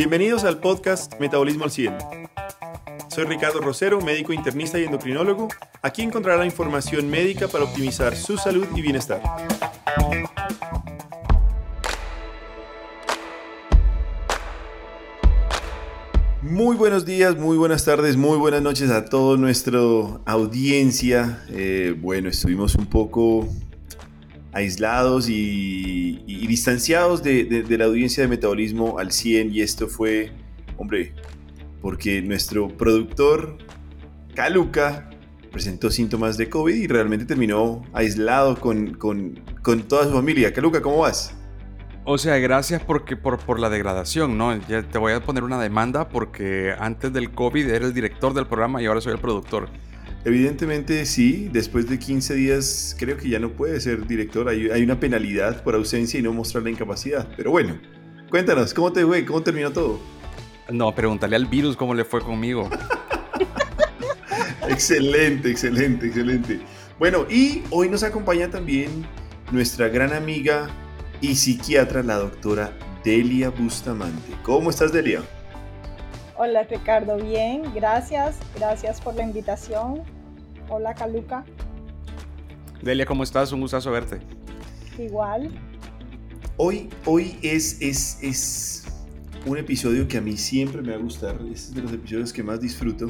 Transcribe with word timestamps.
Bienvenidos 0.00 0.44
al 0.44 0.60
podcast 0.60 1.20
Metabolismo 1.20 1.64
al 1.64 1.70
100. 1.70 1.94
Soy 3.08 3.24
Ricardo 3.24 3.60
Rosero, 3.60 4.00
médico 4.00 4.32
internista 4.32 4.78
y 4.78 4.84
endocrinólogo. 4.84 5.48
Aquí 5.82 6.00
encontrará 6.00 6.46
información 6.46 7.10
médica 7.10 7.48
para 7.48 7.64
optimizar 7.64 8.16
su 8.16 8.38
salud 8.38 8.66
y 8.74 8.80
bienestar. 8.80 9.20
Muy 16.40 16.76
buenos 16.76 17.04
días, 17.04 17.36
muy 17.36 17.58
buenas 17.58 17.84
tardes, 17.84 18.16
muy 18.16 18.38
buenas 18.38 18.62
noches 18.62 18.88
a 18.88 19.04
toda 19.04 19.36
nuestra 19.36 19.80
audiencia. 20.24 21.44
Eh, 21.50 21.94
bueno, 22.00 22.30
estuvimos 22.30 22.74
un 22.74 22.86
poco 22.86 23.46
aislados 24.52 25.28
y, 25.28 26.22
distanciados 26.46 27.22
de, 27.22 27.64
la 27.68 27.84
audiencia 27.84 28.22
de 28.22 28.28
metabolismo 28.28 28.98
al 28.98 29.12
100 29.12 29.54
y 29.54 29.60
esto 29.60 29.86
fue, 29.86 30.32
hombre, 30.76 31.14
porque 31.80 32.20
nuestro 32.22 32.68
productor 32.68 33.56
Caluca 34.34 35.10
presentó 35.52 35.90
síntomas 35.90 36.36
de 36.36 36.48
COVID 36.48 36.74
y 36.74 36.86
realmente 36.86 37.24
terminó 37.24 37.82
aislado 37.92 38.58
con, 38.58 38.98
toda 39.88 40.04
su 40.04 40.12
familia. 40.12 40.52
Caluca, 40.52 40.80
¿cómo 40.80 40.98
vas? 40.98 41.36
O 42.04 42.18
sea, 42.18 42.38
gracias 42.38 42.82
porque, 42.82 43.16
por, 43.16 43.38
por 43.38 43.60
la 43.60 43.68
degradación, 43.68 44.38
¿no? 44.38 44.56
Ya 44.66 44.82
te 44.82 44.98
voy 44.98 45.12
a 45.12 45.20
poner 45.20 45.44
una 45.44 45.60
demanda 45.60 46.08
porque 46.08 46.74
antes 46.78 47.12
del 47.12 47.30
COVID 47.30 47.68
era 47.68 47.86
el 47.86 47.94
director 47.94 48.32
del 48.34 48.46
programa 48.46 48.82
y 48.82 48.86
ahora 48.86 49.00
soy 49.00 49.12
el 49.12 49.18
productor. 49.18 49.68
Evidentemente 50.24 51.06
sí, 51.06 51.48
después 51.50 51.88
de 51.88 51.98
15 51.98 52.34
días 52.34 52.94
creo 52.98 53.16
que 53.16 53.28
ya 53.30 53.38
no 53.38 53.52
puede 53.52 53.80
ser 53.80 54.06
director, 54.06 54.48
hay, 54.48 54.82
una 54.82 55.00
penalidad 55.00 55.62
por 55.62 55.74
ausencia 55.74 56.20
y 56.20 56.22
no 56.22 56.32
mostrar 56.32 56.62
la 56.62 56.70
incapacidad. 56.70 57.26
Pero 57.36 57.50
bueno, 57.50 57.80
cuéntanos, 58.28 58.74
¿cómo 58.74 58.92
te 58.92 59.04
fue? 59.06 59.24
¿Cómo 59.24 59.42
terminó 59.42 59.72
todo? 59.72 59.98
No, 60.70 60.94
pregúntale 60.94 61.36
al 61.36 61.46
virus 61.46 61.74
cómo 61.74 61.94
le 61.94 62.04
fue 62.04 62.20
conmigo. 62.20 62.68
excelente, 64.68 65.50
excelente, 65.50 66.08
excelente. 66.08 66.60
Bueno, 66.98 67.24
y 67.30 67.62
hoy 67.70 67.88
nos 67.88 68.02
acompaña 68.02 68.50
también 68.50 69.06
nuestra 69.50 69.88
gran 69.88 70.12
amiga 70.12 70.68
y 71.22 71.34
psiquiatra, 71.34 72.02
la 72.02 72.16
doctora 72.16 72.76
Delia 73.02 73.48
Bustamante. 73.48 74.32
¿Cómo 74.42 74.68
estás, 74.68 74.92
Delia? 74.92 75.22
Hola 76.42 76.62
Ricardo, 76.62 77.18
bien, 77.18 77.64
gracias, 77.74 78.38
gracias 78.56 78.98
por 78.98 79.14
la 79.14 79.24
invitación. 79.24 80.00
Hola 80.70 80.94
Caluca. 80.94 81.44
Delia, 82.80 83.04
¿cómo 83.04 83.24
estás? 83.24 83.52
Un 83.52 83.60
gustazo 83.60 83.90
verte. 83.90 84.20
Igual. 84.98 85.50
Hoy, 86.56 86.88
hoy 87.04 87.36
es, 87.42 87.82
es, 87.82 88.22
es 88.22 88.84
un 89.44 89.58
episodio 89.58 90.08
que 90.08 90.16
a 90.16 90.22
mí 90.22 90.38
siempre 90.38 90.80
me 90.80 90.92
va 90.92 90.96
a 90.96 91.02
gustar, 91.02 91.36
es 91.52 91.74
de 91.74 91.82
los 91.82 91.92
episodios 91.92 92.32
que 92.32 92.42
más 92.42 92.58
disfruto, 92.58 93.08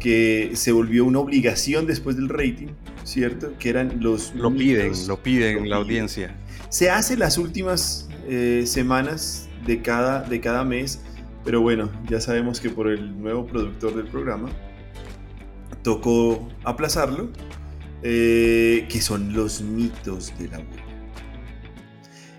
que 0.00 0.52
se 0.54 0.72
volvió 0.72 1.04
una 1.04 1.18
obligación 1.18 1.86
después 1.86 2.16
del 2.16 2.30
rating, 2.30 2.68
¿cierto? 3.02 3.52
Que 3.58 3.68
eran 3.68 4.00
los... 4.00 4.34
Lo 4.34 4.50
piden, 4.50 4.90
lo 5.06 5.22
piden 5.22 5.68
la 5.68 5.76
audiencia. 5.76 6.34
Se 6.70 6.88
hace 6.88 7.18
las 7.18 7.36
últimas 7.36 8.08
eh, 8.26 8.64
semanas 8.64 9.50
de 9.66 9.82
cada, 9.82 10.22
de 10.22 10.40
cada 10.40 10.64
mes 10.64 11.02
pero 11.44 11.60
bueno, 11.60 11.90
ya 12.08 12.20
sabemos 12.20 12.58
que 12.58 12.70
por 12.70 12.88
el 12.88 13.20
nuevo 13.20 13.46
productor 13.46 13.94
del 13.94 14.06
programa 14.06 14.48
tocó 15.82 16.48
aplazarlo, 16.64 17.28
eh, 18.02 18.86
que 18.88 19.00
son 19.02 19.34
los 19.34 19.60
mitos 19.60 20.32
de 20.38 20.48
la 20.48 20.56
abuela. 20.56 20.82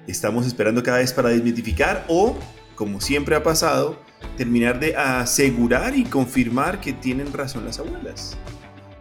Estamos 0.08 0.46
esperando 0.46 0.84
cada 0.84 0.98
vez 0.98 1.14
para 1.14 1.30
desmitificar 1.30 2.06
o, 2.08 2.36
como 2.76 3.00
siempre 3.00 3.36
ha 3.36 3.44
pasado, 3.44 4.00
terminar 4.38 4.80
de 4.80 4.96
asegurar 4.96 5.96
y 5.96 6.04
confirmar 6.04 6.82
que 6.82 6.94
tienen 6.94 7.32
razón 7.32 7.66
las 7.66 7.80
abuelas. 7.80 8.38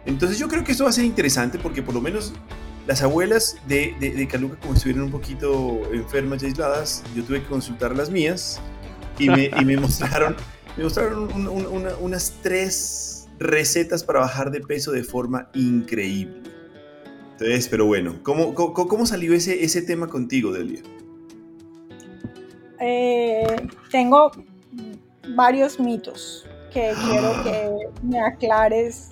Entonces 0.05 0.37
yo 0.37 0.47
creo 0.47 0.63
que 0.63 0.71
esto 0.71 0.83
va 0.83 0.91
a 0.91 0.93
ser 0.93 1.05
interesante 1.05 1.57
porque 1.57 1.81
por 1.81 1.95
lo 1.95 2.01
menos 2.01 2.33
las 2.85 3.01
abuelas 3.01 3.57
de, 3.67 3.95
de, 3.99 4.27
Caluca, 4.27 4.57
como 4.59 4.75
estuvieron 4.75 5.05
un 5.05 5.11
poquito 5.11 5.81
enfermas 5.91 6.43
y 6.43 6.47
aisladas, 6.47 7.03
yo 7.15 7.23
tuve 7.23 7.41
que 7.41 7.47
consultar 7.47 7.95
las 7.95 8.11
mías 8.11 8.61
y 9.19 9.29
me, 9.29 9.77
mostraron, 9.77 10.35
me 10.77 10.83
mostraron 10.83 11.29
unas 12.01 12.33
tres 12.41 13.27
recetas 13.39 14.03
para 14.03 14.19
bajar 14.21 14.51
de 14.51 14.61
peso 14.61 14.91
de 14.91 15.03
forma 15.03 15.49
increíble. 15.53 16.41
Entonces, 17.33 17.67
pero 17.67 17.85
bueno, 17.85 18.19
¿cómo, 18.23 18.53
cómo, 18.53 19.05
salió 19.05 19.33
ese, 19.33 19.63
ese 19.63 19.81
tema 19.81 20.07
contigo, 20.07 20.53
Delia? 20.53 20.81
Eh, 22.79 23.67
tengo 23.91 24.31
varios 25.35 25.79
mitos 25.79 26.45
que 26.73 26.93
quiero 27.09 27.43
que 27.43 27.71
me 28.03 28.21
aclares 28.21 29.09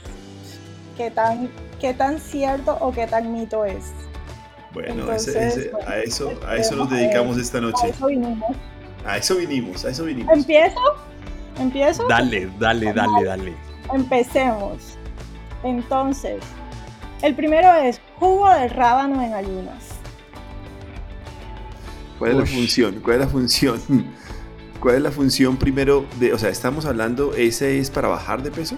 qué 0.97 1.11
tan, 1.11 1.49
qué 1.79 1.93
tan 1.93 2.19
cierto 2.19 2.77
o 2.79 2.91
qué 2.91 3.07
tan 3.07 3.33
mito 3.33 3.65
es. 3.65 3.91
Bueno, 4.73 5.07
a 5.11 5.15
eso, 5.99 6.31
a 6.47 6.55
eso 6.55 6.75
nos 6.75 6.89
dedicamos 6.89 7.37
esta 7.37 7.61
noche. 7.61 7.85
A 7.85 7.89
eso 7.89 8.07
vinimos. 8.07 8.55
A 9.05 9.17
eso 9.17 9.35
vinimos, 9.35 9.83
a 9.83 9.89
eso 9.89 10.05
vinimos. 10.05 10.33
¿Empiezo? 10.33 10.79
¿Empiezo? 11.59 12.07
Dale, 12.07 12.49
dale, 12.57 12.93
dale, 12.93 13.25
dale. 13.25 13.53
Empecemos. 13.93 14.97
Entonces, 15.63 16.41
el 17.21 17.35
primero 17.35 17.73
es 17.73 17.99
jugo 18.19 18.49
de 18.49 18.69
rábano 18.69 19.21
en 19.21 19.33
ayunas. 19.33 19.89
¿Cuál 22.17 22.31
es 22.31 22.37
la 22.37 22.45
función? 22.45 22.99
¿Cuál 23.01 23.15
es 23.15 23.21
la 23.21 23.27
función? 23.27 23.81
¿Cuál 24.79 24.95
es 24.95 25.01
la 25.01 25.11
función 25.11 25.57
primero 25.57 26.05
de, 26.19 26.33
o 26.33 26.37
sea, 26.37 26.49
estamos 26.49 26.85
hablando, 26.85 27.33
ese 27.33 27.79
es 27.79 27.89
para 27.89 28.07
bajar 28.07 28.41
de 28.41 28.51
peso? 28.51 28.77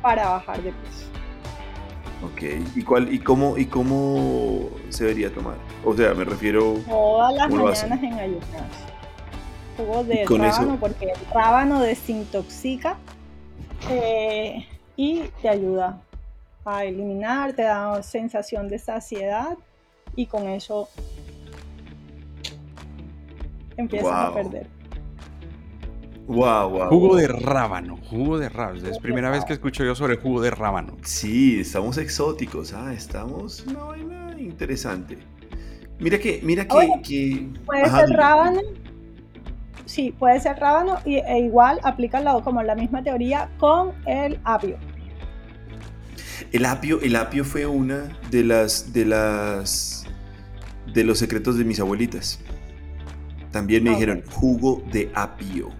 Para 0.00 0.28
bajar 0.28 0.62
de 0.62 0.72
peso. 0.72 1.06
Ok, 2.22 2.66
¿y 2.76 2.82
cuál 2.82 3.12
y 3.12 3.18
cómo 3.18 3.58
y 3.58 3.66
cómo 3.66 4.70
se 4.90 5.04
debería 5.04 5.32
tomar? 5.32 5.56
O 5.84 5.94
sea, 5.94 6.14
me 6.14 6.24
refiero 6.24 6.74
todas 6.86 7.34
las 7.34 7.50
mañanas 7.50 8.02
en 8.02 8.12
ayunas 8.12 8.91
jugo 9.84 10.04
de 10.04 10.24
rábano 10.24 10.78
porque 10.78 11.06
el 11.06 11.32
rábano 11.32 11.80
desintoxica 11.80 12.96
eh, 13.90 14.66
y 14.96 15.22
te 15.40 15.48
ayuda 15.48 16.00
a 16.64 16.84
eliminar, 16.84 17.52
te 17.54 17.62
da 17.62 18.02
sensación 18.02 18.68
de 18.68 18.78
saciedad 18.78 19.58
y 20.14 20.26
con 20.26 20.48
eso 20.48 20.88
empiezas 23.76 24.12
a 24.12 24.34
perder. 24.34 24.66
Wow, 26.28 26.70
wow, 26.70 26.88
jugo 26.88 27.16
de 27.16 27.26
rábano, 27.26 27.98
jugo 28.08 28.38
de 28.38 28.48
rábano. 28.48 28.86
Es 28.86 28.98
primera 28.98 29.28
vez 29.30 29.44
que 29.44 29.54
escucho 29.54 29.84
yo 29.84 29.94
sobre 29.96 30.16
jugo 30.16 30.40
de 30.40 30.52
rábano. 30.52 30.96
Sí, 31.02 31.60
estamos 31.60 31.98
exóticos, 31.98 32.72
ah, 32.72 32.94
estamos 32.94 33.64
una 33.66 33.84
vaina 33.84 34.36
interesante. 34.38 35.18
Mira 35.98 36.18
que, 36.18 36.40
mira 36.42 36.66
que, 36.66 37.48
puede 37.66 37.90
ser 37.90 38.08
rábano 38.10 38.60
sí, 39.84 40.14
puede 40.18 40.40
ser 40.40 40.58
rábano 40.58 40.98
y, 41.04 41.16
e 41.16 41.40
igual 41.40 41.80
aplica 41.82 42.22
como 42.42 42.62
la 42.62 42.74
misma 42.74 43.02
teoría 43.02 43.50
con 43.58 43.92
el 44.06 44.38
apio. 44.44 44.76
El 46.52 46.64
apio, 46.66 47.00
el 47.00 47.16
apio 47.16 47.44
fue 47.44 47.66
una 47.66 48.18
de 48.30 48.44
las 48.44 48.92
de 48.92 49.04
las 49.06 50.06
de 50.92 51.04
los 51.04 51.18
secretos 51.18 51.56
de 51.56 51.64
mis 51.64 51.80
abuelitas. 51.80 52.40
También 53.50 53.84
me 53.84 53.90
dijeron 53.90 54.22
jugo 54.30 54.82
de 54.92 55.10
apio. 55.14 55.70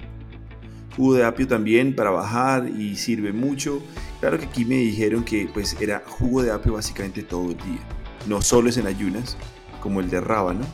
Jugo 0.97 1.15
de 1.15 1.25
apio 1.25 1.49
también 1.49 1.97
para 1.97 2.11
bajar 2.11 2.69
y 2.69 2.97
sirve 2.97 3.33
mucho. 3.33 3.83
Claro 4.21 4.39
que 4.39 4.45
aquí 4.45 4.65
me 4.65 4.77
dijeron 4.77 5.25
que 5.25 5.49
pues 5.53 5.77
era 5.81 6.03
jugo 6.07 6.43
de 6.43 6.53
apio 6.53 6.75
básicamente 6.75 7.23
todo 7.23 7.51
el 7.51 7.57
día. 7.57 7.81
No 8.27 8.43
solo 8.43 8.69
es 8.69 8.77
en 8.77 8.87
ayunas, 8.87 9.37
como 9.81 10.01
el 10.01 10.11
de 10.11 10.21
rábano. 10.21 10.65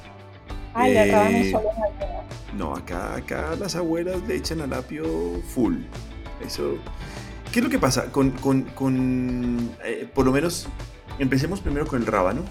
Ay, 0.79 0.97
eh, 0.97 1.51
solo 1.51 1.69
en. 1.71 2.59
No, 2.59 2.75
acá, 2.75 3.17
acá 3.17 3.57
las 3.59 3.75
abuelas 3.75 4.23
le 4.29 4.37
echan 4.37 4.61
al 4.61 4.73
apio 4.73 5.43
full. 5.49 5.77
Eso. 6.45 6.79
¿Qué 7.53 7.59
es 7.59 7.65
lo 7.65 7.71
que 7.71 7.79
pasa? 7.79 8.13
Con, 8.13 8.31
con, 8.31 9.71
eh, 9.85 10.09
por 10.15 10.25
lo 10.25 10.33
menos, 10.33 10.69
empecemos 11.19 11.61
primero 11.61 11.87
con 11.87 12.01
el 12.01 12.07
rábano. 12.07 12.43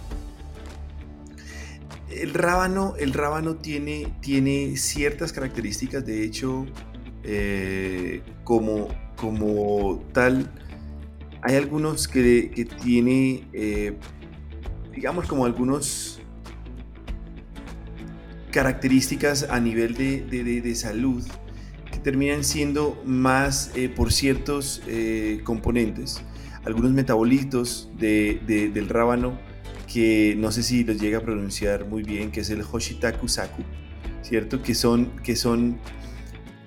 El 2.10 2.34
rábano, 2.34 2.96
el 2.98 3.14
rábano 3.14 3.56
tiene, 3.56 4.14
tiene 4.22 4.76
ciertas 4.76 5.32
características, 5.32 6.06
de 6.06 6.24
hecho, 6.24 6.66
eh, 7.24 8.24
como, 8.44 8.88
como 9.16 10.04
tal, 10.14 10.52
hay 11.44 11.56
algunos 11.56 12.08
que, 12.08 12.50
que 12.50 12.66
tiene, 12.66 13.48
eh, 13.54 13.98
digamos, 14.94 15.28
como 15.28 15.46
algunos 15.46 16.17
características 18.58 19.44
a 19.52 19.60
nivel 19.60 19.94
de, 19.94 20.74
salud 20.74 21.24
que 21.92 22.00
terminan 22.00 22.44
siendo 22.44 23.00
más 23.06 23.70
eh, 23.76 23.88
por 23.88 24.12
ciertos 24.12 24.82
eh, 24.88 25.42
componentes, 25.44 26.24
algunos 26.66 26.92
metabolitos 26.92 27.92
del 28.00 28.90
rábano 28.90 29.38
que 29.86 30.34
no 30.40 30.52
sé 30.52 30.64
si 30.64 30.84
los 30.84 31.00
llega 31.00 31.20
a 31.20 31.22
pronunciar 31.22 31.86
muy 31.86 32.02
bien, 32.02 32.32
que 32.32 32.40
es 32.40 32.50
el 32.50 32.64
Hoshitaku 32.64 33.28
Saku, 33.28 33.62
¿cierto? 34.24 34.64
Que 34.64 34.74
son, 34.74 35.16
que 35.18 35.36
son, 35.36 35.78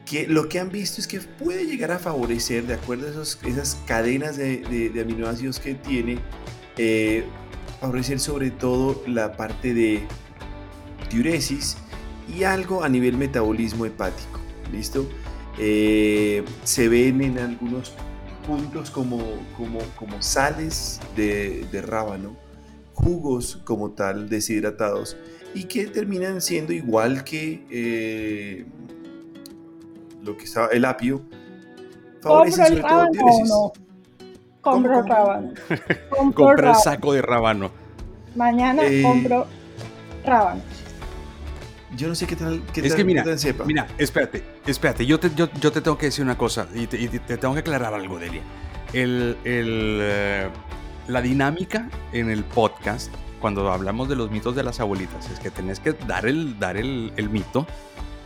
que 0.06 0.28
lo 0.28 0.48
que 0.48 0.60
han 0.60 0.70
visto 0.70 1.00
es 1.00 1.08
que 1.08 1.18
puede 1.18 1.66
llegar 1.66 1.90
a 1.90 1.98
favorecer, 1.98 2.68
de 2.68 2.74
acuerdo 2.74 3.08
a 3.08 3.48
esas 3.48 3.74
cadenas 3.84 4.36
de, 4.36 4.92
aminoácidos 5.02 5.58
que 5.58 5.74
tiene, 5.74 6.20
eh, 6.78 7.24
favorecer 7.80 8.20
sobre 8.20 8.52
todo 8.52 9.02
la 9.08 9.36
parte 9.36 9.74
de 9.74 10.06
diuresis 11.10 11.76
y 12.34 12.44
algo 12.44 12.82
a 12.82 12.88
nivel 12.88 13.16
metabolismo 13.16 13.84
hepático. 13.86 14.40
¿Listo? 14.72 15.06
Eh, 15.58 16.44
se 16.64 16.88
ven 16.88 17.20
en 17.20 17.38
algunos 17.38 17.92
puntos 18.46 18.90
como, 18.90 19.18
como, 19.56 19.80
como 19.96 20.22
sales 20.22 21.00
de, 21.16 21.66
rábano, 21.86 22.36
jugos 22.94 23.60
como 23.64 23.90
tal 23.90 24.28
deshidratados 24.28 25.16
y 25.54 25.64
que 25.64 25.86
terminan 25.86 26.40
siendo 26.40 26.72
igual 26.72 27.24
que 27.24 27.66
eh, 27.70 28.66
lo 30.22 30.36
que 30.36 30.44
estaba 30.44 30.68
el 30.68 30.84
apio. 30.84 31.22
¿Compro 32.22 32.66
el 32.66 32.82
rábano 32.82 33.24
o 33.24 33.46
no? 33.46 33.72
Compro 34.60 35.02
rábano. 35.02 35.52
Compro 36.34 36.70
el 36.70 36.76
saco 36.82 37.12
de 37.12 37.22
rábano. 37.22 37.70
Mañana 38.34 38.82
eh, 38.84 39.02
compro 39.02 39.46
rábano. 40.24 40.62
Yo 42.00 42.08
no 42.08 42.14
sé 42.14 42.26
qué 42.26 42.34
tal, 42.34 42.62
qué 42.72 42.80
es 42.80 42.94
que 42.94 43.04
mira, 43.04 43.22
mira, 43.66 43.86
espérate, 43.98 44.42
espérate, 44.66 45.04
yo 45.04 45.20
te, 45.20 45.30
yo, 45.34 45.48
te 45.50 45.82
tengo 45.82 45.98
que 45.98 46.06
decir 46.06 46.24
una 46.24 46.38
cosa 46.38 46.66
y 46.74 46.86
te, 46.86 46.96
tengo 47.36 47.52
que 47.52 47.60
aclarar 47.60 47.92
algo, 47.92 48.18
Delia. 48.18 48.40
El, 48.94 49.36
el, 49.44 49.98
eh, 50.00 50.48
la 51.08 51.20
dinámica 51.20 51.90
en 52.14 52.30
el 52.30 52.42
podcast, 52.42 53.12
cuando 53.38 53.70
hablamos 53.70 54.08
de 54.08 54.16
los 54.16 54.30
mitos 54.30 54.56
de 54.56 54.62
las 54.62 54.80
abuelitas, 54.80 55.30
es 55.30 55.40
que 55.40 55.50
tenés 55.50 55.78
que 55.78 55.92
dar 55.92 56.24
el, 56.24 56.58
dar 56.58 56.78
el, 56.78 57.12
el 57.18 57.28
mito, 57.28 57.66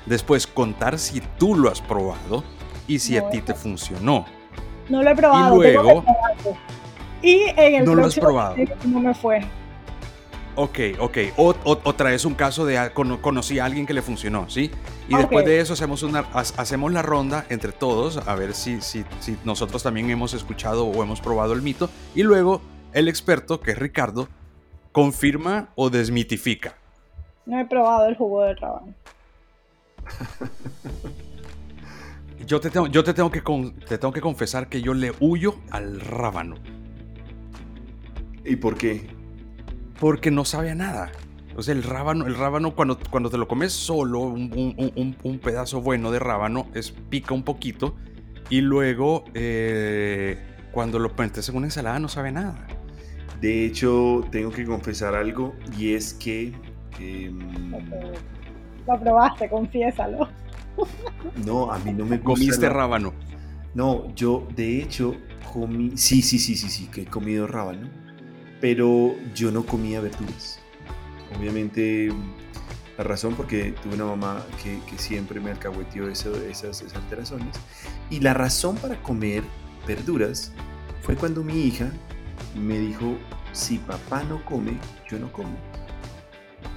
después 0.07 0.47
contar 0.47 0.97
si 0.97 1.21
tú 1.37 1.57
lo 1.57 1.69
has 1.69 1.81
probado 1.81 2.45
y 2.87 3.01
si 3.01 3.17
a 3.17 3.29
ti 3.29 3.41
te 3.41 3.55
funcionó. 3.55 4.25
No 4.89 5.03
lo 5.03 5.11
he 5.11 5.17
probado. 5.17 5.65
Y 5.65 5.73
luego... 5.73 6.05
Y 7.23 7.41
en 7.57 7.75
el 7.75 7.85
no 7.85 7.97
lo 7.97 8.07
has 8.07 8.15
probado. 8.15 8.55
no 8.85 9.01
me 9.01 9.15
fue. 9.15 9.45
Ok, 10.57 10.79
ok. 11.01 11.19
O, 11.37 11.95
traes 11.95 12.25
un 12.25 12.35
caso 12.35 12.65
de 12.65 12.91
conocí 12.93 13.59
a 13.59 13.65
alguien 13.65 13.87
que 13.87 13.95
le 13.95 14.03
funcionó, 14.03 14.49
¿sí? 14.49 14.71
Y 15.09 15.17
después 15.17 15.45
de 15.45 15.61
eso 15.61 15.73
hacemos, 15.73 16.03
una, 16.03 16.21
hacemos 16.33 16.93
la 16.93 17.03
ronda 17.03 17.45
entre 17.49 17.73
todos 17.73 18.19
a 18.19 18.35
ver 18.35 18.55
si, 18.55 18.81
si, 18.81 19.05
si 19.21 19.37
nosotros 19.45 19.83
también 19.83 20.09
hemos 20.11 20.33
escuchado 20.33 20.87
o 20.87 21.03
hemos 21.03 21.21
probado 21.21 21.55
el 21.55 21.63
mito. 21.63 21.91
Y 22.15 22.23
luego 22.23 22.63
el 22.93 23.09
experto, 23.09 23.61
que 23.61 23.73
es 23.73 23.79
Ricardo, 23.79 24.29
confirma 24.93 25.71
o 25.75 25.91
desmitifica. 25.91 26.75
No 27.47 27.61
he 27.61 27.67
probado 27.67 28.07
el 28.07 28.17
jugo 28.17 28.43
de 28.43 28.55
rábano. 28.55 28.95
yo 32.47 32.61
te 32.61 32.71
tengo, 32.71 32.87
yo 32.87 33.03
te 33.03 33.13
tengo, 33.13 33.31
que 33.31 33.43
te 33.89 33.99
tengo 33.99 34.13
que 34.13 34.21
confesar 34.21 34.69
que 34.69 34.81
yo 34.81 34.95
le 34.95 35.13
huyo 35.19 35.57
al 35.71 36.01
rábano. 36.01 36.57
¿Y 38.45 38.57
por 38.57 38.77
qué? 38.77 39.14
Porque 40.01 40.31
no 40.31 40.45
sabe 40.45 40.71
a 40.71 40.75
nada. 40.75 41.13
O 41.57 41.63
sea, 41.63 41.75
el 41.75 41.83
rábano, 41.83 42.27
el 42.27 42.35
rábano 42.35 42.75
cuando, 42.75 42.99
cuando 43.11 43.31
te 43.31 43.39
lo 43.39 43.47
comes 43.47 43.73
solo, 43.73 44.21
un, 44.21 45.41
pedazo 45.43 45.81
bueno 45.81 46.11
de 46.11 46.19
rábano, 46.19 46.67
es 46.75 46.91
pica 46.91 47.35
un 47.35 47.45
poquito. 47.45 47.95
Y 48.51 48.61
luego, 48.61 49.25
eh, 49.35 50.39
cuando 50.73 50.99
lo 50.99 51.15
pones 51.15 51.49
en 51.49 51.57
una 51.57 51.67
ensalada, 51.67 51.99
no 51.99 52.09
sabe 52.09 52.33
nada. 52.33 52.67
De 53.41 53.65
hecho, 53.65 54.25
tengo 54.31 54.51
que 54.51 54.65
confesar 54.65 55.15
algo, 55.15 55.55
y 55.79 55.95
es 55.95 56.15
que... 56.15 56.53
Em, 56.99 57.71
lo 58.87 59.01
probaste, 59.01 59.49
confiésalo. 59.49 60.29
No, 61.47 61.71
a 61.71 61.79
mí 61.79 61.93
no 61.93 62.05
me 62.05 62.19
gusta. 62.19 62.25
¿Comiste 62.25 62.69
rábano? 62.69 63.13
No, 63.75 64.13
yo 64.15 64.47
de 64.57 64.83
hecho 64.83 65.15
comí... 65.53 65.93
Sí, 65.97 66.21
sí, 66.21 66.39
sí, 66.39 66.57
sí, 66.57 66.69
sí, 66.69 66.87
que 66.89 67.03
he 67.03 67.07
comido 67.07 67.47
rábano 67.47 68.04
pero 68.65 69.15
yo 69.35 69.51
no 69.51 69.67
comía 69.67 70.01
verduras. 70.01 70.59
Obviamente, 71.39 72.11
la 72.97 73.05
razón 73.05 73.35
porque 73.35 73.75
tuve 73.83 73.97
una 73.97 74.07
mamá 74.07 74.43
que, 74.63 74.81
siempre 74.97 75.39
me 75.39 75.51
alcahueteó 75.51 76.09
esas, 76.09 76.35
esas 76.39 76.95
alteraciones. 76.95 77.55
Y 78.09 78.21
la 78.21 78.33
razón 78.33 78.77
para 78.77 79.03
comer 79.03 79.43
verduras 79.87 80.51
fue 81.03 81.15
cuando 81.15 81.45
mi 81.45 81.61
hija 81.61 81.93
me 82.59 82.79
dijo, 82.79 83.19
si 83.53 83.77
papá 83.77 84.23
no 84.23 84.43
come, 84.47 84.79
yo 85.11 85.19
no 85.19 85.31
como. 85.31 85.55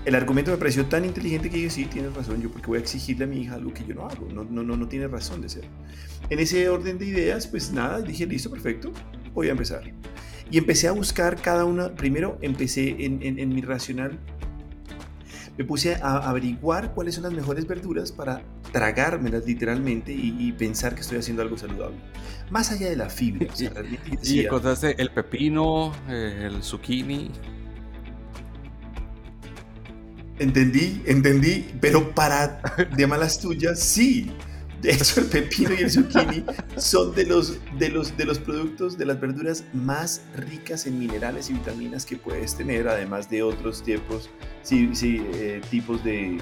El 0.03 0.15
argumento 0.15 0.51
me 0.51 0.57
pareció 0.57 0.87
tan 0.87 1.05
inteligente 1.05 1.49
que 1.49 1.55
dije, 1.55 1.69
sí, 1.69 1.85
tienes 1.85 2.13
razón, 2.13 2.41
yo 2.41 2.51
porque 2.51 2.67
voy 2.67 2.79
a 2.79 2.81
exigirle 2.81 3.23
a 3.23 3.27
mi 3.27 3.43
hija 3.43 3.55
algo 3.55 3.73
que 3.73 3.85
yo 3.85 3.95
no 3.95 4.09
hago, 4.09 4.27
no, 4.33 4.43
no, 4.43 4.61
no, 4.61 4.75
no 4.75 4.89
tiene 4.89 5.07
razón 5.07 5.39
de 5.39 5.47
ser. 5.47 5.63
En 6.29 6.39
ese 6.39 6.67
orden 6.67 6.97
de 6.97 7.05
ideas, 7.05 7.47
pues 7.47 7.71
nada, 7.71 8.01
dije, 8.01 8.25
listo, 8.25 8.51
perfecto, 8.51 8.91
voy 9.33 9.47
a 9.47 9.51
empezar. 9.51 9.89
Y 10.49 10.57
empecé 10.57 10.87
a 10.87 10.91
buscar 10.91 11.41
cada 11.41 11.65
una, 11.65 11.93
primero 11.95 12.37
empecé 12.41 13.05
en, 13.05 13.21
en, 13.21 13.49
mi 13.49 13.61
racional, 13.61 14.17
me 15.57 15.65
puse 15.65 15.95
a 15.95 16.29
averiguar 16.29 16.93
cuáles 16.93 17.15
son 17.15 17.23
las 17.23 17.33
mejores 17.33 17.67
verduras 17.67 18.11
para 18.11 18.41
tragármelas 18.71 19.45
literalmente 19.45 20.13
y, 20.13 20.51
pensar 20.53 20.95
que 20.95 21.01
estoy 21.01 21.17
haciendo 21.17 21.41
algo 21.41 21.57
saludable. 21.57 21.97
Más 22.49 22.71
allá 22.71 22.89
de 22.89 22.95
la 22.95 23.09
fibra. 23.09 23.47
y 24.23 24.39
encontraste 24.41 25.01
el 25.01 25.11
pepino, 25.11 25.93
el 26.07 26.63
zucchini. 26.63 27.31
Entendí, 30.39 31.01
entendí, 31.07 31.65
pero 31.81 32.13
para 32.13 32.61
de 32.95 33.07
malas 33.07 33.39
tuyas, 33.39 33.79
sí. 33.79 34.31
De 34.81 34.91
hecho, 34.91 35.21
el 35.21 35.25
pepino 35.27 35.73
y 35.73 35.81
el 35.83 35.91
zucchini 35.91 36.45
son 36.75 37.15
de 37.15 37.25
los, 37.25 37.57
de, 37.79 37.89
los, 37.89 38.15
de 38.15 38.25
los 38.25 38.37
productos, 38.37 38.97
de 38.97 39.05
las 39.05 39.19
verduras 39.19 39.63
más 39.73 40.21
ricas 40.35 40.85
en 40.85 40.99
minerales 40.99 41.49
y 41.49 41.53
vitaminas 41.53 42.05
que 42.05 42.15
puedes 42.15 42.55
tener, 42.55 42.87
además 42.87 43.27
de 43.29 43.41
otros 43.41 43.83
tipos, 43.83 44.29
sí, 44.61 44.91
sí, 44.93 45.25
eh, 45.33 45.61
tipos 45.71 46.03
de, 46.03 46.37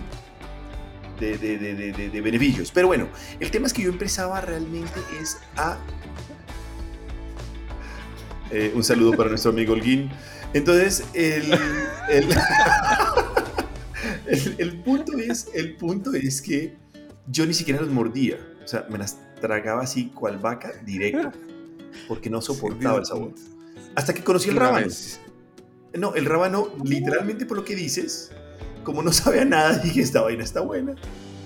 de, 1.20 1.38
de, 1.38 2.10
de, 2.10 2.22
beneficios. 2.22 2.72
Pero 2.72 2.88
bueno, 2.88 3.08
el 3.40 3.50
tema 3.52 3.68
es 3.68 3.74
que 3.74 3.84
yo 3.84 3.90
empezaba 3.90 4.42
realmente 4.42 5.00
es 5.22 5.38
a... 5.56 5.78
Eh, 8.52 8.72
un 8.76 8.84
saludo 8.84 9.14
para 9.14 9.30
nuestro 9.30 9.52
amigo 9.52 9.74
Holguín. 9.74 10.12
Entonces, 10.54 11.06
el, 11.14 11.54
el, 12.10 12.28
el, 14.28 14.56
el, 14.58 14.78
punto 14.82 15.18
es, 15.18 15.48
el 15.54 15.76
punto 15.76 16.14
es 16.14 16.42
que 16.42 16.76
yo 17.28 17.46
ni 17.46 17.54
siquiera 17.54 17.82
los 17.82 17.90
mordía. 17.90 18.38
O 18.64 18.68
sea, 18.68 18.86
me 18.90 18.98
las 18.98 19.18
tragaba 19.40 19.84
así 19.84 20.08
cual 20.08 20.38
vaca 20.38 20.72
directo. 20.84 21.32
Porque 22.08 22.30
no 22.30 22.42
soportaba 22.42 23.00
el 23.00 23.06
sabor. 23.06 23.34
Hasta 23.96 24.14
que 24.14 24.24
conocí 24.24 24.50
el 24.50 24.56
rábano. 24.56 24.88
No, 25.94 26.14
el 26.16 26.26
rábano, 26.26 26.68
literalmente 26.84 27.46
por 27.46 27.58
lo 27.58 27.64
que 27.64 27.74
dices, 27.76 28.32
como 28.84 29.02
no 29.02 29.14
sabe 29.14 29.42
a 29.42 29.46
nada, 29.46 29.78
dije, 29.84 30.02
esta 30.02 30.22
vaina 30.22 30.44
está 30.44 30.62
buena. 30.62 30.96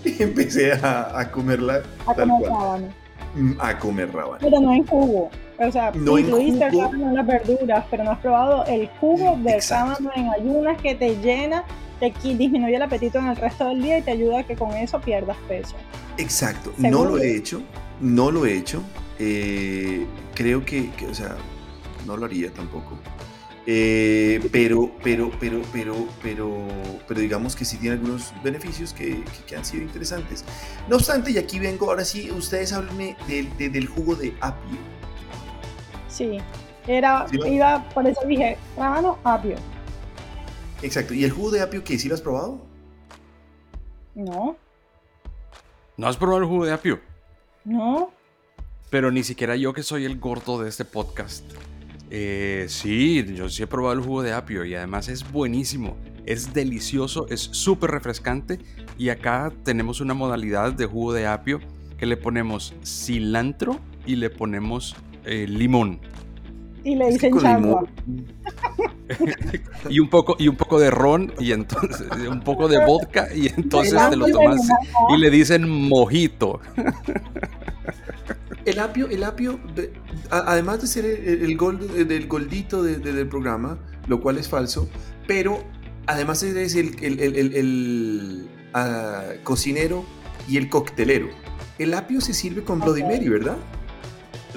Y 0.04 0.24
empecé 0.24 0.72
a, 0.74 1.30
comerla 1.32 1.84
a 2.08 2.16
tal 2.16 2.30
comer 2.30 2.50
cual. 2.50 2.62
Rábano. 2.62 2.94
Mm, 3.36 3.52
a 3.60 3.78
comer 3.78 4.12
rábano. 4.12 4.38
Pero 4.40 4.60
no 4.60 4.74
en 4.74 4.88
jugo. 4.88 5.30
O 5.60 5.72
sea, 5.72 5.92
no 5.92 6.18
incluiste 6.18 6.66
el 6.66 6.80
rábano 6.80 7.10
en 7.10 7.16
las 7.16 7.28
verduras, 7.28 7.86
pero 7.92 8.04
no 8.06 8.12
has 8.12 8.20
probado 8.20 8.66
el 8.66 8.88
jugo 9.00 9.38
de 9.44 9.60
rábano 9.70 10.10
en 10.16 10.30
ayunas 10.30 10.82
que 10.82 10.96
te 10.96 11.18
llena 11.18 11.66
te 12.00 12.14
disminuye 12.24 12.76
el 12.76 12.82
apetito 12.82 13.20
en 13.20 13.28
el 13.28 13.36
resto 13.36 13.68
del 13.68 13.82
día 13.82 13.98
y 13.98 14.02
te 14.02 14.12
ayuda 14.12 14.40
a 14.40 14.44
que 14.44 14.56
con 14.56 14.72
eso 14.74 15.00
pierdas 15.02 15.38
peso. 15.48 15.76
Exacto, 16.18 16.74
no 16.78 17.06
lo 17.06 17.18
he 17.18 17.36
hecho, 17.36 17.62
no 18.00 18.32
lo 18.32 18.46
he 18.46 18.58
hecho. 18.58 18.84
Eh, 19.20 20.06
creo 20.34 20.66
que, 20.66 20.90
o 21.10 21.14
sea, 21.14 21.36
no 22.06 22.16
lo 22.18 22.26
haría 22.26 22.52
tampoco. 22.52 22.98
Eh, 23.66 24.40
pero, 24.52 24.92
pero, 25.04 25.30
pero, 25.40 25.62
pero, 25.72 25.94
pero, 26.24 26.68
pero 27.08 27.20
digamos 27.20 27.56
que 27.56 27.66
sí 27.66 27.78
tiene 27.78 27.98
algunos 27.98 28.34
beneficios 28.44 28.94
que, 28.94 29.24
que, 29.46 29.56
han 29.56 29.64
sido 29.64 29.84
interesantes. 29.84 30.44
No 30.88 30.96
obstante, 30.96 31.32
y 31.32 31.38
aquí 31.38 31.60
vengo, 31.60 31.90
ahora 31.90 32.04
sí, 32.04 32.32
ustedes 32.32 32.74
háblenme 32.74 33.16
del, 33.28 33.88
jugo 33.88 34.16
de 34.16 34.34
apio. 34.42 34.78
Sí, 36.08 36.40
era, 36.88 37.28
iba, 37.32 37.88
por 37.90 38.08
eso 38.08 38.22
dije, 38.26 38.58
rábano, 38.76 39.20
apio. 39.24 39.56
Exacto. 40.82 41.14
¿Y 41.14 41.24
el 41.24 41.32
jugo 41.32 41.52
de 41.52 41.62
apio 41.62 41.84
qué? 41.84 42.00
¿Sí 42.00 42.08
lo 42.08 42.16
has 42.16 42.22
probado? 42.22 42.66
No. 44.16 44.58
¿No 45.98 46.08
has 46.08 46.18
probado 46.18 46.42
el 46.42 46.48
jugo 46.48 46.66
de 46.66 46.72
apio? 46.72 47.00
No. 47.66 48.12
Pero 48.90 49.12
ni 49.12 49.24
siquiera 49.24 49.56
yo 49.56 49.74
que 49.74 49.84
soy 49.84 50.06
el 50.06 50.20
gordo 50.20 50.62
de 50.62 50.70
este 50.70 50.86
podcast. 50.86 51.44
Eh, 52.10 52.66
sí, 52.70 53.24
yo 53.36 53.50
sí 53.50 53.64
he 53.64 53.68
probado 53.68 53.94
el 53.94 54.02
jugo 54.02 54.24
de 54.24 54.34
apio 54.34 54.66
y 54.66 54.74
además 54.76 55.10
es 55.10 55.30
buenísimo. 55.32 55.98
Es 56.26 56.54
delicioso, 56.54 57.28
es 57.30 57.42
súper 57.42 57.92
refrescante 57.92 58.60
y 58.98 59.10
acá 59.10 59.52
tenemos 59.64 60.02
una 60.02 60.14
modalidad 60.14 60.74
de 60.74 60.86
jugo 60.86 61.14
de 61.14 61.28
apio 61.28 61.60
que 61.98 62.06
le 62.06 62.18
ponemos 62.18 62.74
cilantro 62.84 63.80
y 64.06 64.16
le 64.16 64.30
ponemos 64.30 64.96
eh, 65.26 65.46
limón. 65.48 66.00
Y 66.84 66.96
le 66.96 67.12
dicen 67.12 67.38
chagua. 67.40 67.86
y 69.90 70.00
un 70.00 70.10
poco 70.10 70.36
y 70.40 70.48
un 70.48 70.56
poco 70.56 70.80
de 70.80 70.92
ron 70.92 71.34
y 71.40 71.52
entonces 71.52 72.08
un 72.30 72.42
poco 72.42 72.68
de 72.68 72.86
vodka 72.86 73.28
y 73.34 73.48
entonces 73.48 74.00
te 74.10 74.16
lo 74.16 74.28
tomas 74.28 74.62
y 75.14 75.18
le 75.18 75.30
dicen 75.30 75.68
mojito. 75.70 76.62
El 78.66 78.80
apio, 78.80 79.10
el 79.10 79.24
apio, 79.24 79.60
además 80.30 80.82
de 80.82 80.88
ser 80.88 81.06
el, 81.06 81.58
el 81.58 82.08
del 82.08 82.28
goldito 82.28 82.84
del 82.84 83.28
programa, 83.28 83.80
lo 84.08 84.22
cual 84.22 84.38
es 84.38 84.48
falso, 84.48 84.88
pero 85.28 85.64
además 86.06 86.44
es 86.44 86.76
el, 86.76 86.96
el 87.02 88.48
ah, 88.74 89.24
cocinero 89.44 90.06
y 90.48 90.58
el 90.58 90.70
coctelero. 90.70 91.30
El 91.80 91.94
apio 91.94 92.20
se 92.22 92.34
sirve 92.34 92.64
con 92.64 92.80
Bloody 92.80 93.04
Mary, 93.04 93.30
¿verdad? 93.30 93.58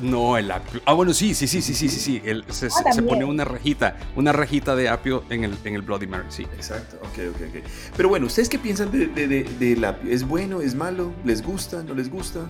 No, 0.00 0.38
el 0.38 0.50
apio. 0.50 0.80
Ah, 0.86 0.94
bueno, 0.94 1.12
sí, 1.12 1.34
sí, 1.34 1.46
sí, 1.46 1.60
sí, 1.60 1.74
sí, 1.74 1.88
sí, 1.88 2.00
sí. 2.00 2.22
se, 2.48 2.66
ah, 2.66 2.92
se, 2.92 3.02
pone 3.02 3.24
una 3.24 3.44
rejita, 3.44 3.96
una 4.16 4.32
rejita 4.32 4.74
de 4.74 4.88
apio 4.88 5.24
en 5.28 5.44
el, 5.44 5.56
en 5.64 5.74
el 5.74 5.82
Bloody 5.82 6.06
Mary, 6.06 6.24
sí. 6.30 6.44
Exacto, 6.54 6.96
ok, 7.02 7.34
ok, 7.34 7.42
ok. 7.48 7.64
Pero 7.96 8.08
bueno, 8.08 8.26
¿ustedes 8.26 8.48
qué 8.48 8.58
piensan 8.58 8.90
del 8.90 9.14
de, 9.14 9.44
de, 9.44 9.86
apio? 9.86 10.10
¿Es 10.10 10.26
bueno, 10.26 10.62
es 10.62 10.74
malo? 10.74 11.12
¿Les 11.24 11.42
gusta, 11.42 11.82
no 11.82 11.94
les 11.94 12.10
gusta? 12.10 12.40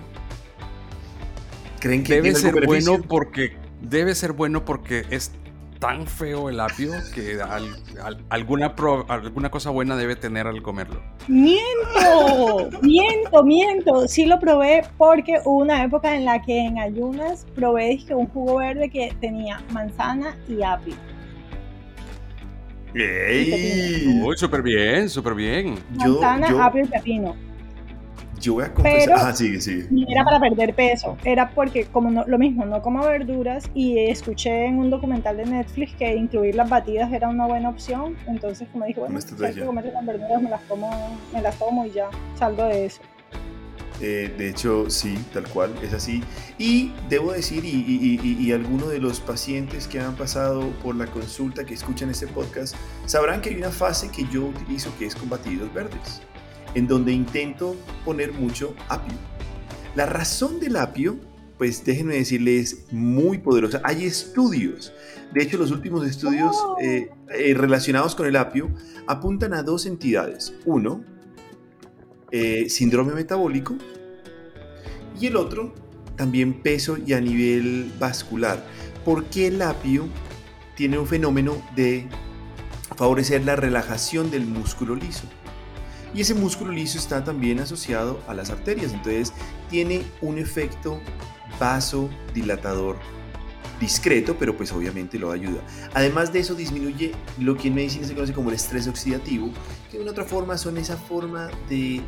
¿Creen 1.79 2.03
que 2.03 2.15
debe 2.15 2.33
ser 2.35 2.65
bueno 2.65 3.01
porque 3.01 3.57
debe 3.81 4.15
ser 4.15 4.31
bueno 4.31 4.63
porque 4.63 5.05
es 5.09 5.31
tan 5.83 6.07
feo 6.07 6.47
el 6.47 6.61
apio 6.61 6.93
que 7.13 7.37
alguna, 8.29 8.73
alguna 9.09 9.51
cosa 9.51 9.69
buena 9.69 9.97
debe 9.97 10.15
tener 10.15 10.47
al 10.47 10.61
comerlo. 10.61 11.01
Miento, 11.27 12.69
miento, 12.81 13.43
miento. 13.43 14.07
Sí 14.07 14.25
lo 14.25 14.39
probé 14.39 14.83
porque 14.97 15.41
hubo 15.43 15.61
una 15.61 15.83
época 15.83 16.15
en 16.15 16.23
la 16.23 16.41
que 16.41 16.57
en 16.57 16.79
ayunas 16.79 17.45
probé 17.53 17.99
un 18.11 18.27
jugo 18.27 18.59
verde 18.59 18.89
que 18.89 19.13
tenía 19.19 19.61
manzana 19.73 20.37
y 20.47 20.63
apio. 20.63 20.95
¡Ey! 22.95 24.21
Uy, 24.23 24.37
súper 24.37 24.61
bien, 24.61 25.09
súper 25.09 25.35
bien. 25.35 25.75
Manzana, 25.97 26.65
apio 26.65 26.83
y 26.85 26.87
pepino. 26.87 27.35
Yo 28.43 28.55
voy 28.55 28.65
a 28.65 28.73
confesar. 28.73 29.15
ah, 29.17 29.33
sí, 29.33 29.61
sí. 29.61 29.87
Era 30.05 30.25
para 30.25 30.37
perder 30.37 30.75
peso. 30.75 31.17
Era 31.23 31.49
porque, 31.51 31.85
como 31.85 32.11
no, 32.11 32.25
lo 32.27 32.37
mismo, 32.37 32.65
no 32.65 32.81
como 32.81 33.01
verduras. 33.01 33.69
Y 33.73 33.97
escuché 33.97 34.65
en 34.65 34.79
un 34.79 34.89
documental 34.89 35.37
de 35.37 35.45
Netflix 35.45 35.95
que 35.95 36.13
incluir 36.13 36.53
las 36.55 36.69
batidas 36.69 37.11
era 37.13 37.29
una 37.29 37.47
buena 37.47 37.69
opción. 37.69 38.17
Entonces, 38.27 38.67
como 38.69 38.83
dije, 38.83 38.99
bueno, 38.99 39.21
si 39.21 39.33
que 39.33 39.65
comer 39.65 39.85
las 39.93 40.05
verduras, 40.05 40.41
me 40.41 40.49
las, 40.49 40.61
como, 40.63 41.17
me 41.33 41.41
las 41.41 41.57
tomo 41.57 41.85
y 41.85 41.91
ya 41.91 42.09
salgo 42.35 42.65
de 42.65 42.87
eso. 42.87 43.01
Eh, 44.01 44.33
de 44.37 44.49
hecho, 44.49 44.89
sí, 44.89 45.17
tal 45.31 45.47
cual, 45.47 45.73
es 45.81 45.93
así. 45.93 46.21
Y 46.57 46.91
debo 47.07 47.31
decir, 47.31 47.63
y, 47.63 47.69
y, 47.69 48.37
y, 48.45 48.51
algunos 48.51 48.89
de 48.89 48.99
los 48.99 49.21
pacientes 49.21 49.87
que 49.87 50.01
han 50.01 50.15
pasado 50.17 50.71
por 50.83 50.95
la 50.95 51.05
consulta, 51.05 51.63
que 51.63 51.75
escuchan 51.75 52.09
este 52.09 52.27
podcast, 52.27 52.75
sabrán 53.05 53.39
que 53.39 53.51
hay 53.51 53.55
una 53.55 53.69
fase 53.69 54.09
que 54.09 54.25
yo 54.29 54.47
utilizo 54.47 54.91
que 54.99 55.05
es 55.05 55.15
con 55.15 55.29
batidos 55.29 55.73
verdes 55.73 56.21
en 56.75 56.87
donde 56.87 57.11
intento 57.11 57.75
poner 58.05 58.33
mucho 58.33 58.75
apio. 58.89 59.15
La 59.95 60.05
razón 60.05 60.59
del 60.59 60.75
apio, 60.77 61.19
pues 61.57 61.85
déjenme 61.85 62.15
decirles, 62.15 62.73
es 62.73 62.93
muy 62.93 63.37
poderosa. 63.37 63.81
Hay 63.83 64.05
estudios, 64.05 64.93
de 65.33 65.43
hecho 65.43 65.57
los 65.57 65.71
últimos 65.71 66.07
estudios 66.07 66.55
oh. 66.55 66.77
eh, 66.81 67.11
eh, 67.29 67.53
relacionados 67.53 68.15
con 68.15 68.25
el 68.25 68.35
apio 68.35 68.71
apuntan 69.07 69.53
a 69.53 69.63
dos 69.63 69.85
entidades. 69.85 70.53
Uno, 70.65 71.03
eh, 72.31 72.69
síndrome 72.69 73.13
metabólico, 73.13 73.75
y 75.19 75.27
el 75.27 75.35
otro, 75.35 75.73
también 76.15 76.61
peso 76.61 76.97
y 76.97 77.13
a 77.13 77.21
nivel 77.21 77.91
vascular. 77.99 78.63
Porque 79.05 79.47
el 79.47 79.61
apio 79.61 80.07
tiene 80.75 80.97
un 80.97 81.07
fenómeno 81.07 81.61
de 81.75 82.07
favorecer 82.95 83.43
la 83.43 83.55
relajación 83.55 84.31
del 84.31 84.45
músculo 84.45 84.95
liso. 84.95 85.27
Y 86.13 86.21
ese 86.21 86.35
músculo 86.35 86.71
liso 86.71 86.97
está 86.97 87.23
también 87.23 87.59
asociado 87.59 88.19
a 88.27 88.33
las 88.33 88.49
arterias, 88.51 88.93
entonces 88.93 89.33
tiene 89.69 90.03
un 90.21 90.37
efecto 90.37 90.99
vasodilatador 91.59 92.97
discreto, 93.79 94.37
pero 94.37 94.55
pues 94.55 94.71
obviamente 94.71 95.17
lo 95.17 95.31
ayuda. 95.31 95.61
Además 95.93 96.31
de 96.31 96.39
eso 96.39 96.53
disminuye 96.53 97.13
lo 97.39 97.57
que 97.57 97.67
en 97.69 97.75
medicina 97.75 98.07
se 98.07 98.13
conoce 98.13 98.33
como 98.33 98.49
el 98.49 98.55
estrés 98.55 98.87
oxidativo, 98.87 99.49
que 99.91 99.97
de 99.97 100.09
otra 100.09 100.23
forma 100.23 100.57
son 100.57 100.77
esa 100.77 100.97
forma 100.97 101.49
de, 101.67 102.01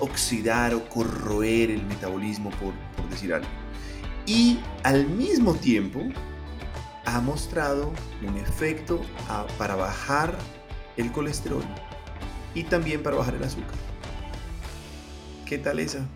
oxidar 0.00 0.74
o 0.74 0.88
corroer 0.88 1.70
el 1.70 1.84
metabolismo, 1.84 2.50
por, 2.50 2.74
decir 3.10 3.32
algo. 3.32 3.48
Y 4.26 4.60
al 4.84 5.08
mismo 5.08 5.54
tiempo 5.54 6.00
ha 7.06 7.20
mostrado 7.20 7.90
un 8.22 8.36
efecto 8.36 9.00
para 9.56 9.74
bajar 9.74 10.38
el 10.98 11.10
colesterol 11.10 11.64
y 12.54 12.64
también 12.64 13.02
para 13.02 13.16
bajar 13.16 13.34
el 13.34 13.44
azúcar. 13.44 13.74
¿Qué 15.46 15.58
tal 15.58 15.78
esa? 15.78 16.06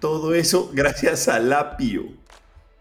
Todo 0.00 0.34
eso 0.34 0.70
gracias 0.74 1.28
al 1.28 1.52
apio. 1.52 2.08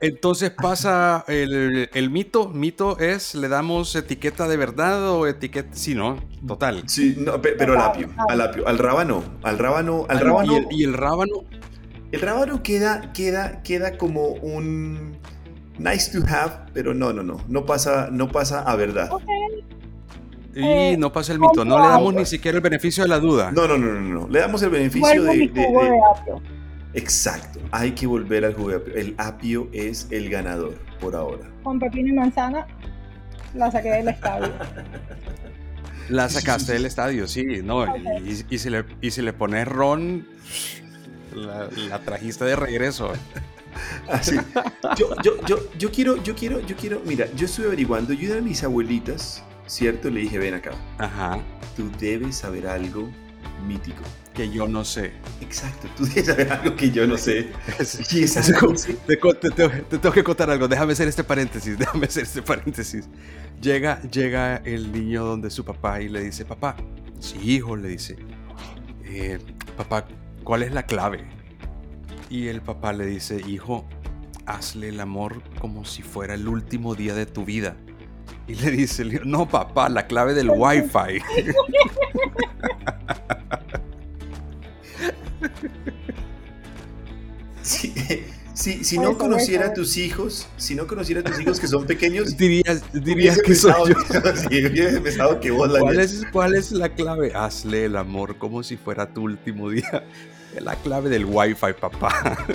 Entonces 0.01 0.51
pasa 0.51 1.23
el, 1.27 2.09
mito. 2.09 2.49
Mito 2.49 2.97
es, 2.99 3.35
le 3.35 3.47
damos 3.47 3.95
etiqueta 3.95 4.47
de 4.47 4.57
verdad 4.57 5.09
o 5.11 5.27
etiqueta. 5.27 5.69
Sí, 5.73 5.95
¿no? 5.95 6.17
Total. 6.45 6.83
Sí, 6.87 7.15
no, 7.17 7.41
pero 7.41 7.73
al 7.73 7.81
apio. 7.81 8.09
Al 8.27 8.41
apio. 8.41 8.67
Al 8.67 8.77
rábano. 8.77 9.23
Al 9.43 9.57
rábano. 9.57 10.05
Al 10.09 10.19
rábano. 10.19 10.67
¿Y 10.71 10.83
el, 10.83 10.93
rábano? 10.93 11.45
El 12.11 12.21
rábano 12.21 12.61
queda, 12.61 13.13
queda, 13.13 13.61
queda 13.63 13.97
como 13.97 14.29
un 14.29 15.17
nice 15.77 16.11
to 16.11 16.25
have, 16.27 16.71
pero 16.73 16.93
no, 16.93 17.13
no, 17.13 17.23
no. 17.23 17.37
No 17.47 17.65
pasa, 17.65 18.09
no 18.11 18.31
pasa 18.31 18.61
a 18.61 18.75
verdad. 18.75 19.09
Y 20.55 20.63
eh, 20.63 20.95
no 20.97 21.11
pasa 21.11 21.33
el 21.33 21.39
mito, 21.39 21.65
no 21.65 21.77
le 21.81 21.87
damos 21.89 22.13
ni 22.13 22.25
siquiera 22.25 22.57
el 22.57 22.61
beneficio 22.61 23.03
de 23.03 23.09
la 23.09 23.19
duda. 23.19 23.51
No, 23.51 23.67
no, 23.67 23.77
no, 23.77 23.91
no, 23.91 24.21
no. 24.21 24.29
Le 24.29 24.39
damos 24.39 24.61
el 24.63 24.69
beneficio 24.69 25.23
de, 25.23 25.51
Exacto, 26.93 27.59
hay 27.71 27.91
que 27.91 28.07
volver 28.07 28.45
al 28.45 28.53
jugo 28.53 28.69
de 28.69 28.75
apio. 28.77 28.95
El 28.95 29.15
apio 29.17 29.67
es 29.73 30.07
el 30.11 30.29
ganador 30.29 30.75
por 31.01 31.13
ahora. 31.13 31.45
Con 31.61 31.77
pepino 31.77 32.07
y 32.07 32.13
manzana 32.13 32.65
la 33.53 33.69
saqué 33.69 33.89
del 33.89 34.07
estadio. 34.07 34.53
La 36.07 36.29
sacaste 36.29 36.71
del 36.71 36.85
estadio, 36.85 37.27
sí, 37.27 37.43
no. 37.63 37.85
Y, 38.23 38.57
si 38.57 38.69
le, 38.69 38.85
y 39.01 39.11
si 39.11 39.21
le 39.21 39.33
pones 39.33 39.67
ron, 39.67 40.25
la, 41.33 41.99
trajiste 41.99 42.45
de 42.45 42.55
regreso. 42.55 43.11
Así. 44.07 44.37
Yo, 44.97 45.15
yo, 45.21 45.41
yo, 45.45 45.57
yo, 45.77 45.91
quiero, 45.91 46.21
yo 46.23 46.35
quiero, 46.35 46.61
yo 46.61 46.77
quiero, 46.77 47.01
mira, 47.05 47.25
yo 47.35 47.45
estuve 47.45 47.65
averiguando, 47.65 48.13
yo 48.13 48.37
a 48.37 48.41
mis 48.41 48.63
abuelitas 48.63 49.43
¿cierto? 49.67 50.09
Le 50.09 50.21
dije, 50.21 50.37
ven 50.37 50.53
acá. 50.53 50.71
Ajá. 50.97 51.39
Tú 51.75 51.91
debes 51.99 52.37
saber 52.37 52.67
algo 52.67 53.09
mítico. 53.67 54.01
Que 54.33 54.49
yo 54.49 54.67
no 54.67 54.83
sé. 54.83 55.13
Exacto, 55.41 55.87
tú 55.95 56.05
debes 56.05 56.25
saber 56.25 56.51
algo 56.51 56.75
que 56.75 56.91
yo 56.91 57.07
no 57.07 57.17
sé. 57.17 57.51
y 58.11 58.23
es 58.23 58.37
algo... 58.37 58.73
te, 58.73 59.17
te, 59.51 59.97
tengo 59.97 60.11
que 60.11 60.23
contar 60.23 60.49
algo, 60.49 60.67
déjame 60.67 60.93
hacer 60.93 61.07
este 61.07 61.23
paréntesis, 61.23 61.77
déjame 61.79 62.07
hacer 62.07 62.23
este 62.23 62.41
paréntesis. 62.41 63.07
Llega, 63.61 64.01
llega 64.03 64.57
el 64.57 64.91
niño 64.91 65.23
donde 65.23 65.49
su 65.49 65.63
papá 65.63 66.01
y 66.01 66.09
le 66.09 66.21
dice, 66.21 66.43
papá, 66.45 66.75
sí, 67.19 67.37
hijo, 67.41 67.75
le 67.75 67.87
dice, 67.87 68.17
eh, 69.05 69.39
papá, 69.77 70.05
¿cuál 70.43 70.63
es 70.63 70.73
la 70.73 70.83
clave? 70.85 71.25
Y 72.29 72.47
el 72.47 72.61
papá 72.61 72.91
le 72.91 73.05
dice, 73.05 73.41
hijo, 73.47 73.87
hazle 74.45 74.89
el 74.89 74.99
amor 74.99 75.41
como 75.59 75.85
si 75.85 76.01
fuera 76.01 76.33
el 76.33 76.47
último 76.47 76.95
día 76.95 77.13
de 77.15 77.25
tu 77.25 77.45
vida. 77.45 77.77
Y 78.47 78.55
le 78.55 78.71
dice, 78.71 79.03
no 79.25 79.47
papá, 79.47 79.89
la 79.89 80.05
clave 80.07 80.33
del 80.33 80.49
wifi. 80.49 81.21
Sí, 88.55 88.85
si 88.85 88.97
no 88.97 89.17
conociera 89.17 89.67
a 89.67 89.73
tus 89.73 89.97
hijos, 89.97 90.47
si 90.55 90.75
no 90.75 90.87
conociera 90.87 91.19
a 91.19 91.23
tus 91.23 91.39
hijos 91.41 91.59
que 91.59 91.67
son 91.67 91.85
pequeños, 91.85 92.37
dirías, 92.37 92.81
dirías 92.93 93.37
que 93.41 93.53
soy 93.53 93.93
yo. 93.93 95.39
que 95.41 95.51
vos 95.51 95.69
la 95.69 95.79
¿Cuál 95.81 95.99
es, 95.99 96.23
¿Cuál 96.31 96.55
es 96.55 96.71
la 96.71 96.87
clave? 96.87 97.33
Hazle 97.35 97.85
el 97.85 97.97
amor 97.97 98.37
como 98.37 98.63
si 98.63 98.77
fuera 98.77 99.13
tu 99.13 99.23
último 99.23 99.69
día. 99.69 100.05
La 100.61 100.73
clave 100.77 101.09
del 101.09 101.25
wifi, 101.25 101.73
papá. 101.81 102.47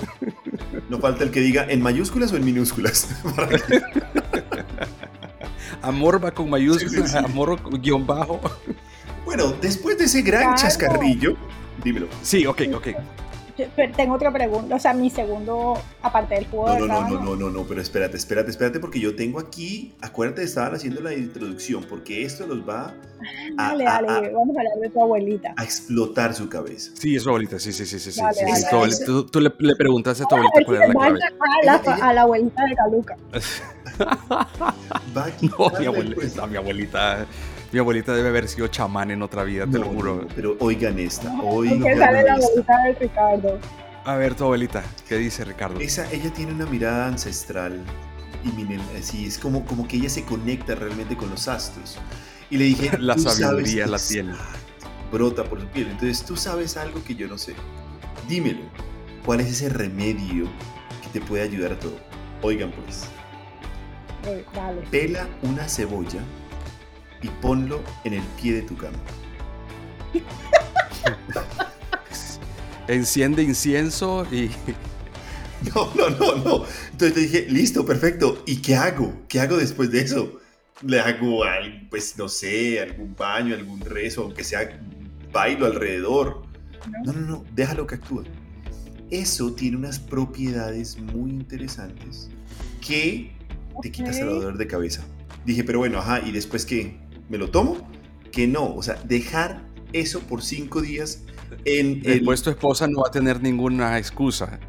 No 0.89 0.97
falta 0.97 1.23
el 1.23 1.29
que 1.29 1.39
diga 1.39 1.67
en 1.69 1.83
mayúsculas 1.83 2.33
o 2.33 2.35
en 2.35 2.43
minúsculas. 2.43 3.07
Amor 5.81 6.23
va 6.23 6.31
con 6.31 6.49
mayúsculas, 6.49 7.15
amor 7.15 7.59
guion 7.79 8.05
bajo. 8.05 8.39
Bueno, 9.25 9.53
después 9.61 9.97
de 9.97 10.05
ese 10.05 10.21
gran 10.21 10.55
chascarrillo, 10.55 11.35
dímelo. 11.83 12.07
Sí, 12.21 12.45
ok, 12.45 12.61
ok. 12.75 12.87
tengo 13.95 14.15
otra 14.15 14.31
pregunta, 14.31 14.75
o 14.75 14.79
sea, 14.79 14.93
mi 14.93 15.09
segundo, 15.09 15.81
aparte 16.01 16.35
del 16.35 16.47
juego 16.47 16.79
no, 16.79 16.87
no, 16.87 17.09
no, 17.09 17.19
no, 17.21 17.35
no, 17.35 17.49
no, 17.49 17.63
pero 17.63 17.81
espérate, 17.81 18.17
espérate, 18.17 18.51
espérate, 18.51 18.79
porque 18.79 18.99
yo 18.99 19.15
tengo 19.15 19.39
aquí, 19.39 19.93
acuérdate, 20.01 20.43
estaban 20.43 20.75
haciendo 20.75 21.01
la 21.01 21.13
introducción, 21.13 21.83
porque 21.83 22.23
esto 22.23 22.47
los 22.47 22.67
va 22.67 22.93
a, 23.57 23.69
dale, 23.69 23.83
dale, 23.83 24.31
vamos 24.31 24.55
a 24.55 24.59
hablar 24.59 24.77
de 24.81 24.89
tu 24.89 25.01
abuelita. 25.01 25.53
A 25.57 25.63
explotar 25.63 26.33
su 26.33 26.49
cabeza. 26.49 26.91
Sí, 26.95 27.15
es 27.15 27.23
su 27.23 27.29
abuelita, 27.29 27.59
sí, 27.59 27.71
sí, 27.71 27.85
sí, 27.85 27.99
sí. 27.99 28.11
sí, 28.11 28.21
Tú, 29.31 29.39
le, 29.39 29.75
preguntaste 29.75 30.23
a 30.23 30.27
tu 30.27 30.35
abuelita 30.35 30.59
cuál 30.65 30.77
era 30.77 30.87
la 30.87 30.93
clave. 30.93 31.19
A 31.41 31.65
la, 31.65 32.07
a 32.07 32.13
la 32.13 32.21
abuelita 32.21 32.65
de 32.65 32.75
Caluca. 32.75 33.17
Va 35.17 35.25
a 35.25 35.31
no, 35.41 35.79
mi 35.79 35.85
abuelita, 35.85 36.47
mi 36.47 36.57
abuelita, 36.57 37.25
mi 37.71 37.79
abuelita 37.79 38.13
debe 38.13 38.29
haber 38.29 38.47
sido 38.47 38.67
chamán 38.67 39.11
en 39.11 39.21
otra 39.21 39.43
vida, 39.43 39.65
te 39.67 39.79
lo 39.79 39.85
juro. 39.85 40.27
pero 40.35 40.55
oigan 40.59 40.99
esta, 40.99 41.33
oigan 41.41 41.81
¿Qué 41.81 41.97
sale 41.97 42.23
la 42.23 42.33
abuelita 42.33 42.83
de 42.83 42.93
Ricardo? 42.93 43.59
A 44.03 44.15
ver, 44.15 44.35
tu 44.35 44.45
abuelita, 44.45 44.83
¿qué 45.07 45.17
dice 45.17 45.45
Ricardo? 45.45 45.79
Esa, 45.79 46.09
ella 46.11 46.31
tiene 46.33 46.53
una 46.53 46.65
mirada 46.65 47.07
ancestral 47.07 47.83
y 48.43 48.51
miren, 48.53 48.81
así 48.97 49.25
es 49.25 49.37
como, 49.37 49.65
como 49.65 49.87
que 49.87 49.97
ella 49.97 50.09
se 50.09 50.23
conecta 50.23 50.75
realmente 50.75 51.15
con 51.15 51.29
los 51.29 51.47
astros. 51.47 51.97
Y 52.49 52.57
le 52.57 52.65
dije, 52.65 52.97
la 52.99 53.17
sabiduría 53.17 53.87
la 53.87 53.97
tiene. 53.97 54.33
Brota 55.11 55.43
por 55.43 55.59
su 55.61 55.67
piel. 55.67 55.87
Entonces 55.87 56.23
tú 56.23 56.35
sabes 56.35 56.77
algo 56.77 57.03
que 57.03 57.15
yo 57.15 57.27
no 57.27 57.37
sé. 57.37 57.53
Dímelo. 58.27 58.61
¿Cuál 59.25 59.41
es 59.41 59.47
ese 59.51 59.69
remedio 59.69 60.45
que 61.03 61.19
te 61.19 61.21
puede 61.21 61.43
ayudar 61.43 61.73
a 61.73 61.79
todo? 61.79 61.97
Oigan 62.41 62.71
pues. 62.71 63.05
Pela 64.91 65.27
una 65.41 65.67
cebolla 65.67 66.21
y 67.21 67.27
ponlo 67.41 67.81
en 68.03 68.13
el 68.13 68.23
pie 68.41 68.53
de 68.53 68.61
tu 68.63 68.75
cama. 68.77 68.97
Enciende 72.87 73.43
incienso 73.43 74.25
y... 74.31 74.51
No, 75.75 75.93
no, 75.93 76.09
no, 76.09 76.35
no. 76.37 76.65
Entonces 76.91 77.13
te 77.13 77.19
dije, 77.19 77.45
listo, 77.47 77.85
perfecto. 77.85 78.43
¿Y 78.47 78.63
qué 78.63 78.75
hago? 78.75 79.13
¿Qué 79.27 79.39
hago 79.39 79.57
después 79.57 79.91
de 79.91 80.01
eso? 80.01 80.39
Le 80.81 80.99
hago, 80.99 81.43
pues, 81.87 82.17
no 82.17 82.27
sé, 82.29 82.79
algún 82.79 83.15
baño, 83.15 83.53
algún 83.53 83.79
rezo, 83.81 84.23
aunque 84.23 84.43
sea 84.43 84.81
bailo 85.31 85.67
alrededor. 85.67 86.41
No, 87.05 87.13
no, 87.13 87.21
no, 87.21 87.45
déjalo 87.53 87.85
que 87.85 87.93
actúe. 87.93 88.23
Eso 89.11 89.53
tiene 89.53 89.77
unas 89.77 89.99
propiedades 89.99 90.97
muy 90.97 91.29
interesantes 91.29 92.29
que 92.83 93.31
te 93.81 93.91
quitas 93.91 94.17
el 94.17 94.27
dolor 94.27 94.57
de 94.57 94.67
cabeza. 94.67 95.03
Dije, 95.45 95.63
pero 95.63 95.79
bueno, 95.79 95.99
ajá, 95.99 96.21
¿y 96.25 96.31
después 96.31 96.65
qué? 96.65 96.97
¿Me 97.29 97.37
lo 97.37 97.49
tomo? 97.49 97.77
Que 98.31 98.47
no, 98.47 98.75
o 98.75 98.83
sea, 98.83 98.95
dejar 99.05 99.63
eso 99.93 100.19
por 100.21 100.41
cinco 100.43 100.81
días 100.81 101.23
en 101.65 101.97
el... 101.97 102.19
Después 102.19 102.41
tu 102.41 102.49
esposa 102.49 102.87
no 102.87 103.01
va 103.01 103.07
a 103.07 103.11
tener 103.11 103.41
ninguna 103.41 103.97
excusa. 103.97 104.59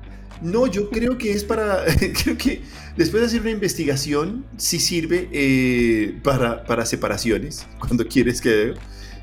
No, 0.40 0.66
yo 0.66 0.90
creo 0.90 1.18
que 1.18 1.32
es 1.32 1.44
para, 1.44 1.84
creo 2.24 2.36
que 2.36 2.62
después 2.96 3.20
de 3.20 3.26
hacer 3.26 3.42
una 3.42 3.50
investigación, 3.50 4.44
sí 4.56 4.80
sirve 4.80 5.28
eh, 5.32 6.18
para, 6.22 6.64
para, 6.64 6.86
separaciones, 6.86 7.66
cuando 7.78 8.06
quieres 8.06 8.40
que... 8.40 8.74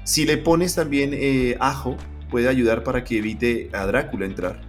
Si 0.05 0.25
le 0.25 0.37
pones 0.37 0.73
también 0.73 1.11
eh, 1.13 1.55
ajo, 1.59 1.95
puede 2.31 2.47
ayudar 2.47 2.83
para 2.83 3.03
que 3.03 3.17
evite 3.17 3.69
a 3.73 3.85
Drácula 3.85 4.25
entrar. 4.25 4.61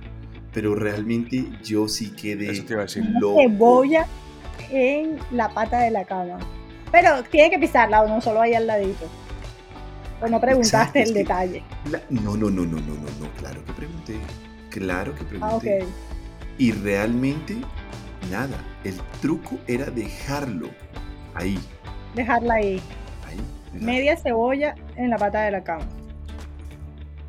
Pero 0.53 0.75
realmente 0.75 1.47
yo 1.65 1.89
sí 1.89 2.11
quedé 2.11 2.50
Eso 2.50 2.65
te 2.65 2.73
iba 2.75 2.83
a 2.83 2.85
decir. 2.85 3.05
Cebolla 3.05 4.07
en 4.71 5.19
la 5.31 5.49
pata 5.49 5.81
de 5.81 5.90
la 5.90 6.05
cama. 6.05 6.38
Pero 6.93 7.23
tiene 7.25 7.50
que 7.50 7.59
pisarla 7.59 8.02
o 8.02 8.09
no 8.09 8.21
solo 8.21 8.40
ahí 8.40 8.55
al 8.55 8.67
ladito. 8.67 9.07
O 10.21 10.29
no 10.29 10.40
preguntaste 10.40 11.02
el 11.02 11.14
detalle. 11.14 11.62
no, 12.11 12.37
no, 12.37 12.50
no, 12.50 12.50
no, 12.50 12.64
no, 12.67 12.81
no, 12.81 13.11
no, 13.21 13.33
claro 13.38 13.64
que 13.64 13.73
pregunté. 13.73 14.17
Claro 14.69 15.14
que 15.14 15.23
ah, 15.23 15.29
pregunté. 15.29 15.85
Y 16.59 16.73
realmente, 16.73 17.57
nada. 18.31 18.57
El 18.85 18.97
truco 19.21 19.59
era 19.67 19.87
dejarlo 19.87 20.69
ahí. 21.35 21.59
Dejarla 22.14 22.55
ahí. 22.55 22.81
Ahí. 23.26 23.40
Media 23.81 24.17
cebolla 24.17 24.75
en 24.97 25.11
la 25.11 25.17
pata 25.17 25.43
de 25.43 25.52
la 25.52 25.64
cama. 25.64 25.87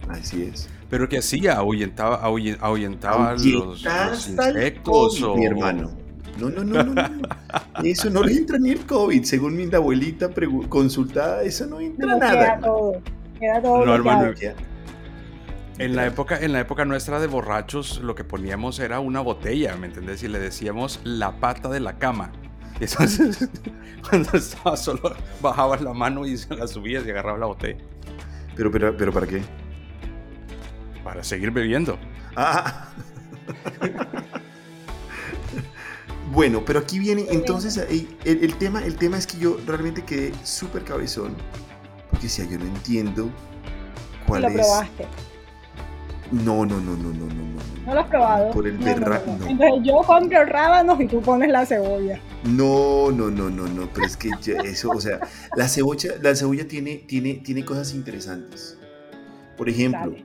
Así 0.10 0.44
es. 0.44 0.70
¿Pero 0.90 1.08
qué 1.08 1.20
hacía? 1.20 1.56
¿Ahuyentaba, 1.56 2.18
ahuyentaba 2.18 3.34
los, 3.34 3.82
los, 3.84 4.28
insectos? 4.28 5.24
o... 5.24 5.36
Mi 5.36 5.46
hermano. 5.46 6.01
No, 6.40 6.50
no, 6.50 6.64
no, 6.64 6.84
no, 6.84 6.94
no. 6.94 7.10
Eso 7.84 8.10
no 8.10 8.24
le 8.24 8.34
entra 8.34 8.58
ni 8.58 8.72
el 8.72 8.86
COVID. 8.86 9.24
Según 9.24 9.56
mi 9.56 9.74
abuelita 9.74 10.30
consultada, 10.70 11.44
eso 11.44 11.66
no 11.68 11.80
entra 11.80 12.16
nada. 12.16 12.32
Queda 12.32 12.60
todo. 12.60 13.02
Queda 13.40 13.62
todo. 13.62 13.86
No, 13.86 13.96
hermano. 13.96 14.34
En 15.78 15.96
la, 15.96 16.06
época, 16.06 16.38
en 16.40 16.54
la 16.54 16.60
época 16.60 16.86
nuestra 16.86 17.20
de 17.20 17.28
borrachos, 17.28 18.02
lo 18.02 18.14
que 18.14 18.24
poníamos 18.24 18.80
era 18.80 19.00
una 19.00 19.20
botella, 19.20 19.76
¿me 19.76 19.88
entendés? 19.88 20.22
Y 20.22 20.28
le 20.28 20.40
decíamos 20.40 21.00
la 21.04 21.40
pata 21.40 21.70
de 21.70 21.80
la 21.80 21.98
cama. 21.98 22.32
Entonces, 22.80 23.50
cuando 24.10 24.32
estaba 24.38 24.78
solo, 24.78 25.16
bajabas 25.42 25.82
la 25.82 25.94
mano 25.94 26.26
y 26.26 26.38
se 26.38 26.54
la 26.56 26.68
subías 26.68 27.06
y 27.06 27.10
agarrabas 27.10 27.40
la 27.40 27.46
botella. 27.48 27.80
¿Pero, 28.56 28.72
pero, 28.72 28.96
pero 28.96 29.12
para 29.12 29.28
qué? 29.28 29.42
Para 31.04 31.24
seguir 31.24 31.52
bebiendo. 31.52 31.98
Ah. 32.36 32.90
Bueno, 36.32 36.64
pero 36.66 36.80
aquí 36.80 36.98
viene, 36.98 37.26
entonces, 37.30 37.78
el, 37.78 38.56
tema, 38.56 38.84
el 38.86 38.96
tema 38.96 39.18
es 39.18 39.28
que 39.28 39.38
yo 39.38 39.58
realmente 39.66 40.04
quedé 40.04 40.32
súper 40.44 40.86
cabezón, 40.86 41.36
porque 42.10 42.28
decía, 42.28 42.46
yo 42.46 42.58
no 42.58 42.66
entiendo 42.66 43.30
cuál 44.26 44.46
es... 44.46 44.54
Lo 44.54 44.62
probaste. 44.62 45.08
No, 46.32 46.66
no, 46.66 46.80
no, 46.80 46.96
no, 46.96 47.10
no, 47.10 47.26
no, 47.26 47.26
no. 47.26 47.62
¿No 47.86 47.94
lo 47.94 48.00
has 48.00 48.08
probado? 48.08 48.52
Por 48.52 48.66
el 48.66 48.80
no, 48.80 48.86
no, 48.86 49.16
Entonces 49.50 49.82
yo 49.84 49.98
compro 50.08 50.46
rábanos 50.46 51.02
y 51.02 51.08
tú 51.08 51.22
pones 51.22 51.50
la 51.50 51.66
cebolla. 51.66 52.22
No, 52.46 53.12
no, 53.12 53.30
no, 53.30 53.50
no, 53.50 53.68
no, 53.68 53.90
pero 53.94 54.08
es 54.08 54.16
que 54.16 54.30
eso, 54.64 54.90
o 54.92 55.02
sea, 55.02 55.20
la 55.58 55.68
cebolla, 55.68 56.14
la 56.22 56.34
cebolla 56.34 56.66
tiene, 56.66 56.96
tiene, 56.96 57.36
tiene 57.44 57.66
cosas 57.66 57.94
interesantes. 57.94 58.78
Por 59.58 59.68
ejemplo, 59.68 60.16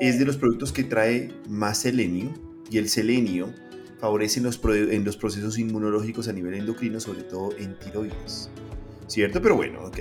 es 0.00 0.18
de 0.18 0.24
los 0.24 0.38
productos 0.38 0.72
que 0.72 0.84
trae 0.84 1.34
más 1.46 1.76
selenio 1.76 2.30
y 2.70 2.78
el 2.78 2.88
selenio 2.88 3.52
favorecen 4.00 4.42
los, 4.44 4.60
en 4.64 5.04
los 5.04 5.16
procesos 5.16 5.58
inmunológicos 5.58 6.28
a 6.28 6.32
nivel 6.32 6.54
endocrino, 6.54 6.98
sobre 7.00 7.22
todo 7.22 7.50
en 7.58 7.78
tiroides. 7.78 8.50
¿Cierto? 9.06 9.42
Pero 9.42 9.56
bueno, 9.56 9.84
ok. 9.84 9.98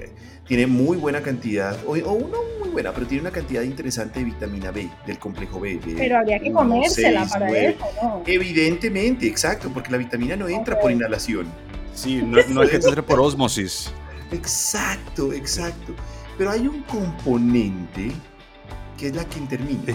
Tiene 0.48 0.68
muy 0.68 0.98
buena 0.98 1.22
cantidad, 1.22 1.78
o, 1.86 1.96
no 1.96 2.38
muy 2.60 2.70
buena, 2.70 2.92
pero 2.94 3.06
tiene 3.06 3.22
una 3.22 3.32
cantidad 3.32 3.62
interesante 3.62 4.20
de 4.20 4.26
vitamina 4.26 4.72
B, 4.72 4.90
del 5.06 5.20
complejo 5.20 5.60
B. 5.60 5.80
pero 5.96 6.18
habría 6.18 6.40
que 6.40 6.52
comérsela 6.52 7.28
para 7.28 7.50
eso, 7.52 7.86
¿no? 8.02 8.24
Evidentemente, 8.26 9.28
exacto, 9.28 9.70
porque 9.72 9.92
la 9.92 9.98
vitamina 9.98 10.36
no 10.36 10.48
entra 10.48 10.80
por 10.80 10.92
inhalación. 10.92 11.48
Sí, 11.94 12.18
no, 12.18 12.38
no 12.50 12.64
es 12.64 12.70
que 12.70 12.76
entre 12.78 13.04
por 13.04 13.20
osmosis. 13.20 13.92
Exacto, 14.32 15.34
exacto. 15.34 15.96
Pero 16.38 16.52
hay 16.52 16.68
un 16.68 16.84
componente 16.84 18.12
que 18.96 19.08
es 19.08 19.16
la 19.16 19.26
que 19.26 19.40
intermina. 19.40 19.94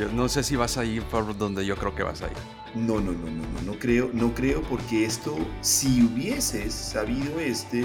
Yo 0.00 0.10
no 0.10 0.28
sé 0.30 0.42
si 0.42 0.56
vas 0.56 0.78
a 0.78 0.84
ir 0.86 1.02
por 1.02 1.36
donde 1.36 1.66
yo 1.66 1.76
creo 1.76 1.94
que 1.94 2.02
vas 2.02 2.22
a 2.22 2.28
ir. 2.28 2.32
No, 2.74 3.00
no, 3.00 3.12
no, 3.12 3.28
no, 3.28 3.42
no, 3.42 3.60
no 3.66 3.78
creo, 3.78 4.08
no 4.14 4.32
creo 4.32 4.62
porque 4.62 5.04
esto, 5.04 5.36
si 5.60 6.02
hubieses 6.02 6.72
sabido 6.72 7.38
este, 7.38 7.84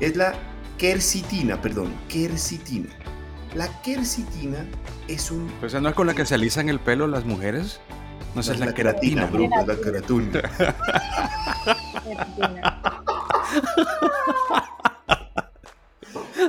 es 0.00 0.16
la 0.16 0.32
quercitina, 0.78 1.60
perdón, 1.60 1.92
quercitina. 2.08 2.88
La 3.54 3.68
quercitina 3.82 4.66
es 5.06 5.30
un... 5.30 5.52
Pues 5.60 5.74
no 5.74 5.86
es 5.86 5.94
con 5.94 6.06
la 6.06 6.14
que 6.14 6.24
se 6.24 6.34
alisan 6.34 6.70
el 6.70 6.80
pelo 6.80 7.06
las 7.06 7.26
mujeres. 7.26 7.78
No, 8.34 8.42
sé, 8.42 8.54
es 8.54 8.60
la, 8.60 8.72
queratina. 8.72 9.26
bro, 9.26 9.44
es 9.44 9.66
la 9.66 9.76
queratina. 9.76 10.40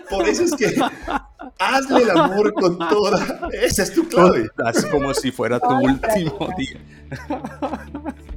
Por 0.09 0.29
eso 0.29 0.43
es 0.43 0.55
que 0.55 0.73
hazle 1.59 2.03
el 2.03 2.11
amor 2.11 2.53
con 2.53 2.77
toda. 2.77 3.49
Esa 3.51 3.83
es 3.83 3.93
tu 3.93 4.07
clave. 4.07 4.49
Es 4.73 4.85
como 4.85 5.13
si 5.13 5.31
fuera 5.31 5.59
tu 5.59 5.73
último 5.73 6.49
día. 6.57 6.79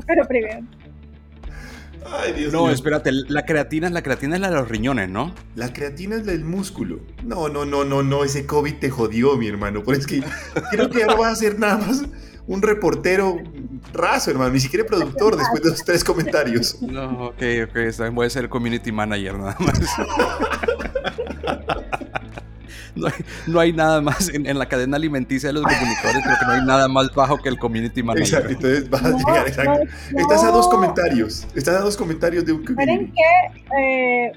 Pero 0.06 0.26
primero. 0.26 0.66
Ay, 2.06 2.34
Dios 2.34 2.52
no, 2.52 2.70
espérate, 2.70 3.12
la 3.12 3.46
creatina, 3.46 3.88
la 3.88 4.02
creatina 4.02 4.34
es 4.34 4.40
la 4.40 4.50
de 4.50 4.56
los 4.56 4.68
riñones, 4.68 5.08
¿no? 5.08 5.34
La 5.54 5.72
creatina 5.72 6.16
es 6.16 6.26
del 6.26 6.44
músculo. 6.44 7.00
No, 7.24 7.48
no, 7.48 7.64
no, 7.64 7.84
no, 7.84 8.02
no, 8.02 8.24
ese 8.24 8.46
COVID 8.46 8.74
te 8.74 8.90
jodió, 8.90 9.38
mi 9.38 9.48
hermano. 9.48 9.82
Por 9.82 9.94
es 9.94 10.06
que 10.06 10.22
creo 10.70 10.90
que 10.90 11.02
ahora 11.02 11.16
vas 11.16 11.32
a 11.32 11.36
ser 11.36 11.58
nada 11.58 11.78
más 11.78 12.04
un 12.46 12.60
reportero 12.60 13.38
raso, 13.92 14.30
hermano, 14.30 14.52
ni 14.52 14.60
siquiera 14.60 14.84
productor 14.84 15.36
después 15.36 15.62
de 15.62 15.70
los 15.70 15.82
tres 15.82 16.04
comentarios. 16.04 16.82
No, 16.82 17.28
ok, 17.28 17.42
ok, 17.68 18.10
voy 18.12 18.26
a 18.26 18.30
ser 18.30 18.50
community 18.50 18.92
manager 18.92 19.38
nada 19.38 19.56
más. 19.60 19.80
no, 23.46 23.60
hay, 23.60 23.72
nada 23.72 24.00
más 24.00 24.28
en, 24.32 24.58
la 24.58 24.66
cadena 24.66 24.96
alimenticia 24.96 25.48
de 25.48 25.54
los 25.54 25.62
comunicadores, 25.62 26.22
creo 26.22 26.36
que 26.38 26.46
no 26.46 26.52
hay 26.52 26.64
nada 26.64 26.88
más 26.88 27.14
bajo 27.14 27.38
que 27.38 27.48
el 27.48 27.58
community 27.58 28.02
manager. 28.02 28.50
Exacto, 28.50 28.52
entonces 28.52 28.90
vas 28.90 29.04
a 29.04 29.10
llegar, 29.10 29.48
exacto. 29.48 29.80
Estás 30.16 30.44
a 30.44 30.50
dos 30.50 30.68
comentarios, 30.68 31.46
estás 31.54 31.76
a 31.76 31.80
dos 31.80 31.96
comentarios 31.96 32.44
de 32.44 32.52
un 32.52 32.64
community. 32.64 33.12
que 33.12 34.28
eh, 34.28 34.32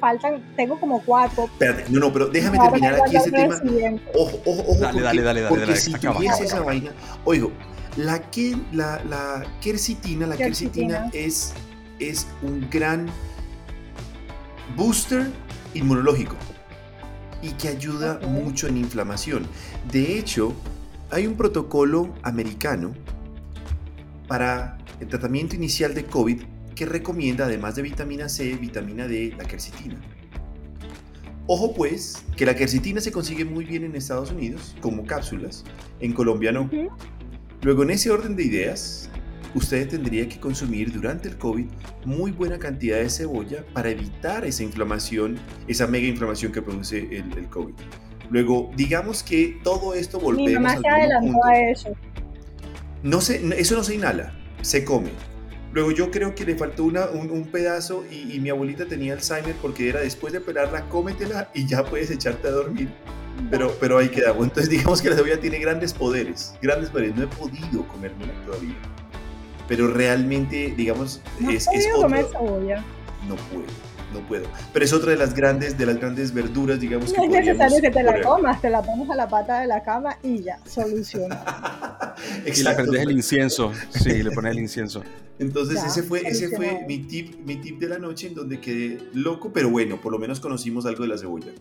faltan, 0.00 0.42
tengo 0.56 0.78
como 0.80 1.00
cuatro. 1.02 1.44
Espérate, 1.44 1.84
no, 1.90 2.00
no, 2.00 2.12
pero 2.12 2.28
déjame 2.28 2.58
terminar 2.58 3.00
aquí 3.04 3.16
ese 3.16 3.30
tema. 3.30 3.60
Ojo, 4.14 4.40
ojo, 4.44 4.64
ojo. 4.68 4.80
Dale, 4.80 5.02
dale, 5.02 5.22
dale, 5.22 5.40
dale. 5.42 5.56
Porque 5.56 5.76
si 5.76 5.92
tuviese 5.92 6.44
esa 6.44 6.60
vaina, 6.60 6.92
oigo, 7.24 7.52
la, 7.96 8.18
que, 8.30 8.56
la, 8.72 9.02
la 9.04 9.44
quercitina, 9.60 10.26
la 10.26 10.36
quercitina, 10.36 11.10
es, 11.12 11.52
es 11.98 12.26
un 12.42 12.68
gran 12.70 13.06
booster 14.76 15.26
inmunológico 15.74 16.36
y 17.42 17.50
que 17.52 17.68
ayuda 17.68 18.20
mucho 18.26 18.68
en 18.68 18.76
inflamación. 18.76 19.46
De 19.90 20.18
hecho, 20.18 20.54
hay 21.10 21.26
un 21.26 21.36
protocolo 21.36 22.14
americano 22.22 22.94
para 24.28 24.78
el 25.00 25.08
tratamiento 25.08 25.56
inicial 25.56 25.94
de 25.94 26.06
COVID 26.06 26.42
que 26.74 26.86
recomienda, 26.86 27.44
además 27.44 27.74
de 27.74 27.82
vitamina 27.82 28.28
C, 28.28 28.54
vitamina 28.54 29.06
D, 29.06 29.34
la 29.36 29.44
quercetina. 29.44 30.00
Ojo 31.46 31.74
pues, 31.74 32.24
que 32.36 32.46
la 32.46 32.54
quercetina 32.54 33.00
se 33.00 33.12
consigue 33.12 33.44
muy 33.44 33.64
bien 33.64 33.84
en 33.84 33.96
Estados 33.96 34.30
Unidos, 34.30 34.76
como 34.80 35.04
cápsulas, 35.04 35.64
en 36.00 36.12
Colombia 36.12 36.52
no. 36.52 36.70
Luego, 37.62 37.82
en 37.82 37.90
ese 37.90 38.10
orden 38.10 38.36
de 38.36 38.44
ideas, 38.44 39.10
usted 39.54 39.88
tendría 39.88 40.28
que 40.28 40.38
consumir 40.38 40.92
durante 40.92 41.28
el 41.28 41.36
COVID 41.36 41.66
muy 42.04 42.32
buena 42.32 42.58
cantidad 42.58 42.98
de 42.98 43.10
cebolla 43.10 43.64
para 43.72 43.90
evitar 43.90 44.44
esa 44.44 44.62
inflamación, 44.62 45.38
esa 45.68 45.86
mega 45.86 46.06
inflamación 46.06 46.52
que 46.52 46.62
produce 46.62 47.08
el, 47.10 47.48
COVID. 47.48 47.74
Luego, 48.30 48.70
digamos 48.76 49.22
que 49.22 49.58
todo 49.62 49.94
esto 49.94 50.18
volvemos 50.18 50.48
Mi 50.48 50.54
mamá 50.54 50.78
se 50.78 50.88
adelantó 50.88 51.44
a 51.44 51.58
eso. 51.58 51.96
No 53.02 53.20
se, 53.20 53.42
eso 53.60 53.76
no 53.76 53.84
se 53.84 53.96
inhala, 53.96 54.32
se 54.62 54.84
come. 54.84 55.10
Luego 55.72 55.90
yo 55.90 56.10
creo 56.10 56.34
que 56.34 56.44
le 56.44 56.54
faltó 56.54 56.84
una, 56.84 57.06
un, 57.06 57.44
pedazo 57.46 58.04
y, 58.10 58.38
mi 58.40 58.50
abuelita 58.50 58.86
tenía 58.86 59.14
Alzheimer 59.14 59.54
porque 59.56 59.88
era 59.88 60.00
después 60.00 60.32
de 60.32 60.40
pelarla, 60.40 60.86
cómetela 60.88 61.50
y 61.54 61.66
ya 61.66 61.82
puedes 61.82 62.10
echarte 62.10 62.48
a 62.48 62.50
dormir. 62.50 62.90
Pero, 63.50 63.74
pero 63.80 63.98
ahí 63.98 64.08
quedamos. 64.10 64.44
Entonces 64.44 64.68
digamos 64.70 65.00
que 65.00 65.08
la 65.08 65.16
cebolla 65.16 65.40
tiene 65.40 65.58
grandes 65.58 65.94
poderes, 65.94 66.54
grandes 66.60 66.90
poderes. 66.90 67.16
No 67.16 67.22
he 67.24 67.26
podido 67.26 67.88
comérmela 67.88 68.32
todavía. 68.44 68.76
Pero 69.68 69.88
realmente, 69.88 70.74
digamos, 70.76 71.20
es, 71.40 71.68
es 71.72 71.86
otro... 71.94 72.02
comer 72.02 72.26
cebolla. 72.32 72.84
No 73.28 73.36
puedo 73.36 73.92
no 74.12 74.20
puedo. 74.20 74.44
Pero 74.72 74.84
es 74.84 74.92
otra 74.92 75.10
de 75.10 75.16
las 75.16 75.34
grandes, 75.34 75.76
de 75.76 75.86
las 75.86 75.98
grandes 75.98 76.32
verduras, 76.32 76.80
digamos. 76.80 77.12
No 77.16 77.24
es 77.24 77.30
necesario 77.30 77.80
que 77.80 77.90
te 77.90 78.02
la 78.02 78.20
comas, 78.20 78.60
te 78.60 78.70
la 78.70 78.82
pones 78.82 79.08
a 79.10 79.16
la 79.16 79.28
pata 79.28 79.60
de 79.60 79.66
la 79.66 79.82
cama 79.82 80.18
y 80.22 80.42
ya, 80.42 80.58
soluciona. 80.66 82.14
y 82.46 82.62
le 82.62 82.74
prendes 82.74 83.02
el 83.02 83.12
incienso, 83.12 83.72
sí, 83.90 84.22
le 84.22 84.30
pones 84.30 84.52
el 84.52 84.58
incienso. 84.60 85.02
Entonces 85.38 85.82
ese 85.82 86.02
fue, 86.02 86.20
ese 86.26 86.50
fue 86.50 86.84
mi 86.86 86.98
tip, 86.98 87.34
mi 87.44 87.56
tip 87.56 87.80
de 87.80 87.88
la 87.88 87.98
noche 87.98 88.28
en 88.28 88.34
donde 88.34 88.60
quedé 88.60 88.98
loco, 89.14 89.52
pero 89.52 89.70
bueno, 89.70 90.00
por 90.00 90.12
lo 90.12 90.18
menos 90.18 90.38
conocimos 90.38 90.86
algo 90.86 91.02
de 91.02 91.08
la 91.08 91.18
cebolla. 91.18 91.52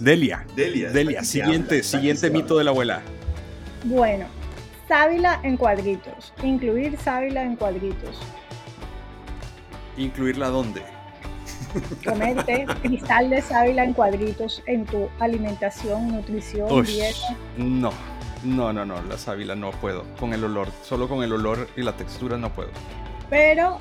Delia. 0.00 0.46
Delia. 0.54 0.90
Delia, 0.90 1.24
siguiente, 1.24 1.82
siguiente 1.82 2.28
mito 2.30 2.58
de 2.58 2.64
la 2.64 2.70
abuela. 2.70 3.02
Bueno, 3.84 4.26
sábila 4.88 5.40
en 5.42 5.56
cuadritos. 5.56 6.32
Incluir 6.42 6.96
sábila 6.98 7.42
en 7.42 7.56
cuadritos. 7.56 8.20
¿Incluirla 9.96 10.48
dónde? 10.48 10.82
Comerte 12.04 12.66
cristal 12.82 13.30
de 13.30 13.42
sábila 13.42 13.84
en 13.84 13.92
cuadritos 13.92 14.62
en 14.66 14.86
tu 14.86 15.08
alimentación, 15.20 16.08
nutrición, 16.08 16.84
dieta. 16.84 17.36
No, 17.56 17.90
no, 18.42 18.72
no, 18.72 18.84
no, 18.84 19.02
la 19.02 19.18
sábila 19.18 19.54
no 19.54 19.70
puedo. 19.72 20.04
Con 20.18 20.32
el 20.32 20.44
olor, 20.44 20.68
solo 20.82 21.08
con 21.08 21.22
el 21.22 21.32
olor 21.32 21.68
y 21.76 21.82
la 21.82 21.92
textura 21.92 22.36
no 22.36 22.52
puedo. 22.52 22.70
Pero 23.28 23.78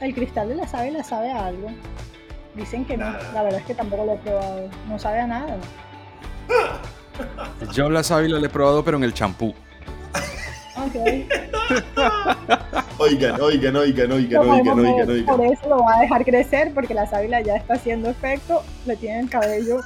el 0.00 0.14
cristal 0.14 0.48
de 0.48 0.56
la 0.56 0.66
sábila 0.66 1.02
sabe 1.02 1.30
a 1.30 1.46
algo. 1.46 1.68
Dicen 2.54 2.84
que 2.86 2.96
no, 2.96 3.10
la 3.34 3.42
verdad 3.42 3.60
es 3.60 3.66
que 3.66 3.74
tampoco 3.74 4.06
lo 4.06 4.14
he 4.14 4.18
probado. 4.18 4.68
No 4.88 4.98
sabe 4.98 5.20
a 5.20 5.26
nada. 5.26 5.58
Yo 7.72 7.90
la 7.90 8.02
sábila 8.02 8.38
la 8.38 8.46
he 8.46 8.50
probado, 8.50 8.82
pero 8.84 8.96
en 8.96 9.04
el 9.04 9.12
champú. 9.12 9.54
oigan, 12.98 13.40
oigan, 13.40 13.76
oigan, 13.76 14.12
oigan, 14.12 14.12
oigan, 14.12 14.78
oigan, 14.78 15.10
oigan. 15.10 15.26
Por 15.26 15.44
eso 15.44 15.68
lo 15.68 15.78
va 15.78 15.98
a 15.98 16.00
dejar 16.00 16.24
crecer, 16.24 16.72
porque 16.74 16.94
la 16.94 17.06
sábila 17.06 17.40
ya 17.40 17.56
está 17.56 17.74
haciendo 17.74 18.10
efecto, 18.10 18.62
le 18.86 18.96
tiene 18.96 19.20
el 19.20 19.30
cabello. 19.30 19.80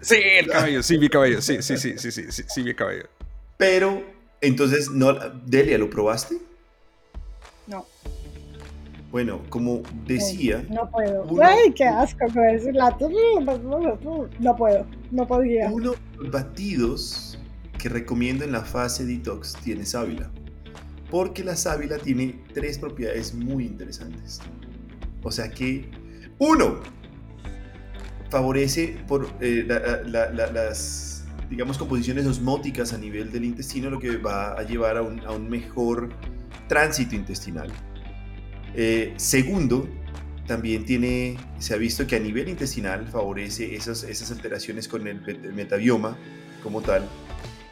Sí, 0.00 0.16
el 0.16 0.48
cabello, 0.48 0.82
sí, 0.82 0.98
mi 0.98 1.08
cabello, 1.08 1.40
sí, 1.40 1.62
sí, 1.62 1.76
sí, 1.76 1.98
sí, 1.98 2.10
sí, 2.10 2.24
sí, 2.30 2.42
sí, 2.46 2.62
mi 2.62 2.74
cabello. 2.74 3.08
Pero, 3.56 4.02
entonces, 4.40 4.90
no, 4.90 5.14
Delia, 5.46 5.78
¿lo 5.78 5.88
probaste? 5.88 6.36
No. 7.66 7.86
Bueno, 9.10 9.40
como 9.48 9.82
decía. 10.06 10.64
No, 10.68 10.90
puedo. 10.90 11.24
¡Ay, 11.42 11.72
qué 11.72 11.84
asco 11.84 12.26
con 12.32 12.44
eso! 12.48 12.70
No 14.40 14.56
puedo, 14.56 14.86
no 15.10 15.26
podía. 15.26 15.70
Uno 15.70 15.92
de 15.92 15.98
los 16.18 16.30
batidos 16.30 17.38
que 17.78 17.88
recomiendo 17.88 18.44
en 18.44 18.52
la 18.52 18.64
fase 18.64 19.04
detox 19.04 19.54
tiene 19.62 19.86
sábila 19.86 20.30
porque 21.10 21.44
la 21.44 21.56
sábila 21.56 21.98
tiene 21.98 22.42
tres 22.52 22.78
propiedades 22.78 23.34
muy 23.34 23.64
interesantes. 23.64 24.40
O 25.22 25.30
sea 25.30 25.50
que, 25.50 25.90
uno, 26.38 26.80
favorece 28.30 28.96
por 29.06 29.28
eh, 29.40 29.64
las, 30.06 31.24
digamos, 31.48 31.78
composiciones 31.78 32.26
osmóticas 32.26 32.92
a 32.92 32.98
nivel 32.98 33.30
del 33.30 33.44
intestino, 33.44 33.90
lo 33.90 33.98
que 34.00 34.16
va 34.16 34.54
a 34.54 34.62
llevar 34.62 34.96
a 34.96 35.02
un, 35.02 35.48
mejor 35.48 36.10
tránsito 36.68 37.14
intestinal. 37.14 37.70
Eh, 38.74 39.14
segundo, 39.16 39.88
también 40.46 40.84
tiene, 40.84 41.36
se 41.58 41.74
ha 41.74 41.76
visto 41.76 42.06
que 42.06 42.16
a 42.16 42.18
nivel 42.18 42.48
intestinal 42.48 43.06
favorece 43.06 43.74
esas, 43.74 44.02
esas 44.02 44.30
alteraciones 44.30 44.88
con 44.88 45.06
el 45.06 45.20
metabioma 45.54 46.18
como 46.62 46.82
tal, 46.82 47.08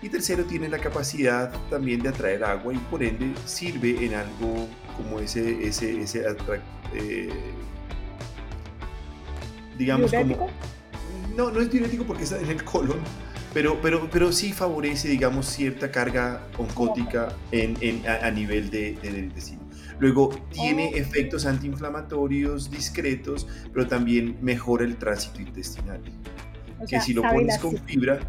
y 0.03 0.09
tercero, 0.09 0.45
tiene 0.45 0.69
la 0.69 0.79
capacidad 0.79 1.53
también 1.71 2.03
de 2.03 2.09
atraer 2.09 2.43
agua 2.43 2.75
y 2.75 2.79
por 2.79 3.03
ende 3.05 3.33
sirve 3.47 4.05
en 4.05 4.15
algo 4.15 4.69
como 4.97 5.21
ese, 5.21 5.67
ese, 5.67 6.03
ese 6.03 6.25
eh, 6.95 7.31
digamos 9.79 10.13
como... 10.13 10.51
No, 11.37 11.51
no 11.51 11.61
es 11.61 11.71
diurético 11.71 12.05
porque 12.05 12.25
está 12.25 12.39
en 12.39 12.51
el 12.51 12.63
colon, 12.63 12.99
pero, 13.55 13.81
pero, 13.81 14.09
pero 14.11 14.33
sí 14.33 14.53
favorece, 14.53 15.09
digamos, 15.09 15.47
cierta 15.47 15.91
carga 15.91 16.43
oncótica 16.59 17.35
en, 17.53 17.77
en 17.81 18.07
a, 18.07 18.31
nivel 18.31 18.71
de, 18.71 18.99
del 19.03 19.19
intestino. 19.19 19.63
Luego 19.99 20.31
tiene 20.51 20.91
oh. 20.93 20.97
efectos 20.97 21.47
antiinflamatorios 21.47 22.71
discretos, 22.71 23.47
pero 23.73 23.87
también 23.87 24.37
mejora 24.43 24.85
el 24.85 24.97
tránsito 24.97 25.41
intestinal. 25.41 26.03
que 26.89 27.01
si 27.01 27.15
lo 27.15 27.23
pones 27.23 27.59
con 27.59 27.79
fibra, 27.79 28.21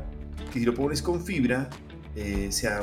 que 0.53 0.59
si 0.59 0.65
lo 0.65 0.73
pones 0.73 1.01
con 1.01 1.25
fibra, 1.25 1.67
eh, 2.15 2.47
se 2.51 2.67
ha 2.67 2.81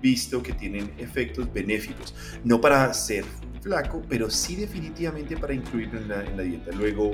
visto 0.00 0.40
que 0.40 0.52
tienen 0.52 0.92
efectos 0.98 1.52
benéficos. 1.52 2.14
No 2.44 2.60
para 2.60 2.94
ser 2.94 3.24
flaco, 3.60 4.00
pero 4.08 4.30
sí 4.30 4.54
definitivamente 4.54 5.36
para 5.36 5.52
incluirlo 5.52 5.98
en 5.98 6.08
la, 6.08 6.42
dieta. 6.42 6.70
Luego, 6.72 7.12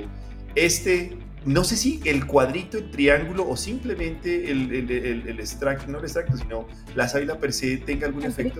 este, 0.53 1.17
no 1.43 1.63
sé 1.63 1.75
si 1.75 1.99
el 2.05 2.27
cuadrito, 2.27 2.77
el 2.77 2.91
triángulo 2.91 3.49
o 3.49 3.57
simplemente 3.57 4.51
el, 4.51 4.71
el, 4.71 5.39
extracto, 5.39 5.91
no 5.91 5.97
el 5.97 6.03
extracto, 6.03 6.37
sino 6.37 6.67
la 6.95 7.07
sábila 7.07 7.39
per 7.39 7.51
se 7.51 7.77
tenga 7.77 8.05
algún 8.05 8.23
efecto. 8.23 8.59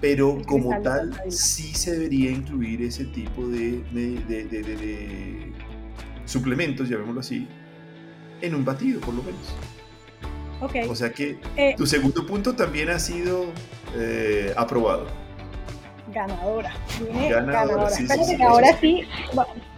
Pero 0.00 0.40
como 0.46 0.80
tal, 0.82 1.12
sí 1.30 1.74
se 1.74 1.92
debería 1.92 2.30
incluir 2.30 2.82
ese 2.82 3.06
tipo 3.06 3.46
de, 3.48 3.82
de, 3.92 4.44
de 4.44 5.52
suplementos, 6.26 6.88
llamémoslo 6.88 7.20
así, 7.20 7.48
en 8.40 8.54
un 8.54 8.64
batido 8.64 9.00
por 9.00 9.14
lo 9.14 9.22
menos. 9.22 9.54
O 10.60 10.94
sea 10.94 11.12
que 11.12 11.38
eh, 11.56 11.74
tu 11.76 11.86
segundo 11.86 12.26
punto 12.26 12.54
también 12.54 12.90
ha 12.90 12.98
sido 12.98 13.46
eh, 13.96 14.52
aprobado. 14.56 15.06
Ganadora. 16.12 16.72
ganadora. 17.28 17.88
ahora 18.46 18.78
sí, 18.80 19.02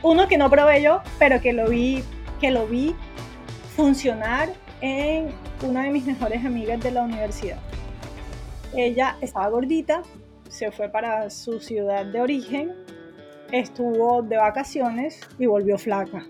uno 0.02 0.28
que 0.28 0.36
no 0.36 0.50
probé 0.50 0.82
yo, 0.82 1.00
pero 1.18 1.40
que 1.40 1.52
lo 1.52 1.68
vi, 1.68 2.02
que 2.40 2.50
lo 2.50 2.66
vi 2.66 2.94
funcionar 3.74 4.52
en 4.80 5.30
una 5.62 5.84
de 5.84 5.90
mis 5.90 6.04
mejores 6.04 6.44
amigas 6.44 6.80
de 6.80 6.90
la 6.90 7.02
universidad. 7.02 7.58
Ella 8.74 9.16
estaba 9.22 9.48
gordita, 9.48 10.02
se 10.48 10.70
fue 10.70 10.88
para 10.88 11.30
su 11.30 11.58
ciudad 11.60 12.04
de 12.04 12.20
origen, 12.20 12.74
estuvo 13.50 14.22
de 14.22 14.36
vacaciones 14.36 15.20
y 15.38 15.46
volvió 15.46 15.78
flaca. 15.78 16.26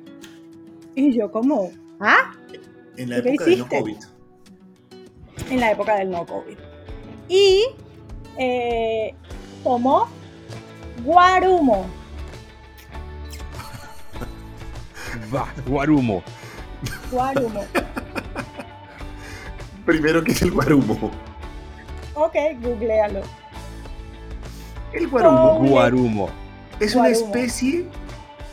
Y 0.95 1.13
yo 1.19 1.33
como, 1.33 1.73
¿ah? 1.99 2.33
En 2.97 3.11
la 3.11 3.19
época 3.19 3.45
de 3.45 3.57
no 3.57 3.69
COVID 3.69 3.97
en 5.51 5.61
la 5.61 5.71
época 5.73 5.97
del 5.97 6.11
no 6.11 6.27
COVID. 6.27 6.57
Y 7.29 7.67
eh, 8.39 9.15
tomó 9.63 10.09
guarumo. 11.05 11.87
Va, 15.35 15.53
guarumo. 15.67 16.23
Guarumo. 17.11 17.65
Primero, 19.85 20.23
¿qué 20.23 20.33
es 20.33 20.43
el 20.43 20.51
guarumo? 20.51 21.11
Ok, 22.15 22.35
googlealo. 22.61 23.21
El 24.93 25.09
guarumo. 25.09 25.69
Guarumo. 25.69 26.31
Es 26.81 26.95
una 26.95 27.09
especie 27.09 27.87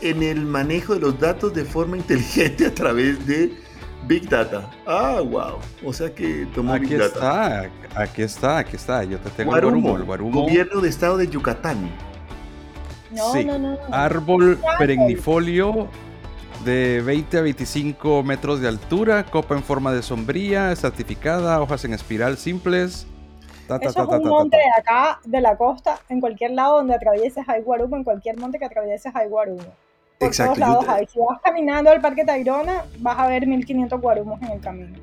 en 0.00 0.22
el 0.22 0.44
manejo 0.44 0.94
de 0.94 1.00
los 1.00 1.18
datos 1.18 1.54
de 1.54 1.64
forma 1.64 1.96
inteligente 1.96 2.66
a 2.66 2.74
través 2.74 3.26
de 3.26 3.63
Big 4.06 4.28
Data. 4.28 4.70
Ah, 4.86 5.20
wow. 5.20 5.58
O 5.84 5.92
sea 5.92 6.14
que 6.14 6.46
tomó 6.54 6.74
aquí 6.74 6.86
Big 6.86 6.98
Data. 6.98 7.64
Está, 7.64 8.02
aquí 8.02 8.22
está, 8.22 8.58
aquí 8.58 8.76
está. 8.76 9.04
Yo 9.04 9.18
te 9.18 9.30
tengo 9.30 9.50
Guarumo, 9.50 9.96
el 9.96 10.04
Guarumo. 10.04 10.42
Gobierno 10.42 10.80
de 10.80 10.88
Estado 10.88 11.16
de 11.16 11.28
Yucatán. 11.28 11.90
No, 13.10 13.32
sí. 13.32 13.44
no, 13.44 13.58
no, 13.58 13.78
Árbol 13.92 14.58
perennifolio 14.78 15.88
de 16.64 17.00
20 17.02 17.38
a 17.38 17.40
25 17.42 18.22
metros 18.22 18.60
de 18.60 18.68
altura, 18.68 19.24
copa 19.24 19.54
en 19.54 19.62
forma 19.62 19.92
de 19.92 20.02
sombría, 20.02 20.74
certificada, 20.74 21.60
hojas 21.60 21.84
en 21.84 21.94
espiral 21.94 22.36
simples. 22.38 23.06
Eso 23.80 23.88
es 23.88 23.96
un 23.96 24.28
monte 24.28 24.58
de 24.58 24.80
acá, 24.80 25.20
de 25.24 25.40
la 25.40 25.56
costa, 25.56 25.98
en 26.10 26.20
cualquier 26.20 26.50
lado 26.50 26.76
donde 26.76 26.94
atravieses 26.94 27.48
hay 27.48 27.62
guarumo, 27.62 27.96
en 27.96 28.04
cualquier 28.04 28.36
monte 28.38 28.58
que 28.58 28.66
atravieses 28.66 29.14
hay 29.14 29.28
guarumo. 29.28 29.72
Por 30.18 30.28
Exacto. 30.28 30.54
todos 30.54 30.68
lados 30.68 30.88
hay. 30.88 31.06
Si 31.06 31.18
vas 31.18 31.40
caminando 31.42 31.90
al 31.90 32.00
Parque 32.00 32.24
Tayrona, 32.24 32.84
vas 32.98 33.18
a 33.18 33.26
ver 33.26 33.46
1500 33.46 34.00
guarumos 34.00 34.40
en 34.42 34.50
el 34.52 34.60
camino. 34.60 34.96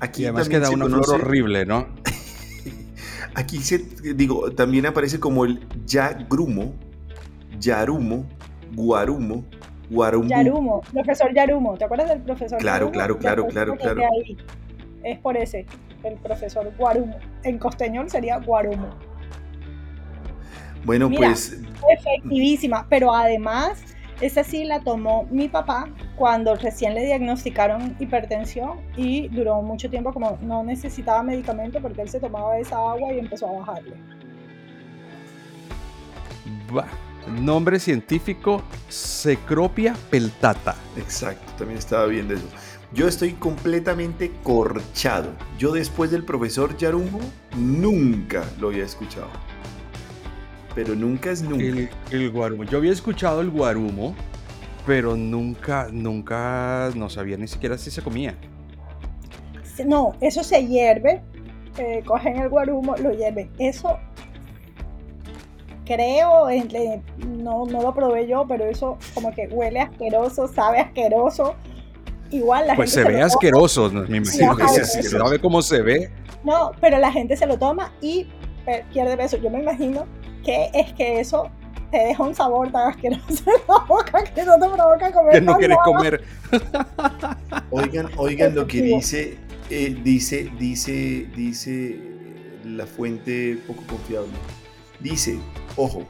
Aquí 0.00 0.24
además 0.24 0.48
queda 0.48 0.70
una 0.70 0.86
flor 0.86 1.20
horrible, 1.20 1.64
¿no? 1.64 1.86
Aquí 3.34 3.58
se, 3.58 3.78
digo, 4.14 4.50
también 4.50 4.86
aparece 4.86 5.20
como 5.20 5.44
el 5.44 5.66
Yagrumo, 5.86 6.74
Yarumo, 7.58 8.26
Guarumo, 8.74 9.44
Guarumo. 9.88 10.28
Yarumo, 10.28 10.80
profesor 10.92 11.32
Yarumo, 11.32 11.78
¿te 11.78 11.84
acuerdas 11.84 12.08
del 12.08 12.20
profesor? 12.20 12.58
Claro, 12.58 12.90
claro, 12.90 13.18
claro, 13.18 13.46
claro, 13.46 13.76
claro. 13.76 14.00
Es 15.04 15.18
por 15.18 15.36
ese, 15.36 15.66
el 16.02 16.14
profesor 16.16 16.70
Guarumo. 16.76 17.16
En 17.44 17.58
costeñol 17.58 18.10
sería 18.10 18.38
Guarumo. 18.38 18.90
Bueno, 20.84 21.10
pues. 21.10 21.60
Efectivísima, 21.88 22.86
pero 22.88 23.14
además 23.14 23.82
esa 24.22 24.44
sí 24.44 24.64
la 24.64 24.80
tomó 24.80 25.26
mi 25.30 25.48
papá 25.48 25.88
cuando 26.14 26.54
recién 26.54 26.94
le 26.94 27.04
diagnosticaron 27.04 27.96
hipertensión 27.98 28.80
y 28.96 29.26
duró 29.28 29.60
mucho 29.62 29.90
tiempo 29.90 30.12
como 30.12 30.38
no 30.40 30.62
necesitaba 30.62 31.24
medicamento 31.24 31.80
porque 31.82 32.02
él 32.02 32.08
se 32.08 32.20
tomaba 32.20 32.56
esa 32.56 32.76
agua 32.76 33.12
y 33.12 33.18
empezó 33.18 33.48
a 33.48 33.58
bajarle. 33.58 33.96
Nombre 37.40 37.80
científico, 37.80 38.62
Cecropia 38.88 39.94
peltata. 40.08 40.76
Exacto, 40.96 41.52
también 41.58 41.78
estaba 41.78 42.06
viendo 42.06 42.34
eso. 42.34 42.46
Yo 42.92 43.08
estoy 43.08 43.32
completamente 43.32 44.30
corchado. 44.44 45.30
Yo 45.58 45.72
después 45.72 46.12
del 46.12 46.24
profesor 46.24 46.76
Yarumbo 46.76 47.18
nunca 47.56 48.44
lo 48.60 48.68
había 48.68 48.84
escuchado 48.84 49.28
pero 50.74 50.94
nunca 50.94 51.30
es 51.30 51.42
nunca. 51.42 51.90
El, 52.10 52.30
guarumo. 52.30 52.64
Yo 52.64 52.78
había 52.78 52.92
escuchado 52.92 53.40
el 53.40 53.50
guarumo, 53.50 54.14
pero 54.86 55.16
nunca, 55.16 55.88
nunca, 55.90 56.90
no 56.94 57.10
sabía 57.10 57.36
ni 57.36 57.48
siquiera 57.48 57.78
si 57.78 57.90
se 57.90 58.02
comía. 58.02 58.34
No, 59.86 60.14
eso 60.20 60.42
se 60.42 60.66
hierve. 60.66 61.22
Eh, 61.78 62.02
cogen 62.04 62.38
el 62.38 62.48
guarumo, 62.48 62.96
lo 62.96 63.12
hierven. 63.12 63.50
Eso 63.58 63.98
creo, 65.84 66.48
no, 67.26 67.66
no 67.66 67.82
lo 67.82 67.94
probé 67.94 68.26
yo, 68.28 68.46
pero 68.46 68.64
eso 68.64 68.98
como 69.14 69.32
que 69.32 69.48
huele 69.48 69.80
asqueroso, 69.80 70.48
sabe 70.48 70.80
asqueroso. 70.80 71.54
Igual 72.30 72.66
la 72.66 72.76
pues 72.76 72.94
gente. 72.94 73.10
se, 73.10 73.16
ve 73.16 73.22
asqueroso, 73.22 73.90
me 73.90 74.16
imagino 74.18 74.56
que 74.56 74.68
se, 74.68 75.02
sabe 75.02 75.38
cómo 75.38 75.60
se 75.60 75.82
ve. 75.82 76.10
No, 76.44 76.72
pero 76.80 76.98
la 76.98 77.12
gente 77.12 77.36
se 77.36 77.46
lo 77.46 77.58
toma 77.58 77.92
y 78.00 78.26
pierde 78.92 79.16
peso. 79.16 79.36
Yo 79.36 79.50
me 79.50 79.60
imagino 79.60 80.06
que 80.42 80.70
es 80.74 80.92
que 80.94 81.20
eso 81.20 81.50
te 81.90 81.98
deja 81.98 82.22
un 82.22 82.34
sabor 82.34 82.72
tan 82.72 82.88
asqueroso 82.88 83.44
en 83.46 83.62
la 83.68 83.78
boca 83.86 84.24
que 84.24 84.44
no 84.44 84.58
te 84.58 84.68
provoca 84.68 85.12
comer. 85.12 85.32
Que 85.32 85.40
no 85.40 85.56
quieres 85.56 85.78
comer. 85.84 86.24
Oigan, 87.70 88.08
oigan 88.16 88.54
lo 88.54 88.66
que 88.66 88.82
dice, 88.82 89.38
eh, 89.70 89.96
dice, 90.02 90.50
dice, 90.58 91.28
dice 91.36 92.00
la 92.64 92.86
fuente 92.86 93.58
poco 93.66 93.82
confiable. 93.86 94.32
Dice, 95.00 95.38
ojo, 95.76 96.06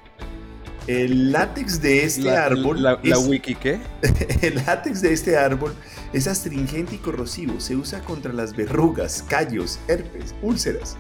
el 0.86 1.32
látex 1.32 1.80
de 1.80 2.04
este 2.04 2.30
árbol. 2.30 2.82
La, 2.82 2.98
wiki 3.18 3.54
qué? 3.54 3.80
El 4.42 4.56
látex 4.66 5.00
de 5.00 5.12
este 5.12 5.36
árbol 5.36 5.74
es 6.12 6.26
astringente 6.26 6.96
y 6.96 6.98
corrosivo. 6.98 7.60
Se 7.60 7.76
usa 7.76 8.00
contra 8.00 8.32
las 8.32 8.54
verrugas, 8.54 9.24
callos, 9.28 9.78
herpes, 9.88 10.34
úlceras, 10.42 10.96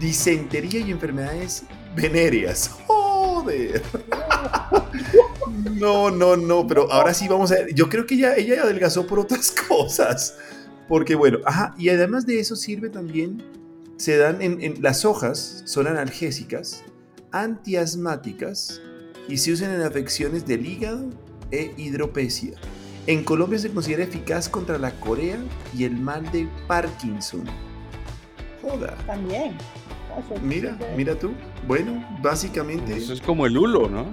disentería 0.00 0.80
y 0.80 0.90
enfermedades 0.90 1.64
venéreas. 1.94 2.70
Joder. 2.86 3.82
No, 5.74 6.10
no, 6.10 6.36
no, 6.36 6.66
pero 6.66 6.90
ahora 6.92 7.14
sí 7.14 7.28
vamos 7.28 7.52
a 7.52 7.56
ver. 7.56 7.74
Yo 7.74 7.88
creo 7.88 8.06
que 8.06 8.14
ella, 8.14 8.36
ella 8.36 8.62
adelgazó 8.62 9.06
por 9.06 9.18
otras 9.18 9.50
cosas. 9.68 10.36
Porque 10.88 11.14
bueno, 11.14 11.38
ajá, 11.44 11.74
y 11.78 11.88
además 11.88 12.26
de 12.26 12.40
eso 12.40 12.56
sirve 12.56 12.90
también, 12.90 13.42
se 13.96 14.16
dan 14.16 14.42
en, 14.42 14.82
las 14.82 15.04
hojas, 15.04 15.62
son 15.66 15.86
analgésicas, 15.86 16.82
antiasmáticas 17.30 18.80
y 19.28 19.36
se 19.36 19.52
usan 19.52 19.72
en 19.72 19.82
afecciones 19.82 20.46
del 20.46 20.66
hígado 20.66 21.10
e 21.50 21.72
hidropesia. 21.76 22.58
En 23.06 23.22
Colombia 23.22 23.58
se 23.58 23.70
considera 23.70 24.02
eficaz 24.02 24.48
contra 24.48 24.78
la 24.78 24.90
corea 24.98 25.38
y 25.76 25.84
el 25.84 25.96
mal 25.96 26.28
de 26.32 26.48
Parkinson. 26.66 27.44
Joda. 28.60 28.96
También. 29.06 29.56
Mira, 30.42 30.76
mira 30.96 31.14
tú. 31.14 31.32
Bueno, 31.66 32.04
básicamente. 32.22 32.96
Eso 32.96 33.12
es 33.12 33.20
como 33.20 33.46
el 33.46 33.56
hulo, 33.56 33.88
¿no? 33.88 34.06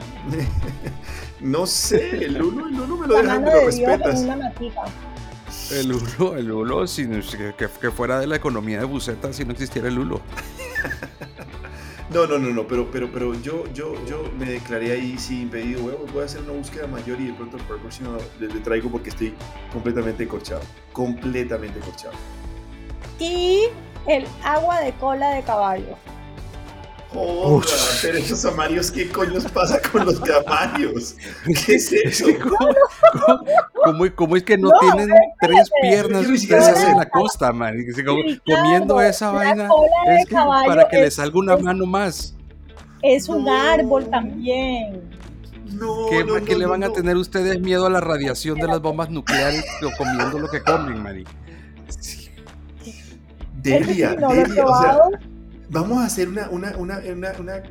no 1.42 1.66
sé, 1.66 2.26
el 2.26 2.42
hulo, 2.42 2.68
el 2.68 2.80
hulo 2.80 2.98
me 2.98 3.08
lo 3.08 3.22
dejan, 3.22 3.44
pero 3.44 3.66
respetas. 3.66 4.26
El 5.72 5.92
hulo, 5.92 6.38
el 6.38 6.52
hulo, 6.52 6.86
que, 6.86 7.68
que, 7.82 7.92
fuera 7.92 8.20
de 8.20 8.28
la 8.28 8.36
economía 8.36 8.80
de 8.80 8.86
Buceta 8.86 9.34
si 9.34 9.46
no 9.46 9.52
existiera 9.52 9.88
el 9.88 10.00
hulo. 10.00 10.22
No, 12.10 12.26
no, 12.26 12.40
no, 12.40 12.52
no, 12.52 12.66
pero, 12.66 12.90
pero, 12.90 13.12
pero 13.12 13.34
yo, 13.42 13.66
yo, 13.74 13.94
yo 14.06 14.32
me 14.40 14.46
declaré 14.46 14.94
ahí 14.94 15.18
sin 15.18 15.50
pedido, 15.50 15.82
voy 16.14 16.22
a 16.22 16.26
hacer 16.26 16.42
una 16.42 16.54
búsqueda 16.54 16.88
mayor 16.88 17.20
y 17.20 17.26
de 17.26 17.34
pronto 17.34 17.58
por 17.58 17.76
el 17.76 17.82
próximo 17.82 18.18
le, 18.40 18.48
le 18.48 18.62
traigo 18.62 18.90
porque 18.90 19.10
estoy 19.10 19.34
completamente 19.74 20.26
corchado, 20.26 20.62
completamente 20.94 21.80
corchado. 21.82 22.14
Y 23.20 23.64
el 24.08 24.26
agua 24.44 24.82
de 24.82 24.94
cola 24.94 25.32
de 25.32 25.44
caballo. 25.44 25.98
Joder, 27.10 27.70
pero 28.02 28.18
esos 28.18 28.44
amarios, 28.44 28.92
¿qué 28.92 29.10
coños 29.10 29.46
pasa 29.46 29.80
con 29.82 30.06
los 30.06 30.22
amarios? 30.30 31.16
¿Qué 31.66 31.76
es 31.76 31.92
eso? 31.94 32.26
¿Cómo, 34.16 34.36
es 34.36 34.44
que 34.44 34.58
no, 34.58 34.70
tienen 34.82 35.10
tres 35.40 35.70
piernas 35.82 36.28
ustedes 36.28 36.84
en 36.84 36.98
la 36.98 37.10
costa, 37.10 37.54
man? 37.54 37.78
comiendo 38.46 39.00
esa 39.00 39.32
vaina 39.32 39.70
es 40.08 40.28
para 40.30 40.90
que 40.90 40.98
les 40.98 41.16
salga 41.16 41.40
una 41.40 41.56
mano 41.56 41.86
más. 41.86 42.36
Es 43.02 43.30
un 43.30 43.48
árbol 43.48 44.10
también. 44.10 45.02
No, 45.66 46.08
¿Qué, 46.10 46.24
no, 46.24 46.44
¿qué 46.44 46.56
le 46.58 46.66
van 46.66 46.84
a 46.84 46.92
tener 46.92 47.16
ustedes 47.16 47.60
miedo 47.60 47.86
a 47.86 47.90
la 47.90 48.02
radiación 48.02 48.58
de 48.60 48.68
las 48.68 48.82
bombas 48.82 49.10
nucleares 49.10 49.66
comiendo 49.98 50.40
lo 50.40 50.50
que 50.50 50.62
comen, 50.62 51.02
Mari? 51.02 51.24
Delia, 53.72 54.16
Delia, 54.16 54.66
o 54.66 54.82
sea, 54.82 55.00
vamos 55.70 55.98
a 56.00 56.06
hacer 56.06 56.30
una, 56.30 56.50
una, 56.50 56.76
una, 56.78 57.00
una, 57.40 57.64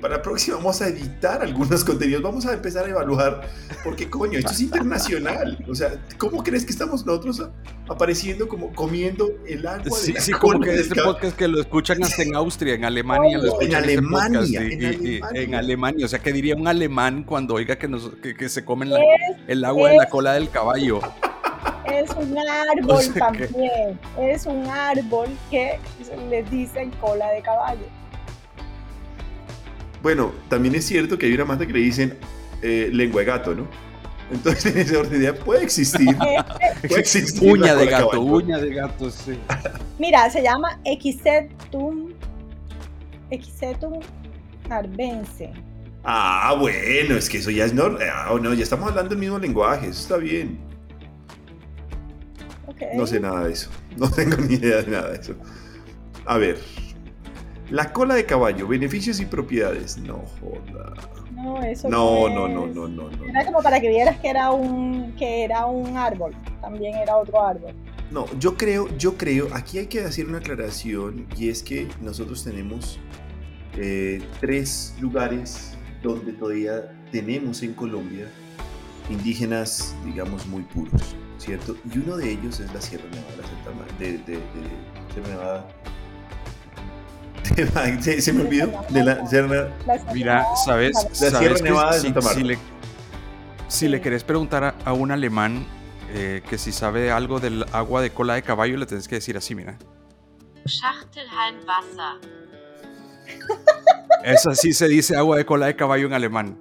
para 0.00 0.16
la 0.16 0.22
próxima 0.22 0.56
vamos 0.56 0.82
a 0.82 0.88
editar 0.88 1.42
algunos 1.42 1.84
contenidos, 1.84 2.22
vamos 2.22 2.46
a 2.46 2.54
empezar 2.54 2.86
a 2.86 2.88
evaluar, 2.88 3.48
porque 3.84 4.10
coño, 4.10 4.38
esto 4.38 4.52
es 4.52 4.60
internacional, 4.68 5.64
o 5.68 5.74
sea, 5.74 5.94
¿cómo 6.18 6.42
crees 6.42 6.64
que 6.64 6.72
estamos 6.72 7.06
nosotros 7.06 7.48
apareciendo 7.88 8.48
como 8.48 8.72
comiendo 8.72 9.30
el 9.46 9.66
agua 9.66 9.96
sí, 9.96 10.12
de 10.12 10.20
Sí, 10.20 10.32
como 10.32 10.60
que 10.60 10.74
este 10.74 11.00
podcast 11.02 11.36
que 11.36 11.46
lo 11.46 11.60
escuchan 11.60 12.02
hasta 12.02 12.22
en 12.22 12.34
Austria, 12.34 12.74
en 12.74 12.84
Alemania, 12.84 13.38
lo 13.38 13.60
en, 13.60 13.74
Alemania, 13.74 14.40
en, 14.40 14.84
Alemania. 14.84 15.20
en 15.34 15.54
Alemania, 15.54 16.06
o 16.06 16.08
sea, 16.08 16.18
¿qué 16.18 16.32
diría 16.32 16.56
un 16.56 16.66
alemán 16.66 17.24
cuando 17.24 17.54
oiga 17.54 17.76
que, 17.76 17.88
nos, 17.88 18.10
que, 18.16 18.48
se 18.48 18.64
comen 18.64 18.90
el 19.46 19.64
agua 19.64 19.90
de 19.90 19.96
la 19.98 20.08
cola 20.08 20.32
del 20.32 20.50
caballo? 20.50 21.00
Es 21.92 22.10
un 22.10 22.36
árbol 22.78 23.14
también. 23.14 23.98
Es 24.18 24.46
un 24.46 24.66
árbol 24.66 25.28
que 25.50 25.78
les 26.30 26.50
dicen 26.50 26.90
cola 27.00 27.30
de 27.30 27.42
caballo. 27.42 27.86
Bueno, 30.02 30.32
también 30.48 30.74
es 30.74 30.86
cierto 30.86 31.16
que 31.16 31.26
hay 31.26 31.34
una 31.34 31.44
mata 31.44 31.66
que 31.66 31.72
le 31.72 31.80
dicen 31.80 32.18
eh, 32.62 32.88
lengua 32.92 33.20
de 33.20 33.26
gato, 33.26 33.54
¿no? 33.54 33.66
Entonces, 34.32 34.66
en 34.74 34.78
esa 34.78 34.98
orden 34.98 35.12
de 35.12 35.18
idea 35.18 35.34
puede 35.34 35.62
existir. 35.62 36.16
puede 36.88 37.00
existir 37.00 37.52
uña 37.52 37.74
de 37.74 37.86
gato, 37.86 38.20
uña 38.20 38.58
de 38.58 38.74
gato, 38.74 39.10
sí. 39.10 39.38
Mira, 39.98 40.28
se 40.30 40.42
llama 40.42 40.80
Equisetum. 40.84 42.12
Equisetum 43.30 44.00
arbense. 44.70 45.52
Ah, 46.04 46.56
bueno, 46.58 47.16
es 47.16 47.28
que 47.28 47.38
eso 47.38 47.50
ya 47.50 47.64
es 47.64 47.72
no, 47.72 47.96
ah, 48.00 48.36
no, 48.40 48.54
ya 48.54 48.64
estamos 48.64 48.88
hablando 48.88 49.14
el 49.14 49.20
mismo 49.20 49.38
lenguaje, 49.38 49.88
eso 49.88 50.00
está 50.00 50.16
bien. 50.16 50.58
No 52.94 53.06
sé 53.06 53.20
nada 53.20 53.44
de 53.44 53.52
eso. 53.52 53.70
No 53.96 54.10
tengo 54.10 54.36
ni 54.36 54.54
idea 54.54 54.82
de 54.82 54.90
nada 54.90 55.10
de 55.10 55.18
eso. 55.18 55.34
A 56.24 56.38
ver. 56.38 56.58
La 57.70 57.92
cola 57.92 58.14
de 58.14 58.26
caballo, 58.26 58.66
beneficios 58.66 59.20
y 59.20 59.26
propiedades. 59.26 59.96
No 59.98 60.24
joda. 60.40 60.94
No, 61.34 61.62
eso 61.62 61.88
no, 61.88 62.28
no, 62.28 62.46
no, 62.46 62.66
no, 62.66 62.86
no, 62.86 63.10
no, 63.10 63.24
Era 63.24 63.44
como 63.44 63.62
para 63.62 63.80
que 63.80 63.88
vieras 63.88 64.18
que 64.18 64.28
era 64.28 64.52
un 64.52 65.14
que 65.16 65.44
era 65.44 65.66
un 65.66 65.96
árbol. 65.96 66.34
También 66.60 66.94
era 66.96 67.16
otro 67.16 67.42
árbol. 67.42 67.74
No, 68.10 68.26
yo 68.38 68.56
creo, 68.56 68.88
yo 68.98 69.16
creo, 69.16 69.48
aquí 69.52 69.78
hay 69.78 69.86
que 69.86 70.00
hacer 70.00 70.26
una 70.26 70.38
aclaración 70.38 71.26
y 71.36 71.48
es 71.48 71.62
que 71.62 71.88
nosotros 72.02 72.44
tenemos 72.44 73.00
eh, 73.76 74.22
tres 74.40 74.94
lugares 75.00 75.74
donde 76.02 76.32
todavía 76.34 76.92
tenemos 77.10 77.62
en 77.62 77.72
Colombia 77.72 78.26
indígenas, 79.08 79.94
digamos, 80.04 80.46
muy 80.46 80.62
puros. 80.62 81.16
¿Cierto? 81.42 81.76
Y 81.92 81.98
uno 81.98 82.16
de 82.16 82.30
ellos 82.30 82.60
es 82.60 82.72
la 82.72 82.80
Sierra 82.80 83.04
Nevada, 83.10 83.42
de, 83.98 84.12
de, 84.18 84.38
Sierra 85.12 85.28
Nevada. 85.28 85.68
se, 88.20 88.32
me 88.32 88.42
olvidó 88.46 88.84
de 88.88 89.04
la 89.04 89.26
Sierra. 89.26 89.70
Mira, 90.14 90.46
¿sabes? 90.64 90.94
La 91.20 91.38
Sierra 91.38 91.58
Nevada 91.60 91.94
de 91.94 92.00
si, 92.00 92.06
Santa 92.06 92.20
Marta. 92.20 92.38
Si 92.38 92.44
le, 92.44 92.58
si 93.68 93.88
le 93.88 94.00
querés 94.00 94.24
preguntar 94.24 94.64
a, 94.64 94.74
a 94.84 94.92
un 94.92 95.10
alemán 95.10 95.66
eh, 96.14 96.42
que 96.48 96.58
si 96.58 96.72
sabe 96.72 97.10
algo 97.10 97.40
del 97.40 97.64
agua 97.72 98.02
de 98.02 98.10
cola 98.10 98.34
de 98.34 98.42
caballo, 98.42 98.76
le 98.76 98.86
tenés 98.86 99.08
que 99.08 99.16
decir 99.16 99.36
así, 99.36 99.54
mira. 99.54 99.78
Schachtelhalmwasser. 100.66 102.42
Esa 104.24 104.54
sí 104.54 104.72
se 104.72 104.86
dice 104.88 105.16
agua 105.16 105.36
de 105.36 105.44
cola 105.44 105.66
de 105.66 105.74
caballo 105.74 106.06
en 106.06 106.12
alemán. 106.12 106.58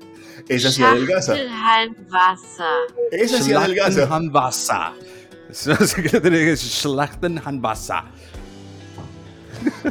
Esa 0.56 0.72
sí 0.72 0.82
adelgaza. 0.84 1.34
Esa 3.12 3.38
sí 3.44 3.52
adelgaza. 3.54 4.02
Eso 5.50 5.76
sí 5.86 6.02
que 6.02 6.10
le 6.10 6.22
tenés 6.22 6.40
que 6.40 6.46
decir. 6.52 6.70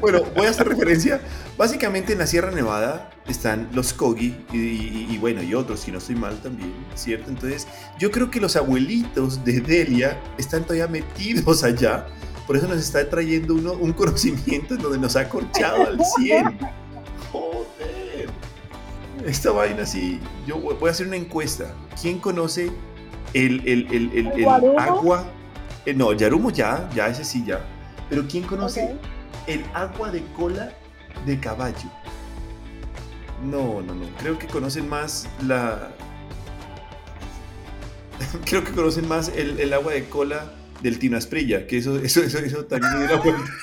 Bueno, 0.01 0.23
voy 0.35 0.47
a 0.47 0.51
hacer 0.51 0.67
referencia. 0.69 1.21
Básicamente 1.57 2.13
en 2.15 2.19
la 2.19 2.27
Sierra 2.27 2.51
Nevada 2.51 3.11
están 3.29 3.69
los 3.73 3.93
Kogi 3.93 4.35
y, 4.53 4.57
y- 4.59 5.07
y 5.11 5.19
bueno, 5.19 5.43
y 5.43 5.55
otros, 5.55 5.81
si 5.81 5.93
no 5.93 5.99
estoy 5.99 6.17
mal 6.17 6.37
también, 6.43 6.73
¿cierto? 6.95 7.29
Entonces, 7.31 7.69
yo 7.99 8.11
creo 8.11 8.31
que 8.31 8.41
los 8.41 8.57
abuelitos 8.57 9.45
de 9.45 9.61
Delia 9.61 10.19
están 10.39 10.63
todavía 10.65 10.89
metidos 10.89 11.63
allá. 11.63 12.07
Por 12.47 12.57
eso 12.57 12.67
nos 12.67 12.79
está 12.79 13.09
trayendo 13.09 13.55
uno, 13.55 13.75
un 13.75 13.93
conocimiento 13.93 14.75
en 14.75 14.83
donde 14.83 14.99
nos 14.99 15.15
ha 15.15 15.29
corchado 15.29 15.87
al 15.87 15.99
100. 16.17 16.59
Esta 19.31 19.53
vaina 19.53 19.87
sí. 19.87 20.19
Yo 20.45 20.59
voy 20.59 20.89
a 20.89 20.91
hacer 20.91 21.07
una 21.07 21.15
encuesta. 21.17 21.73
¿Quién 22.01 22.19
conoce 22.19 22.73
el, 23.33 23.61
el, 23.69 23.87
el, 23.95 24.27
el- 24.37 24.79
agua? 24.79 25.25
eh, 25.87 25.95
no, 25.95 26.13
Yarumo 26.13 26.51
ya, 26.51 26.91
ya 26.97 27.07
ese 27.07 27.25
sí 27.25 27.45
ya. 27.47 27.61
Pero 28.09 28.27
¿quién 28.29 28.43
conoce 28.43 28.97
el 29.47 29.65
agua 29.73 30.11
de 30.11 30.25
cola 30.37 30.73
de 31.27 31.39
caballo. 31.39 31.89
No, 33.45 33.81
no, 33.83 33.95
no. 33.95 34.07
Creo 34.19 34.37
que 34.37 34.49
conocen 34.49 34.89
más 34.89 35.29
la. 35.47 35.93
Creo 38.45 38.65
que 38.65 38.73
conocen 38.73 39.07
más 39.07 39.29
el, 39.29 39.61
el 39.61 39.73
agua 39.73 39.93
de 39.93 40.09
cola 40.09 40.51
del 40.83 40.99
Tino 40.99 41.17
Asprilla, 41.17 41.69
que 41.69 41.79
eso, 41.79 41.99
eso, 41.99 42.21
eso, 42.21 42.39
eso 42.39 42.65
también 42.65 43.03
era 43.03 43.17
bueno. 43.19 43.45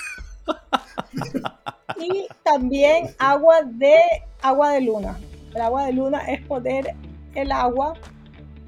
Y 1.99 2.27
también 2.43 3.09
agua 3.17 3.57
de 3.65 3.97
agua 4.41 4.71
de 4.71 4.81
luna. 4.81 5.17
El 5.55 5.61
agua 5.61 5.85
de 5.85 5.93
luna 5.93 6.19
es 6.27 6.41
poner 6.45 6.93
el 7.35 7.51
agua 7.51 7.93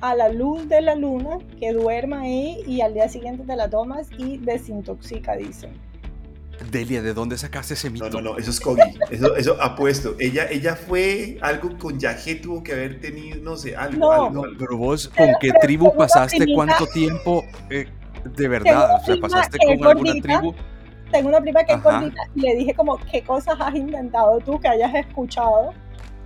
a 0.02 0.16
la 0.16 0.30
luz 0.30 0.68
de 0.70 0.82
la 0.82 0.96
luna 0.96 1.38
que 1.60 1.74
duerma 1.74 2.22
ahí 2.22 2.62
y 2.66 2.82
al 2.82 2.94
día 2.94 3.10
siguiente 3.10 3.44
te 3.46 3.56
la 3.56 3.70
tomas 3.70 4.08
y 4.18 4.38
desintoxica, 4.38 5.36
dicen. 5.36 5.72
Delia, 6.72 7.02
¿de 7.02 7.14
dónde 7.14 7.38
sacaste 7.38 7.74
ese 7.74 7.90
mito? 7.90 8.10
No, 8.10 8.22
no, 8.22 8.32
no, 8.32 8.38
eso 8.38 8.52
es 8.52 8.60
Kogi. 8.60 8.82
Eso, 9.12 9.36
eso 9.38 9.62
apuesto. 9.62 10.16
Ella, 10.20 10.46
ella 10.50 10.76
fue 10.76 11.38
algo 11.42 11.78
con 11.78 11.98
Yajé, 12.00 12.36
tuvo 12.36 12.62
que 12.64 12.74
haber 12.74 13.00
tenido, 13.00 13.42
no 13.42 13.56
sé, 13.56 13.76
algo, 13.78 13.98
No. 14.00 14.12
algo, 14.12 14.30
No, 14.30 14.44
algo. 14.44 14.56
pero 14.60 14.78
vos, 14.78 15.08
¿con 15.08 15.28
qué 15.40 15.50
pero 15.50 15.60
tribu 15.62 15.96
pasaste 15.96 16.46
cuánto 16.54 16.86
tiempo? 16.88 17.44
eh, 17.70 17.88
de 18.36 18.48
verdad, 18.50 18.96
o 19.02 19.06
sea, 19.06 19.16
pasaste 19.22 19.58
prima, 19.58 19.78
con 19.78 19.88
alguna 19.88 20.10
gordita. 20.12 20.40
tribu. 20.40 20.54
Tengo 21.12 21.30
una 21.30 21.42
prima 21.42 21.64
que 21.64 21.74
es 21.74 21.80
Ajá. 21.80 22.00
gordita 22.02 22.22
y 22.36 22.42
le 22.42 22.56
dije 22.56 22.74
como, 22.74 22.98
¿qué 23.12 23.22
cosas 23.24 23.56
has 23.60 23.74
inventado 23.76 24.40
tú 24.42 24.60
que 24.60 24.68
hayas 24.68 24.94
escuchado 24.96 25.74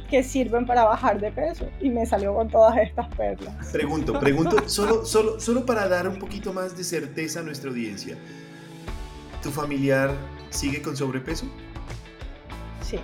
que 0.09 0.23
sirven 0.23 0.65
para 0.65 0.83
bajar 0.85 1.19
de 1.19 1.31
peso? 1.31 1.65
Y 1.81 1.89
me 1.89 2.05
salió 2.05 2.33
con 2.35 2.49
todas 2.49 2.77
estas 2.77 3.07
perlas. 3.15 3.67
Pregunto, 3.71 4.19
pregunto, 4.19 4.57
solo, 4.67 5.05
solo, 5.05 5.39
solo 5.39 5.65
para 5.65 5.87
dar 5.87 6.07
un 6.07 6.17
poquito 6.19 6.53
más 6.53 6.77
de 6.77 6.83
certeza 6.83 7.39
a 7.39 7.43
nuestra 7.43 7.69
audiencia. 7.69 8.15
¿Tu 9.41 9.49
familiar 9.51 10.11
sigue 10.49 10.81
con 10.81 10.95
sobrepeso? 10.95 11.45
Sí. 12.81 12.99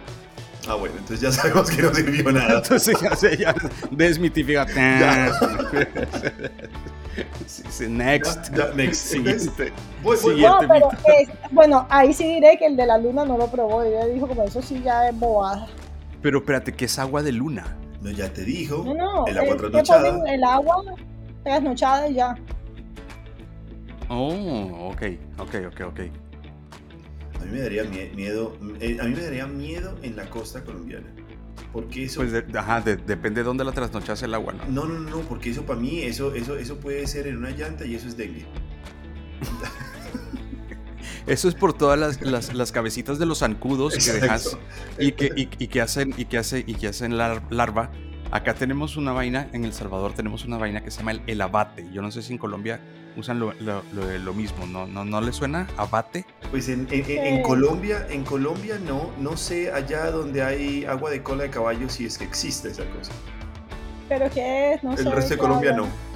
Ah, 0.68 0.76
bueno, 0.76 0.96
entonces 0.98 1.22
ya 1.22 1.32
sabemos 1.32 1.70
que 1.72 1.82
no 1.82 1.94
sirvió 1.94 2.32
nada. 2.32 2.58
Entonces 2.60 3.00
ya 3.02 3.16
se 3.16 3.38
ya 3.38 3.56
desmitifica. 3.92 4.68
Sí, 7.48 7.64
sí, 7.70 7.88
Next. 7.88 8.52
Ya, 8.52 8.70
ya, 8.70 8.74
next. 8.76 9.08
Siguiente. 9.08 9.74
Voy, 10.04 10.18
voy, 10.22 10.34
Siguiente. 10.36 10.48
No, 10.48 10.68
pero 10.68 10.90
es- 11.20 11.30
bueno, 11.52 11.86
ahí 11.90 12.14
sí 12.14 12.24
diré 12.36 12.58
que 12.58 12.66
el 12.68 12.78
de 12.78 12.86
la 12.86 12.98
luna 12.98 13.26
no 13.26 13.38
lo 13.38 13.48
probó. 13.48 13.84
Ella 13.84 14.06
dijo 14.06 14.28
como 14.28 14.44
eso 14.44 14.62
sí 14.62 14.82
ya 14.84 15.10
es 15.10 15.18
bobada. 15.20 15.68
Pero 16.22 16.40
espérate, 16.40 16.74
¿qué 16.74 16.86
es 16.86 17.00
agua 17.00 17.24
de 17.24 17.32
luna? 17.32 17.78
No, 18.02 18.10
ya 18.12 18.32
te 18.32 18.44
dijo. 18.44 18.84
No, 18.86 18.94
no, 18.94 19.28
el 19.28 19.38
agua 19.38 19.58
trasnochada. 19.58 20.34
el 20.34 20.44
agua 20.44 20.84
trasnochada 21.44 22.08
y 22.10 22.14
ya. 22.16 22.36
Oh, 24.10 24.92
ok, 24.92 25.02
ok, 25.38 25.56
ok, 25.68 25.82
ok. 25.88 26.00
A 27.42 27.46
mí 27.46 27.52
me 27.52 27.60
daría 27.62 27.84
mie- 27.84 28.14
miedo. 28.16 28.58
eh, 28.80 28.98
a 29.00 29.04
mí 29.06 29.14
me 29.16 29.22
daría 29.22 29.48
miedo 29.48 29.96
en 30.02 30.16
la 30.16 30.30
costa 30.30 30.64
colombiana. 30.64 31.08
Porque 31.72 32.06
eso. 32.06 32.22
Pues 32.22 32.32
de- 32.32 32.46
ajá, 32.58 32.82
de- 32.82 32.98
depende 32.98 33.42
de 33.42 33.46
dónde 33.46 33.64
la 33.64 33.72
trasnochas 33.72 34.22
el 34.24 34.34
agua, 34.34 34.54
¿no? 34.54 34.66
no, 34.66 34.86
no, 34.86 35.00
no, 35.00 35.10
no, 35.10 35.20
porque 35.22 35.52
eso 35.52 35.64
para 35.64 35.80
mí, 35.80 36.02
eso, 36.02 36.34
eso, 36.34 36.58
eso 36.58 36.78
puede 36.80 37.06
ser 37.06 37.28
en 37.28 37.38
una 37.38 37.52
llanta 37.52 37.86
y 37.86 37.96
eso 37.96 38.08
es 38.08 38.18
dengue. 38.18 38.46
Eso 41.30 41.48
es 41.48 41.56
por 41.56 41.74
todas 41.74 41.98
las, 42.00 42.22
las, 42.22 42.54
las 42.54 42.72
cabecitas 42.72 43.20
de 43.20 43.26
los 43.26 43.40
zancudos 43.40 43.96
que 43.98 44.12
dejas 44.14 44.58
y 44.98 45.12
que, 45.12 45.32
y, 45.36 45.50
y 45.60 45.68
que 45.68 45.82
hacen 45.82 46.14
y 46.18 46.26
que 46.26 46.38
hace 46.38 46.64
y 46.66 46.74
que 46.76 46.88
hacen 46.88 47.14
lar- 47.18 47.44
larva. 47.50 47.92
Acá 48.32 48.54
tenemos 48.54 48.96
una 48.98 49.12
vaina, 49.12 49.48
en 49.54 49.66
El 49.66 49.74
Salvador 49.74 50.14
tenemos 50.14 50.46
una 50.46 50.58
vaina 50.58 50.82
que 50.84 50.92
se 50.92 51.00
llama 51.00 51.12
el, 51.12 51.22
el 51.28 51.42
abate. 51.42 51.88
Yo 51.92 52.02
no 52.02 52.12
sé 52.12 52.22
si 52.22 52.32
en 52.34 52.38
Colombia 52.40 52.80
usan 53.16 53.40
lo, 53.40 53.54
lo- 53.60 53.84
lo- 53.94 54.18
lo 54.20 54.34
mismo, 54.34 54.66
¿no? 54.68 54.86
¿No, 54.88 55.04
¿No 55.06 55.20
le 55.22 55.32
suena 55.34 55.68
abate? 55.78 56.26
Pues 56.52 56.70
en, 56.70 56.88
en- 56.92 57.42
Colombia, 57.44 58.06
en 58.10 58.24
Colombia 58.24 58.80
no, 58.84 59.12
no 59.20 59.36
sé 59.38 59.72
allá 59.72 60.12
donde 60.12 60.44
hay 60.44 60.86
agua 60.86 61.10
de 61.12 61.24
cola 61.24 61.44
de 61.44 61.50
caballo 61.50 61.90
si 61.90 62.06
es 62.06 62.18
que 62.18 62.24
existe 62.24 62.70
esa 62.70 62.86
cosa. 62.86 63.12
Pero 64.08 64.30
¿qué 64.32 64.74
es? 64.74 64.84
No 64.84 64.96
sé. 64.96 65.04
El 65.04 65.12
resto 65.12 65.36
de 65.36 65.38
Colombia 65.38 65.72
hablan. 65.72 65.86
no. 65.90 66.09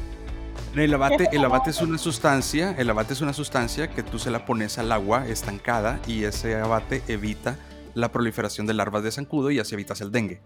El 0.76 0.94
abate, 0.96 1.26
es 1.26 1.34
el 1.34 1.46
abate 1.46 1.70
es 1.70 1.82
una 1.82 2.00
sustancia, 2.00 2.76
el 2.78 2.90
abate 2.90 3.14
es 3.14 3.22
una 3.22 3.34
sustancia 3.34 3.92
que 3.92 4.02
tú 4.02 4.18
se 4.18 4.32
la 4.32 4.44
pones 4.46 4.80
al 4.80 4.92
agua 4.92 5.28
estancada 5.28 6.00
y 6.08 6.24
ese 6.24 6.56
abate 6.56 7.04
evita 7.08 7.58
la 7.94 8.12
proliferación 8.12 8.66
de 8.66 8.74
larvas 8.74 9.04
de 9.04 9.12
zancudo 9.12 9.52
y 9.52 9.60
así 9.60 9.76
evitas 9.76 10.02
el 10.02 10.12
dengue. 10.12 10.42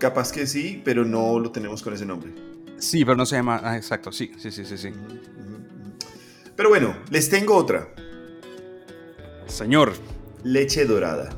Capaz 0.00 0.32
que 0.32 0.48
sí, 0.48 0.82
pero 0.84 1.04
no 1.04 1.38
lo 1.38 1.52
tenemos 1.52 1.82
con 1.82 1.94
ese 1.94 2.04
nombre. 2.04 2.32
Sí, 2.78 3.04
pero 3.04 3.16
no 3.16 3.24
se 3.26 3.36
llama. 3.36 3.60
Ah, 3.62 3.76
exacto, 3.76 4.10
sí, 4.10 4.32
sí, 4.36 4.50
sí, 4.50 4.64
sí, 4.64 4.76
sí. 4.76 4.90
Pero 6.56 6.68
bueno, 6.68 6.96
les 7.10 7.30
tengo 7.30 7.54
otra. 7.54 7.88
Señor. 9.46 9.92
Leche 10.42 10.84
dorada. 10.84 11.30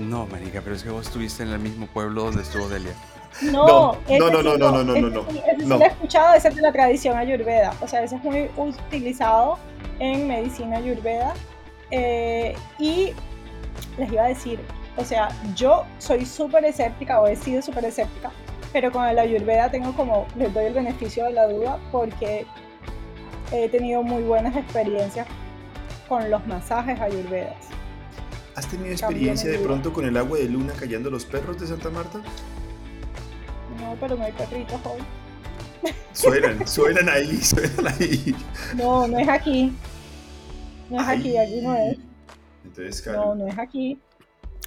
No, 0.00 0.26
marica, 0.26 0.60
pero 0.60 0.74
es 0.74 0.82
que 0.82 0.90
vos 0.90 1.06
estuviste 1.06 1.44
en 1.44 1.50
el 1.50 1.60
mismo 1.60 1.86
pueblo 1.86 2.24
donde 2.24 2.42
estuvo 2.42 2.68
Delia. 2.68 2.96
No, 3.42 3.96
No, 4.08 4.30
no, 4.30 4.42
no, 4.42 4.42
no, 4.42 4.56
no, 4.58 4.84
no, 4.84 4.94
no, 4.94 5.10
no, 5.10 5.26
Ese 5.28 5.66
No. 5.66 5.78
lo 5.78 5.84
he 5.84 5.88
escuchado, 5.88 6.34
ese 6.34 6.48
es 6.48 6.56
de 6.56 6.62
la 6.62 6.72
tradición 6.72 7.16
ayurveda. 7.16 7.74
O 7.80 7.88
sea, 7.88 8.02
ese 8.02 8.16
es 8.16 8.24
muy 8.24 8.48
utilizado 8.56 9.58
en 9.98 10.28
medicina 10.28 10.78
ayurveda. 10.78 11.34
Eh, 11.90 12.54
y 12.78 13.12
les 13.98 14.12
iba 14.12 14.24
a 14.24 14.28
decir, 14.28 14.60
o 14.96 15.04
sea, 15.04 15.28
yo 15.54 15.84
soy 15.98 16.24
súper 16.24 16.64
escéptica 16.64 17.20
o 17.20 17.26
he 17.26 17.36
sido 17.36 17.60
súper 17.62 17.84
escéptica, 17.84 18.30
pero 18.72 18.90
con 18.92 19.06
el 19.06 19.18
ayurveda 19.18 19.70
tengo 19.70 19.92
como, 19.94 20.26
les 20.36 20.52
doy 20.54 20.66
el 20.66 20.74
beneficio 20.74 21.24
de 21.24 21.32
la 21.32 21.46
duda 21.46 21.78
porque 21.92 22.46
he 23.52 23.68
tenido 23.68 24.02
muy 24.02 24.22
buenas 24.22 24.56
experiencias 24.56 25.26
con 26.08 26.30
los 26.30 26.46
masajes 26.46 27.00
ayurvedas. 27.00 27.56
¿Has 28.56 28.68
tenido 28.68 28.92
experiencia 28.92 29.50
de 29.50 29.58
pronto 29.58 29.92
con 29.92 30.04
el 30.04 30.16
agua 30.16 30.38
de 30.38 30.48
luna 30.48 30.72
callando 30.78 31.10
los 31.10 31.24
perros 31.24 31.58
de 31.58 31.66
Santa 31.66 31.90
Marta? 31.90 32.20
No, 33.94 34.00
pero 34.00 34.16
no 34.16 34.24
hay 34.24 34.32
perritos 34.32 34.80
hoy. 34.84 35.92
Suenan, 36.12 36.66
suenan 36.76 37.08
ahí, 37.08 37.36
suenan 37.42 37.86
ahí. 37.86 38.34
No, 38.76 39.06
no 39.06 39.18
es 39.18 39.28
aquí. 39.28 39.72
No 40.90 41.00
es 41.00 41.08
aquí, 41.08 41.36
Ay. 41.36 41.46
aquí 41.46 41.60
no 41.62 41.74
es. 41.76 41.98
Entonces, 42.64 43.06
No, 43.06 43.34
no 43.34 43.46
es 43.46 43.58
aquí. 43.58 43.98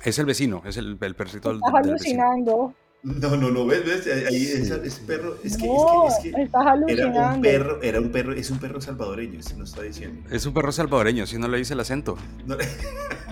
Es 0.04 0.18
el 0.20 0.26
vecino, 0.26 0.62
es 0.66 0.78
el, 0.78 0.98
el 1.02 1.16
perrito 1.16 1.50
del, 1.50 1.58
Estás 1.58 1.84
del 1.84 1.94
vecino. 1.94 2.24
alucinando. 2.24 2.74
No, 3.04 3.36
no, 3.38 3.52
no, 3.52 3.65
ves, 3.65 3.86
ves, 3.86 4.08
ahí 4.28 4.44
ese, 4.48 4.82
ese 4.86 5.02
perro, 5.04 5.38
es 5.44 5.56
que, 5.58 5.67
no, 5.67 6.08
es 6.08 6.15
que, 6.21 6.30
es 6.30 6.36
que 6.36 6.42
estás 6.44 6.62
era 6.65 6.73
un 6.73 6.84
alucinando. 6.84 7.42
perro, 7.42 7.82
era 7.82 8.00
un 8.00 8.12
perro, 8.12 8.34
es 8.34 8.50
un 8.50 8.60
perro 8.60 8.82
salvadoreño, 8.82 9.42
se 9.42 9.56
nos 9.56 9.69
está 9.69 9.84
diciendo. 9.84 10.28
Es 10.32 10.46
un 10.46 10.54
perro 10.54 10.71
salvadoreño, 10.71 11.25
si 11.28 11.38
no 11.38 11.48
le 11.48 11.58
dice 11.60 11.73
el 11.73 11.80
acento. 11.80 12.17
No, 12.46 12.58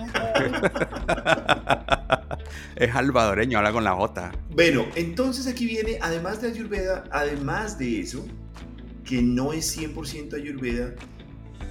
es 2.76 2.92
salvadoreño, 2.92 3.58
habla 3.58 3.72
con 3.72 3.84
la 3.84 3.92
J. 3.94 4.32
Bueno, 4.50 4.86
entonces 4.94 5.46
aquí 5.46 5.66
viene, 5.66 5.98
además 6.00 6.40
de 6.40 6.48
Ayurveda, 6.48 7.04
además 7.10 7.78
de 7.78 8.00
eso, 8.00 8.26
que 9.04 9.22
no 9.22 9.52
es 9.52 9.76
100% 9.76 10.34
Ayurveda, 10.34 10.94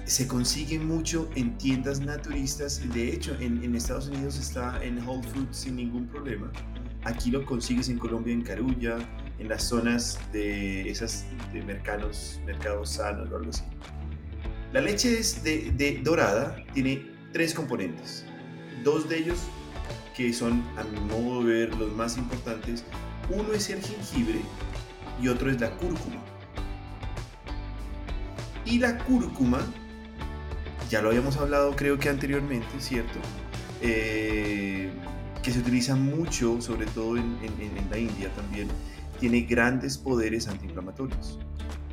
se 0.04 0.26
consigue 0.26 0.78
mucho 0.78 1.28
en 1.34 1.58
tiendas 1.58 2.00
naturistas. 2.00 2.80
De 2.94 3.12
hecho, 3.12 3.36
en, 3.40 3.62
en 3.62 3.74
Estados 3.74 4.08
Unidos 4.08 4.38
está 4.38 4.82
en 4.82 5.04
Whole 5.06 5.26
Foods 5.28 5.56
sin 5.56 5.76
ningún 5.76 6.06
problema. 6.06 6.50
Aquí 7.04 7.30
lo 7.30 7.44
consigues 7.44 7.88
en 7.88 7.98
Colombia, 7.98 8.32
en 8.32 8.42
Carulla, 8.42 8.98
en 9.38 9.48
las 9.48 9.64
zonas 9.64 10.18
de 10.32 10.88
esas 10.90 11.26
mercados, 11.66 12.40
mercados 12.46 12.90
sanos 12.90 13.30
o 13.30 13.36
algo 13.36 13.50
así. 13.50 13.62
La 14.72 14.80
leche 14.80 15.18
es 15.18 15.42
de 15.42 16.00
dorada 16.02 16.56
tiene 16.72 17.06
tres 17.32 17.54
componentes. 17.54 18.24
Dos 18.82 19.08
de 19.08 19.18
ellos 19.18 19.38
que 20.16 20.32
son, 20.32 20.64
a 20.76 20.84
mi 20.84 21.00
modo 21.00 21.44
de 21.44 21.52
ver, 21.52 21.74
los 21.74 21.92
más 21.92 22.16
importantes. 22.16 22.84
Uno 23.28 23.52
es 23.52 23.68
el 23.70 23.82
jengibre 23.82 24.40
y 25.20 25.28
otro 25.28 25.50
es 25.50 25.60
la 25.60 25.70
cúrcuma. 25.72 26.22
Y 28.64 28.78
la 28.78 28.98
cúrcuma, 28.98 29.60
ya 30.88 31.02
lo 31.02 31.10
habíamos 31.10 31.36
hablado 31.36 31.76
creo 31.76 31.98
que 31.98 32.08
anteriormente, 32.08 32.66
¿cierto? 32.78 33.18
Eh, 33.82 34.90
que 35.42 35.52
se 35.52 35.60
utiliza 35.60 35.94
mucho, 35.94 36.60
sobre 36.60 36.86
todo 36.86 37.16
en, 37.16 37.36
la 37.90 37.98
India 37.98 38.28
también, 38.34 38.68
tiene 39.20 39.42
grandes 39.42 39.98
poderes 39.98 40.48
antiinflamatorios, 40.48 41.38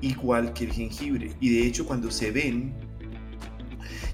igual 0.02 0.54
que 0.54 0.66
el 0.66 0.72
jengibre. 0.72 1.34
Y 1.40 1.54
de 1.56 1.68
hecho 1.68 1.86
cuando 1.86 2.10
se 2.10 2.32
ven, 2.32 2.74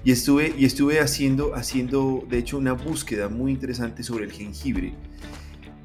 y 0.04 0.12
estuve, 0.12 0.54
y 0.56 0.64
estuve 0.64 1.00
haciendo, 1.00 1.54
haciendo, 1.54 2.24
de 2.28 2.38
hecho, 2.38 2.58
una 2.58 2.72
búsqueda 2.72 3.28
muy 3.28 3.52
interesante 3.52 4.02
sobre 4.02 4.24
el 4.24 4.32
jengibre, 4.32 4.94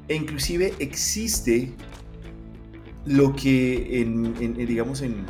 e 0.08 0.14
inclusive 0.14 0.74
existe 0.78 1.72
lo 3.04 3.34
que 3.34 4.00
en, 4.00 4.54
digamos 4.66 5.02
en 5.02 5.24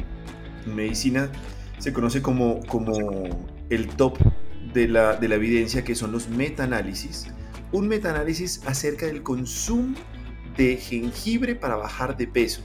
medicina 0.67 1.31
se 1.79 1.93
conoce 1.93 2.23
como, 2.23 2.61
como 2.67 2.93
el 3.71 3.89
top 3.89 4.19
de 4.73 4.89
la, 4.89 5.17
de 5.17 5.29
la 5.29 5.35
evidencia, 5.37 5.85
que 5.85 5.95
son 5.95 6.13
los 6.13 6.29
metaanálisis. 6.29 7.29
Un 7.73 7.89
metaanálisis 7.89 8.63
acerca 8.67 9.07
del 9.07 9.23
consumo 9.23 9.95
de 10.57 10.77
jengibre 10.77 11.55
para 11.55 11.77
bajar 11.77 12.17
de 12.17 12.27
peso 12.27 12.63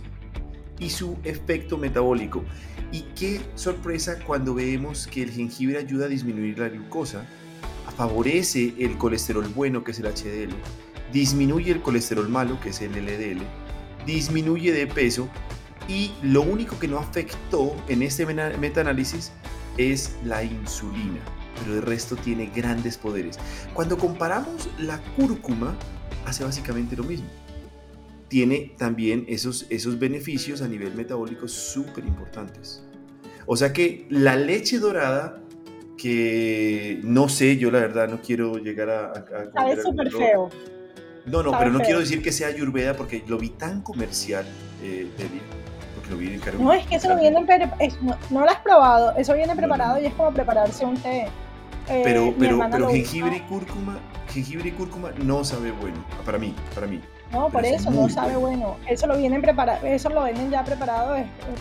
y 0.79 0.89
su 0.89 1.17
efecto 1.23 1.77
metabólico. 1.77 2.43
Y 2.91 3.03
qué 3.15 3.41
sorpresa 3.55 4.19
cuando 4.25 4.53
vemos 4.53 5.07
que 5.07 5.23
el 5.23 5.31
jengibre 5.31 5.77
ayuda 5.77 6.05
a 6.05 6.09
disminuir 6.09 6.59
la 6.59 6.69
glucosa, 6.69 7.25
favorece 7.95 8.73
el 8.79 8.97
colesterol 8.97 9.47
bueno, 9.55 9.83
que 9.83 9.91
es 9.91 9.99
el 9.99 10.07
HDL, 10.07 10.55
disminuye 11.11 11.71
el 11.71 11.81
colesterol 11.81 12.27
malo, 12.29 12.59
que 12.59 12.69
es 12.69 12.81
el 12.81 12.91
LDL, 12.91 13.41
disminuye 14.05 14.71
de 14.71 14.87
peso 14.87 15.29
y 15.87 16.11
lo 16.21 16.41
único 16.41 16.79
que 16.79 16.87
no 16.87 16.97
afectó 16.97 17.75
en 17.87 18.01
este 18.01 18.25
metaanálisis 18.25 19.31
es 19.77 20.15
la 20.23 20.43
insulina, 20.43 21.19
pero 21.59 21.75
el 21.75 21.81
resto 21.81 22.15
tiene 22.15 22.47
grandes 22.47 22.97
poderes. 22.97 23.37
Cuando 23.73 23.97
comparamos 23.97 24.69
la 24.79 24.99
cúrcuma, 25.15 25.75
hace 26.25 26.43
básicamente 26.43 26.95
lo 26.95 27.03
mismo. 27.03 27.27
Tiene 28.31 28.71
también 28.77 29.25
esos, 29.27 29.65
esos 29.69 29.99
beneficios 29.99 30.61
a 30.61 30.67
nivel 30.69 30.95
metabólico 30.95 31.49
súper 31.49 32.05
importantes. 32.05 32.81
O 33.45 33.57
sea 33.57 33.73
que 33.73 34.05
la 34.09 34.37
leche 34.37 34.79
dorada, 34.79 35.41
que 35.97 37.01
no 37.03 37.27
sé, 37.27 37.57
yo 37.57 37.71
la 37.71 37.79
verdad 37.79 38.07
no 38.07 38.21
quiero 38.21 38.57
llegar 38.57 38.89
a... 38.89 39.11
a, 39.11 39.51
Sabe 39.53 39.81
súper 39.83 40.09
feo. 40.09 40.49
No, 41.25 41.43
no, 41.43 41.51
pero 41.59 41.71
no 41.71 41.81
quiero 41.81 41.99
decir 41.99 42.23
que 42.23 42.31
sea 42.31 42.47
ayurveda 42.47 42.95
porque 42.95 43.21
lo 43.27 43.37
vi 43.37 43.49
tan 43.49 43.81
comercial, 43.81 44.45
eh, 44.81 45.09
porque 45.93 46.09
lo 46.09 46.15
vi 46.15 46.27
en 46.27 46.63
No, 46.63 46.71
es 46.71 46.87
que 46.87 46.95
eso 46.95 47.09
lo 47.09 47.19
viene, 47.19 47.37
no, 48.01 48.17
no, 48.29 48.39
lo 48.45 48.49
has 48.49 48.61
probado, 48.61 49.13
eso 49.17 49.33
viene 49.33 49.57
preparado 49.57 50.01
y 50.01 50.05
es 50.05 50.13
como 50.13 50.31
prepararse 50.33 50.85
un 50.85 50.95
té. 50.95 51.27
Eh, 51.89 52.01
pero, 52.05 52.33
pero, 52.39 52.65
pero 52.71 52.87
jengibre 52.87 53.35
y 53.35 53.41
cúrcuma, 53.41 53.99
jengibre 54.29 54.69
y 54.69 54.71
cúrcuma 54.71 55.11
no 55.21 55.43
sabe 55.43 55.71
bueno, 55.71 56.05
para 56.25 56.37
mí, 56.37 56.55
para 56.73 56.87
mí. 56.87 57.01
No, 57.31 57.49
por 57.49 57.65
eso 57.65 57.89
no 57.89 58.09
sabe 58.09 58.35
bueno. 58.35 58.77
Eso 58.87 59.07
lo 59.07 59.17
vienen 59.17 59.41
preparado, 59.41 59.85
eso 59.85 60.09
lo 60.09 60.23
venden 60.23 60.51
ya 60.51 60.63
preparado, 60.63 61.15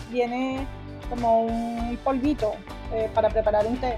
viene 0.09 0.67
como 1.09 1.43
un 1.43 1.97
polvito 2.03 2.53
eh, 2.93 3.09
para 3.13 3.29
preparar 3.29 3.65
un 3.65 3.77
té. 3.77 3.97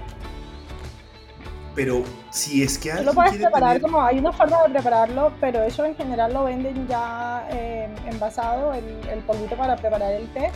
Pero 1.74 2.04
si 2.30 2.62
es 2.62 2.78
que 2.78 2.92
alguien. 2.92 3.08
Tú 3.08 3.12
lo 3.12 3.20
puedes 3.20 3.40
preparar 3.40 3.80
como. 3.80 4.00
Hay 4.00 4.18
una 4.18 4.32
forma 4.32 4.62
de 4.62 4.70
prepararlo, 4.70 5.32
pero 5.40 5.62
eso 5.62 5.84
en 5.84 5.96
general 5.96 6.32
lo 6.32 6.44
venden 6.44 6.86
ya 6.86 7.48
eh, 7.50 7.88
envasado, 8.06 8.72
el, 8.74 8.84
el, 9.08 9.20
polvito 9.20 9.56
para 9.56 9.76
preparar 9.76 10.12
el 10.12 10.28
té. 10.32 10.52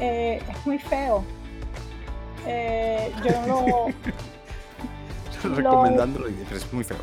Eh, 0.00 0.40
es 0.48 0.66
muy 0.66 0.78
feo. 0.78 1.24
Eh, 2.46 3.12
yo 3.24 3.32
no 3.46 3.66
lo. 5.48 5.56
recomendándolo 5.56 6.28
y 6.28 6.46
es 6.54 6.72
muy 6.72 6.84
feo. 6.84 6.98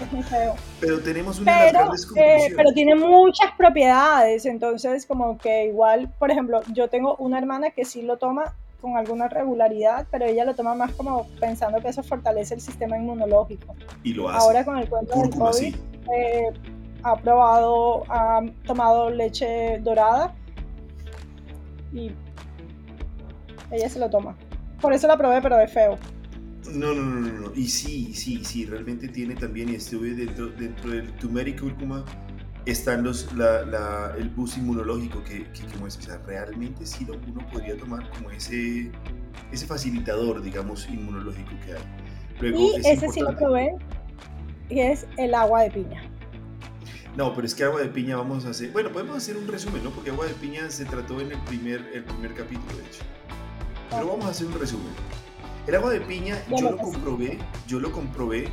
Es 0.00 0.12
muy 0.12 0.22
feo. 0.22 0.54
Pero 0.80 1.00
tenemos 1.00 1.40
una 1.40 1.58
pero, 1.58 1.90
eh, 2.16 2.52
pero 2.56 2.72
tiene 2.72 2.94
muchas 2.94 3.52
propiedades, 3.56 4.46
entonces 4.46 5.06
como 5.06 5.38
que 5.38 5.66
igual, 5.66 6.12
por 6.18 6.30
ejemplo, 6.30 6.60
yo 6.72 6.88
tengo 6.88 7.16
una 7.16 7.38
hermana 7.38 7.70
que 7.70 7.84
sí 7.84 8.02
lo 8.02 8.16
toma 8.16 8.54
con 8.80 8.96
alguna 8.96 9.28
regularidad, 9.28 10.06
pero 10.10 10.24
ella 10.24 10.44
lo 10.44 10.54
toma 10.54 10.74
más 10.74 10.92
como 10.92 11.26
pensando 11.40 11.80
que 11.80 11.88
eso 11.88 12.02
fortalece 12.02 12.54
el 12.54 12.60
sistema 12.60 12.96
inmunológico. 12.96 13.74
Y 14.04 14.14
lo 14.14 14.28
hace. 14.28 14.38
Ahora 14.38 14.64
con 14.64 14.78
el 14.78 14.88
cuento 14.88 15.18
del 15.18 15.30
COVID, 15.30 15.74
eh, 15.74 16.52
ha 17.02 17.16
probado, 17.16 18.04
ha 18.08 18.40
tomado 18.66 19.10
leche 19.10 19.78
dorada 19.80 20.34
y 21.92 22.12
ella 23.70 23.88
se 23.88 23.98
lo 23.98 24.08
toma. 24.08 24.36
Por 24.80 24.92
eso 24.92 25.08
la 25.08 25.16
probé, 25.16 25.42
pero 25.42 25.56
de 25.56 25.66
feo. 25.66 25.98
No, 26.74 26.94
no, 26.94 27.02
no, 27.02 27.20
no, 27.20 27.40
no. 27.40 27.52
Y 27.54 27.68
sí, 27.68 28.12
sí, 28.14 28.44
sí, 28.44 28.66
realmente 28.66 29.08
tiene 29.08 29.34
también, 29.34 29.68
y 29.70 29.74
estuve 29.76 30.14
dentro, 30.14 30.48
dentro 30.48 30.90
del 30.90 31.12
turmeric 31.16 31.60
cúrcuma, 31.60 32.04
están 32.66 33.02
los, 33.02 33.32
la, 33.34 34.14
el 34.18 34.28
boost 34.30 34.58
inmunológico 34.58 35.22
que, 35.24 35.44
que, 35.52 35.66
que, 35.66 35.76
muestra. 35.78 36.02
O 36.02 36.06
sea, 36.06 36.26
realmente 36.26 36.84
sí 36.84 37.06
uno 37.26 37.46
podría 37.50 37.76
tomar 37.76 38.08
como 38.10 38.30
ese, 38.30 38.90
ese 39.52 39.66
facilitador, 39.66 40.42
digamos, 40.42 40.88
inmunológico 40.88 41.50
que 41.64 41.74
hay. 41.74 41.82
Luego, 42.40 42.78
y 42.78 42.86
ese 42.86 43.08
sí 43.08 43.20
lo 43.20 43.34
probé, 43.36 43.74
y 44.68 44.80
es 44.80 45.06
el 45.16 45.34
agua 45.34 45.62
de 45.62 45.70
piña. 45.70 46.02
No, 47.16 47.34
pero 47.34 47.46
es 47.46 47.54
que 47.54 47.64
agua 47.64 47.80
de 47.80 47.88
piña 47.88 48.16
vamos 48.16 48.44
a 48.44 48.50
hacer. 48.50 48.70
Bueno, 48.70 48.92
podemos 48.92 49.16
hacer 49.16 49.36
un 49.36 49.48
resumen, 49.48 49.82
¿no? 49.82 49.90
Porque 49.90 50.10
agua 50.10 50.26
de 50.26 50.34
piña 50.34 50.70
se 50.70 50.84
trató 50.84 51.20
en 51.20 51.32
el 51.32 51.38
primer, 51.42 51.80
el 51.92 52.04
primer 52.04 52.34
capítulo, 52.34 52.76
de 52.76 52.86
hecho. 52.86 53.02
Pero 53.90 54.06
vamos 54.06 54.26
a 54.26 54.28
hacer 54.28 54.46
un 54.46 54.60
resumen. 54.60 54.92
El 55.68 55.74
agua 55.74 55.90
de 55.90 56.00
piña, 56.00 56.42
yo 56.48 56.70
lo 56.70 56.78
comprobé, 56.78 57.36
yo 57.66 57.78
lo 57.78 57.92
comprobé 57.92 58.48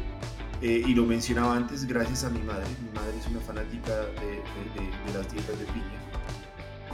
eh, 0.61 0.84
y 0.86 0.93
lo 0.93 1.05
mencionaba 1.05 1.55
antes 1.55 1.86
gracias 1.86 2.26
a 2.26 2.30
mi 2.30 2.39
madre. 2.39 2.66
Mi 2.84 2.93
madre 2.93 3.18
es 3.18 3.26
una 3.28 3.39
fanática 3.39 3.95
de, 3.95 5.13
las 5.18 5.32
dietas 5.32 5.57
de 5.57 5.66
piña. 5.68 6.01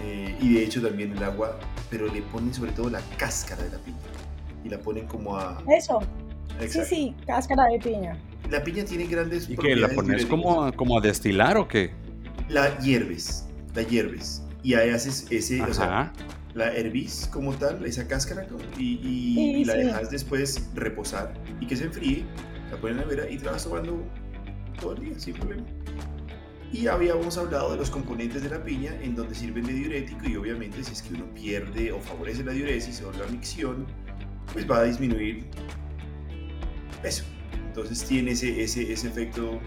Eh, 0.03 0.37
y 0.39 0.53
de 0.53 0.63
hecho 0.63 0.79
también 0.79 1.17
el 1.17 1.23
agua, 1.23 1.57
pero 1.89 2.05
le 2.05 2.21
ponen 2.21 2.53
sobre 2.53 2.71
todo 2.71 2.91
la 2.91 3.01
cáscara 3.17 3.63
de 3.63 3.71
la 3.71 3.79
piña. 3.79 3.97
Y 4.63 4.69
la 4.69 4.77
ponen 4.77 5.07
como 5.07 5.37
a... 5.37 5.59
Eso. 5.75 5.99
Sí, 6.69 6.81
sí, 6.85 7.15
cáscara 7.25 7.65
de 7.65 7.79
piña. 7.79 8.15
La 8.51 8.63
piña 8.63 8.85
tiene 8.85 9.07
grandes 9.07 9.49
¿Y 9.49 9.57
que 9.57 9.75
la 9.75 9.89
pones 9.89 10.27
como 10.27 10.65
a, 10.65 10.71
como 10.71 10.99
a 10.99 11.01
destilar 11.01 11.57
o 11.57 11.67
qué? 11.67 11.95
La 12.47 12.77
hierves, 12.77 13.47
la 13.73 13.81
hierves. 13.81 14.43
Y 14.61 14.75
ahí 14.75 14.91
haces 14.91 15.25
ese, 15.31 15.63
o 15.63 15.73
sea, 15.73 16.13
la 16.53 16.73
hervís 16.73 17.29
como 17.31 17.53
tal, 17.53 17.85
esa 17.85 18.07
cáscara, 18.07 18.45
y, 18.77 18.99
y, 19.03 19.65
la 19.65 19.75
dejas 19.75 20.11
después 20.11 20.69
reposar 20.75 21.33
y 21.59 21.67
que 21.67 21.75
se 21.75 21.85
enfríe 21.85 22.25
la 22.71 22.77
pones 22.77 22.95
en 22.95 22.97
la 22.97 23.03
nevera 23.03 23.29
y 23.29 23.37
te 23.37 23.45
la 23.45 23.51
vas 23.51 23.63
tomando 23.63 24.03
todo 24.79 24.93
el 24.93 25.01
día 25.01 25.19
sin 25.19 25.33
problema. 25.33 25.63
Y 26.71 26.87
habíamos 26.87 27.37
hablado 27.37 27.71
de 27.71 27.77
los 27.77 27.89
componentes 27.89 28.43
de 28.43 28.49
la 28.49 28.63
piña 28.63 28.97
en 29.01 29.13
donde 29.13 29.35
sirven 29.35 29.65
de 29.65 29.73
diurético 29.73 30.27
y 30.27 30.37
obviamente 30.37 30.83
si 30.83 30.93
es 30.93 31.01
que 31.01 31.13
uno 31.13 31.25
pierde 31.33 31.91
o 31.91 31.99
favorece 31.99 32.43
la 32.45 32.53
diuresis 32.53 33.01
o 33.01 33.11
la 33.11 33.27
micción, 33.27 33.85
pues 34.53 34.69
va 34.69 34.79
a 34.79 34.83
disminuir 34.83 35.45
peso. 37.01 37.25
Entonces 37.67 38.05
tiene 38.05 38.31
ese, 38.31 38.63
ese, 38.63 38.91
ese 38.91 39.07
efecto 39.07 39.59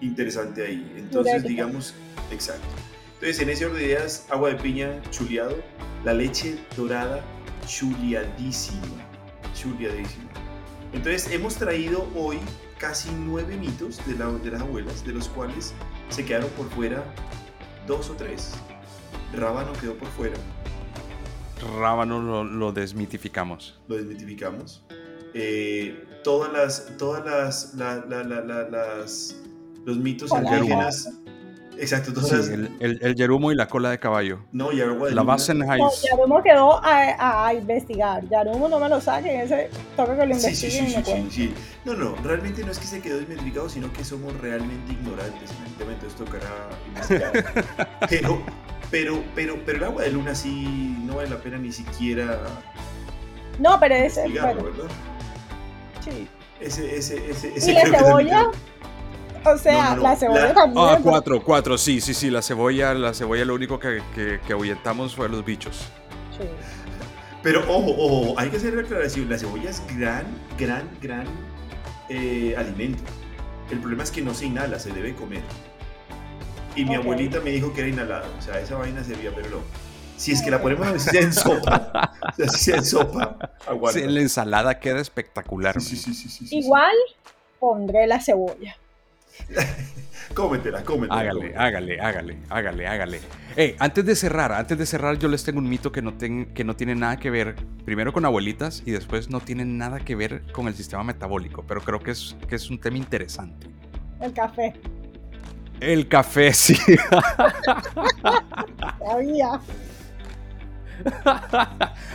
interesante 0.00 0.66
ahí. 0.66 0.92
Entonces 0.96 1.44
digamos, 1.44 1.94
exacto. 2.32 2.66
Entonces 3.14 3.40
en 3.40 3.50
ese 3.50 3.66
orden 3.66 3.78
de 3.78 3.86
ideas, 3.86 4.26
agua 4.28 4.50
de 4.50 4.56
piña 4.56 5.00
chuleado, 5.10 5.56
la 6.04 6.14
leche 6.14 6.58
dorada 6.76 7.22
chuleadísima, 7.66 8.80
chuleadísima. 9.54 10.30
Entonces 10.92 11.30
hemos 11.30 11.54
traído 11.56 12.08
hoy 12.16 12.38
casi 12.78 13.10
nueve 13.24 13.56
mitos 13.56 13.98
de, 14.06 14.14
de 14.14 14.50
las 14.50 14.60
abuelas, 14.60 15.04
de 15.04 15.12
los 15.12 15.28
cuales 15.28 15.74
se 16.08 16.24
quedaron 16.24 16.50
por 16.50 16.68
fuera 16.70 17.04
dos 17.86 18.10
o 18.10 18.14
tres. 18.14 18.54
Rábano 19.34 19.72
quedó 19.74 19.94
por 19.96 20.08
fuera. 20.08 20.36
Rábano 21.78 22.44
lo, 22.44 22.72
desmitificamos. 22.72 23.78
Lo 23.86 23.96
desmitificamos. 23.96 24.82
Eh, 25.34 26.20
todas 26.24 26.52
las, 26.52 26.96
todas 26.96 27.24
las, 27.24 27.74
las 27.74 29.36
los 29.84 29.96
mitos 29.96 30.30
indígenas 30.32 31.19
Exacto, 31.80 32.10
entonces. 32.10 32.48
el, 32.50 32.70
el, 32.78 32.98
el, 33.00 33.14
yerumo 33.14 33.50
y 33.52 33.54
la 33.54 33.66
cola 33.66 33.90
de 33.90 33.98
caballo. 33.98 34.40
No, 34.52 34.70
Yarumo 34.70 35.06
La 35.08 35.22
base 35.22 35.52
en 35.52 35.60
No, 35.60 35.66
Yarumo 35.66 36.42
quedó 36.42 36.84
a, 36.84 37.46
a, 37.46 37.54
investigar. 37.54 38.22
Yarumo 38.28 38.68
no 38.68 38.78
me 38.78 38.88
lo 38.88 39.00
saquen, 39.00 39.40
ese 39.40 39.70
toca 39.96 40.14
que 40.14 40.26
lo 40.26 40.34
investiguen 40.34 40.86
sí, 40.86 40.92
sí, 40.92 41.02
sí, 41.02 41.12
sí, 41.12 41.30
sí, 41.30 41.54
No, 41.86 41.94
no, 41.94 42.14
realmente 42.22 42.62
no 42.64 42.70
es 42.70 42.78
que 42.78 42.86
se 42.86 43.00
quedó 43.00 43.20
identificado, 43.22 43.68
sino 43.70 43.90
que 43.94 44.04
somos 44.04 44.38
realmente 44.40 44.92
ignorantes. 44.92 45.50
Evidentemente, 45.52 46.06
esto 46.06 46.24
tocará 46.24 46.68
investigar. 46.88 47.88
pero, 48.10 48.42
pero, 48.90 49.24
pero, 49.34 49.56
pero 49.64 49.78
el 49.78 49.84
agua 49.84 50.02
de 50.02 50.10
luna 50.10 50.34
sí 50.34 50.96
no 51.06 51.16
vale 51.16 51.30
la 51.30 51.38
pena 51.38 51.56
ni 51.56 51.72
siquiera. 51.72 52.40
No, 53.58 53.80
pero 53.80 53.94
es. 53.94 54.16
¿verdad? 54.16 54.54
Sí. 56.04 56.28
Ese, 56.60 56.94
ese, 56.94 57.30
ese, 57.30 57.70
¿Y 57.70 57.74
la 57.74 57.98
cebolla? 57.98 58.50
O 59.44 59.56
sea, 59.56 59.96
la 59.96 60.16
cebolla 60.16 60.52
también. 60.52 60.86
Ah, 60.86 60.98
cuatro, 61.02 61.42
cuatro, 61.42 61.78
sí, 61.78 62.00
sí, 62.00 62.12
sí, 62.12 62.30
la 62.30 62.42
cebolla, 62.42 62.92
la 62.94 63.14
cebolla 63.14 63.44
lo 63.44 63.54
único 63.54 63.78
que, 63.78 64.02
que, 64.14 64.52
ahuyentamos 64.52 65.14
fue 65.14 65.28
los 65.28 65.44
bichos. 65.44 65.88
Sí. 66.38 66.46
Pero 67.42 67.60
ojo, 67.62 67.94
ojo, 67.96 68.38
hay 68.38 68.50
que 68.50 68.58
hacer 68.58 68.74
la 68.74 68.82
aclaración, 68.82 69.30
la 69.30 69.38
cebolla 69.38 69.70
es 69.70 69.82
gran, 69.96 70.26
gran, 70.58 70.88
gran 71.00 71.26
eh, 72.10 72.54
alimento. 72.56 73.02
El 73.70 73.78
problema 73.78 74.02
es 74.02 74.10
que 74.10 74.20
no 74.20 74.34
se 74.34 74.46
inhala, 74.46 74.78
se 74.78 74.92
debe 74.92 75.14
comer. 75.14 75.42
Y 76.76 76.84
mi 76.84 76.94
abuelita 76.94 77.40
me 77.40 77.50
dijo 77.50 77.72
que 77.72 77.80
era 77.80 77.88
inhalado, 77.88 78.26
o 78.38 78.42
sea, 78.42 78.60
esa 78.60 78.76
vaina 78.76 79.02
servía, 79.02 79.32
pero 79.34 79.48
no. 79.48 79.58
Si 80.16 80.32
es 80.32 80.42
que 80.42 80.50
la 80.50 80.60
ponemos 80.60 80.86
en 81.14 81.32
sopa, 81.32 82.12
si 82.58 82.72
en 82.72 82.84
sopa, 82.84 83.38
aguanta. 83.66 84.00
la 84.00 84.20
ensalada 84.20 84.78
queda 84.78 85.00
espectacular. 85.00 85.80
Sí, 85.80 85.96
sí, 85.96 86.12
sí, 86.12 86.46
Igual 86.50 86.94
pondré 87.58 88.06
la 88.06 88.20
cebolla. 88.20 88.76
cómetela, 90.34 90.82
cómetela. 90.84 91.20
Hágale, 91.20 91.56
hágale, 91.56 92.00
hágale, 92.00 92.38
hágale, 92.48 92.86
hágale. 92.86 93.20
Hey, 93.56 93.74
antes 93.78 94.04
de 94.04 94.14
cerrar, 94.14 94.52
antes 94.52 94.78
de 94.78 94.86
cerrar, 94.86 95.18
yo 95.18 95.28
les 95.28 95.44
tengo 95.44 95.58
un 95.58 95.68
mito 95.68 95.90
que 95.92 96.02
no, 96.02 96.16
que 96.16 96.64
no 96.64 96.76
tiene 96.76 96.94
nada 96.94 97.18
que 97.18 97.30
ver, 97.30 97.56
primero 97.84 98.12
con 98.12 98.24
abuelitas 98.24 98.82
y 98.86 98.92
después 98.92 99.28
no 99.28 99.40
tiene 99.40 99.64
nada 99.64 100.00
que 100.00 100.14
ver 100.14 100.42
con 100.52 100.68
el 100.68 100.74
sistema 100.74 101.02
metabólico, 101.02 101.64
pero 101.66 101.80
creo 101.80 102.00
que 102.00 102.12
es, 102.12 102.36
que 102.48 102.56
es 102.56 102.70
un 102.70 102.78
tema 102.78 102.96
interesante. 102.96 103.66
El 104.20 104.32
café. 104.32 104.74
El 105.80 106.08
café, 106.08 106.52
sí. 106.54 106.76
Sabía. 108.98 109.60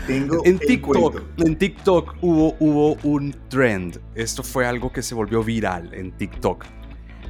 en 0.07 0.59
TikTok, 0.59 1.23
en 1.37 1.57
TikTok 1.57 2.15
hubo, 2.21 2.55
hubo 2.59 2.93
un 3.03 3.35
trend. 3.49 3.99
Esto 4.13 4.43
fue 4.43 4.67
algo 4.67 4.91
que 4.91 5.01
se 5.01 5.15
volvió 5.15 5.43
viral 5.43 5.91
en 5.93 6.11
TikTok. 6.11 6.65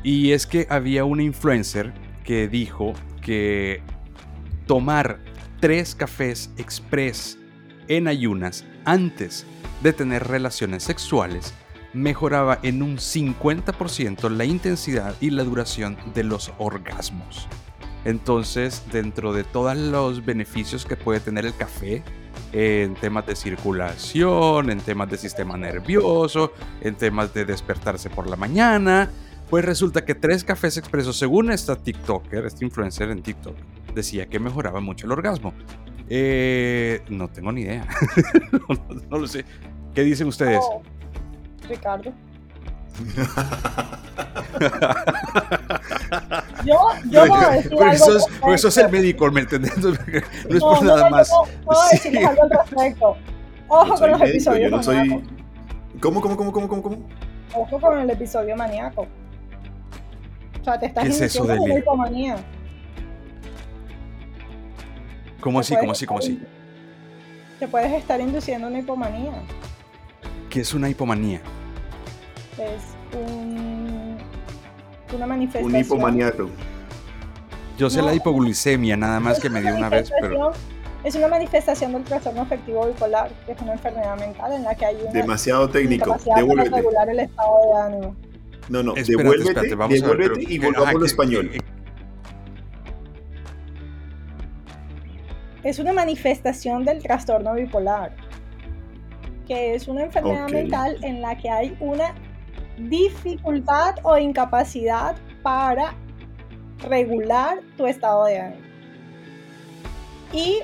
Y 0.05 0.33
es 0.33 0.45
que 0.45 0.67
había 0.69 1.03
una 1.03 1.23
influencer 1.23 1.91
que 2.23 2.47
dijo 2.47 2.93
que 3.23 3.81
tomar 4.67 5.17
tres 5.59 5.95
cafés 5.95 6.51
express 6.57 7.39
en 7.87 8.07
ayunas 8.07 8.65
antes 8.85 9.47
de 9.81 9.93
tener 9.93 10.27
relaciones 10.27 10.83
sexuales 10.83 11.55
mejoraba 11.93 12.59
en 12.61 12.83
un 12.83 12.97
50% 12.97 14.29
la 14.29 14.45
intensidad 14.45 15.15
y 15.21 15.31
la 15.31 15.43
duración 15.43 15.97
de 16.13 16.23
los 16.23 16.53
orgasmos. 16.59 17.47
Entonces, 18.03 18.83
dentro 18.91 19.33
de 19.33 19.43
todos 19.43 19.75
los 19.75 20.23
beneficios 20.23 20.85
que 20.85 20.97
puede 20.97 21.19
tener 21.19 21.47
el 21.47 21.55
café, 21.55 22.03
en 22.51 22.93
temas 22.93 23.25
de 23.25 23.35
circulación, 23.35 24.69
en 24.69 24.79
temas 24.81 25.09
de 25.09 25.17
sistema 25.17 25.57
nervioso, 25.57 26.53
en 26.81 26.93
temas 26.93 27.33
de 27.33 27.45
despertarse 27.45 28.11
por 28.11 28.29
la 28.29 28.35
mañana, 28.35 29.09
pues 29.49 29.63
resulta 29.65 30.03
que 30.05 30.15
tres 30.15 30.43
cafés 30.43 30.77
expresos, 30.77 31.17
según 31.17 31.51
esta 31.51 31.75
TikToker, 31.75 32.45
este 32.45 32.65
influencer 32.65 33.09
en 33.09 33.21
TikTok, 33.21 33.55
decía 33.93 34.25
que 34.27 34.39
mejoraba 34.39 34.79
mucho 34.81 35.05
el 35.05 35.11
orgasmo. 35.11 35.53
Eh, 36.09 37.01
no 37.09 37.27
tengo 37.29 37.51
ni 37.51 37.61
idea. 37.61 37.87
no, 39.09 39.17
lo 39.17 39.27
sé. 39.27 39.45
¿Qué 39.93 40.03
dicen 40.03 40.27
ustedes? 40.27 40.59
Oh, 40.61 40.81
Ricardo. 41.67 42.13
yo, 46.65 46.79
yo 47.09 47.27
voy 47.27 47.43
a 47.43 47.49
decir 47.49 47.73
algo 47.73 47.91
eso, 47.91 48.17
es, 48.17 48.25
eso 48.53 48.67
es 48.69 48.77
el 48.77 48.89
médico, 48.89 49.29
¿me 49.31 49.41
entiendes? 49.41 49.77
No, 49.77 49.89
es 49.91 50.61
por 50.61 50.81
nada 50.83 51.09
más. 51.09 51.29
Puedo 51.65 51.81
decir 51.91 52.17
algo 52.25 52.43
al 52.43 52.49
respecto. 52.49 53.17
Ojo 53.67 53.95
con 53.95 54.11
los 54.11 54.21
episodios 54.21 54.71
yo 54.71 54.77
no 54.77 54.83
soy... 54.83 55.23
¿Cómo, 55.99 56.21
cómo, 56.21 56.37
cómo, 56.37 56.51
cómo, 56.51 56.83
cómo, 56.83 56.97
Ojo 57.53 57.79
con 57.79 57.99
el 57.99 58.09
episodio 58.09 58.55
maníaco. 58.55 59.07
O 60.65 60.67
sea, 60.67 60.79
te 60.79 60.87
estás 60.87 61.03
¿Qué 61.03 61.09
es 61.11 61.21
eso 61.21 61.45
de 61.45 61.77
hipomanía. 61.77 62.37
¿Cómo 65.39 65.59
así, 65.59 65.75
cómo 65.75 65.91
así, 65.91 66.07
cómo 66.07 66.17
así? 66.17 66.41
Te 67.59 67.67
puedes 67.67 67.93
estar 67.93 68.19
induciendo 68.19 68.67
una 68.67 68.79
hipomanía. 68.79 69.33
¿Qué 70.49 70.61
es 70.61 70.73
una 70.73 70.89
hipomanía? 70.89 71.39
es 72.57 72.81
un, 73.15 74.17
una 75.15 75.27
manifestación. 75.27 75.71
Un 75.71 75.79
hipomaniato. 75.79 76.49
Yo 77.77 77.87
sé 77.91 78.01
la 78.01 78.15
hipoglucemia, 78.15 78.97
nada 78.97 79.19
más 79.19 79.39
que 79.39 79.51
me 79.51 79.61
dio 79.61 79.75
una 79.75 79.89
vez, 79.89 80.11
pero... 80.19 80.51
Es 81.03 81.13
una 81.13 81.27
manifestación 81.27 81.93
del 81.93 82.03
trastorno 82.05 82.41
afectivo 82.41 82.87
bipolar, 82.87 83.29
que 83.45 83.51
es 83.51 83.61
una 83.61 83.73
enfermedad 83.73 84.17
mental 84.17 84.51
en 84.53 84.63
la 84.63 84.73
que 84.73 84.87
hay 84.87 84.95
una 84.95 85.11
demasiado 85.11 85.69
técnico. 85.69 86.17
Devuélvete. 86.35 86.71
Para 86.71 86.81
regular 86.81 87.09
el 87.11 87.19
estado 87.19 87.59
de 87.67 87.81
ánimo. 87.83 88.15
No, 88.69 88.81
no, 88.83 88.93
devuélvete, 88.93 89.75
devuélvete 89.75 90.53
y 90.53 90.59
volvamos 90.59 90.95
al 90.95 91.05
español. 91.05 91.51
es 95.65 95.79
una 95.79 95.93
manifestación 95.93 96.85
del 96.85 97.01
trastorno 97.01 97.55
bipolar, 97.55 98.15
que 99.47 99.73
es 99.73 99.87
una 99.87 100.03
enfermedad 100.03 100.47
mental 100.49 100.95
en 101.01 101.21
la 101.21 101.35
que 101.35 101.49
hay 101.49 101.75
una 101.79 102.13
dificultad 102.77 103.95
o 104.03 104.15
incapacidad 104.15 105.15
para 105.41 105.95
regular 106.87 107.61
tu 107.77 107.87
estado 107.87 108.25
de 108.25 108.39
ánimo. 108.39 108.61
Y 110.31 110.59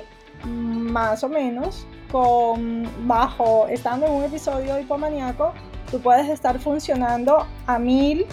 más 0.46 1.24
o 1.24 1.28
menos, 1.28 1.84
con, 2.12 2.88
bajo, 3.04 3.66
estando 3.66 4.06
en 4.06 4.12
un 4.12 4.22
episodio 4.22 4.78
hipomaníaco, 4.78 5.52
tú 5.92 6.00
puedes 6.00 6.28
estar 6.28 6.58
funcionando 6.58 7.46
a 7.68 7.78
mil 7.78 8.26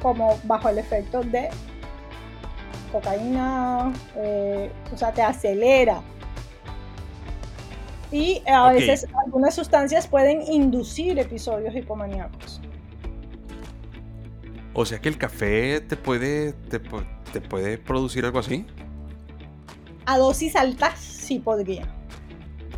como 0.00 0.38
bajo 0.44 0.70
el 0.70 0.78
efecto 0.78 1.20
de 1.22 1.50
cocaína, 2.90 3.92
eh, 4.16 4.70
o 4.92 4.96
sea, 4.96 5.12
te 5.12 5.20
acelera 5.20 6.00
y 8.12 8.42
a 8.46 8.72
veces 8.72 9.06
algunas 9.24 9.54
sustancias 9.54 10.06
pueden 10.06 10.42
inducir 10.42 11.18
episodios 11.18 11.74
hipomaníacos. 11.74 12.60
O 14.72 14.84
sea 14.84 15.00
que 15.00 15.08
el 15.08 15.18
café 15.18 15.80
te 15.80 15.96
puede, 15.96 16.52
te, 16.52 17.40
puede 17.40 17.78
producir 17.78 18.24
algo 18.24 18.38
así. 18.38 18.66
A 20.06 20.18
dosis 20.18 20.56
altas 20.56 20.98
sí 20.98 21.38
podría. 21.38 21.86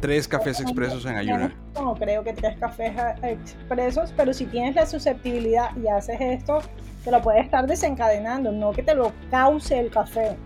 Tres 0.02 0.26
cafés 0.26 0.60
expresos 0.60 1.06
en 1.06 1.16
ayuno. 1.16 1.50
No 1.74 1.94
creo 1.94 2.24
que 2.24 2.32
tres 2.32 2.58
cafés 2.58 2.92
expresos, 3.22 4.12
pero 4.16 4.34
si 4.34 4.46
tienes 4.46 4.74
la 4.74 4.84
susceptibilidad 4.84 5.74
y 5.76 5.86
haces 5.86 6.20
esto, 6.20 6.60
te 7.04 7.10
lo 7.12 7.22
puede 7.22 7.40
estar 7.40 7.66
desencadenando. 7.66 8.52
No 8.52 8.72
que 8.72 8.82
te 8.82 8.94
lo 8.94 9.12
cause 9.30 9.78
el 9.78 9.90
café, 9.90 10.36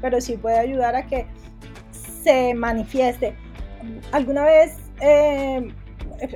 pero 0.00 0.20
sí 0.20 0.36
puede 0.36 0.58
ayudar 0.58 0.94
a 0.94 1.06
que 1.06 1.26
se 2.22 2.54
manifieste 2.54 3.34
alguna 4.12 4.44
vez 4.44 4.76
eh, 5.00 5.72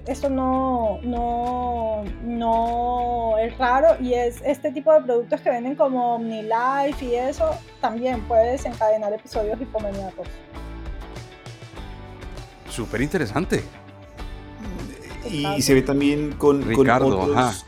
esto 0.06 0.30
no, 0.30 0.98
no, 1.02 2.04
no 2.24 3.36
es 3.38 3.56
raro 3.58 3.96
y 4.00 4.14
es 4.14 4.40
este 4.44 4.72
tipo 4.72 4.92
de 4.92 5.02
productos 5.02 5.40
que 5.42 5.50
venden 5.50 5.76
como 5.76 6.14
OmniLife 6.14 7.04
y 7.04 7.14
eso 7.14 7.50
también 7.80 8.22
puede 8.22 8.52
desencadenar 8.52 9.12
episodios 9.12 9.60
hipomaníacos. 9.60 10.26
Súper 12.74 13.02
interesante. 13.02 13.62
Y, 15.30 15.62
se 15.62 15.74
ve 15.74 15.82
también 15.82 16.32
con, 16.32 16.62
Ricardo, 16.62 17.20
otros, 17.20 17.64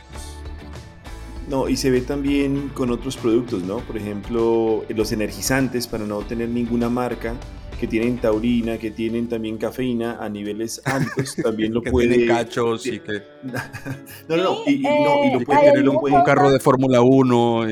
No, 1.48 1.68
y 1.68 1.76
se 1.76 1.90
ve 1.90 2.00
también 2.00 2.70
con 2.74 2.90
otros 2.90 3.16
productos, 3.16 3.62
¿no? 3.62 3.78
Por 3.78 3.96
ejemplo, 3.96 4.84
los 4.88 5.12
energizantes 5.12 5.86
para 5.86 6.04
no 6.04 6.18
tener 6.18 6.48
ninguna 6.48 6.88
marca 6.88 7.34
que 7.78 7.86
tienen 7.86 8.18
taurina, 8.18 8.78
que 8.78 8.90
tienen 8.90 9.28
también 9.28 9.59
cafeína 9.59 10.18
a 10.20 10.28
niveles 10.28 10.82
altos, 10.84 11.36
también 11.42 11.72
lo 11.72 11.82
que 11.82 11.90
puede... 11.92 12.26
cachos 12.26 12.84
y 12.86 12.98
que... 12.98 13.22
no, 14.28 14.36
no, 14.36 14.57
y, 14.66 14.78
no, 14.80 15.24
y 15.24 15.32
lo 15.34 15.40
eh, 15.40 15.44
puede 15.46 15.72
tener 15.72 15.88
un 15.88 16.24
carro 16.24 16.50
de 16.50 16.59
Fórmula 16.59 17.00
1. 17.00 17.66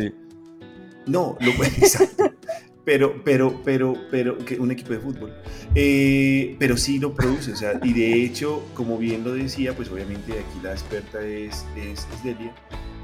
No, 1.07 1.37
lo 1.41 1.53
puede... 1.57 1.71
Exacto. 1.79 2.34
Pero, 2.85 3.23
pero, 3.25 3.63
pero, 3.65 3.95
pero, 4.11 4.39
que 4.39 4.59
un 4.59 4.71
equipo 4.71 4.93
de 4.93 4.99
fútbol. 4.99 5.33
Eh, 5.75 6.57
pero 6.59 6.77
sí 6.77 6.99
lo 6.99 7.15
produce, 7.15 7.53
y 7.83 7.93
de 7.93 8.23
hecho, 8.23 8.63
como 8.75 8.99
bien 8.99 9.25
lo 9.25 9.33
decía, 9.33 9.75
pues 9.75 9.91
obviamente 9.91 10.33
aquí 10.33 10.61
la 10.63 10.73
experta 10.73 11.21
es, 11.23 11.65
es, 11.77 12.07
es 12.13 12.25
Delia, 12.25 12.55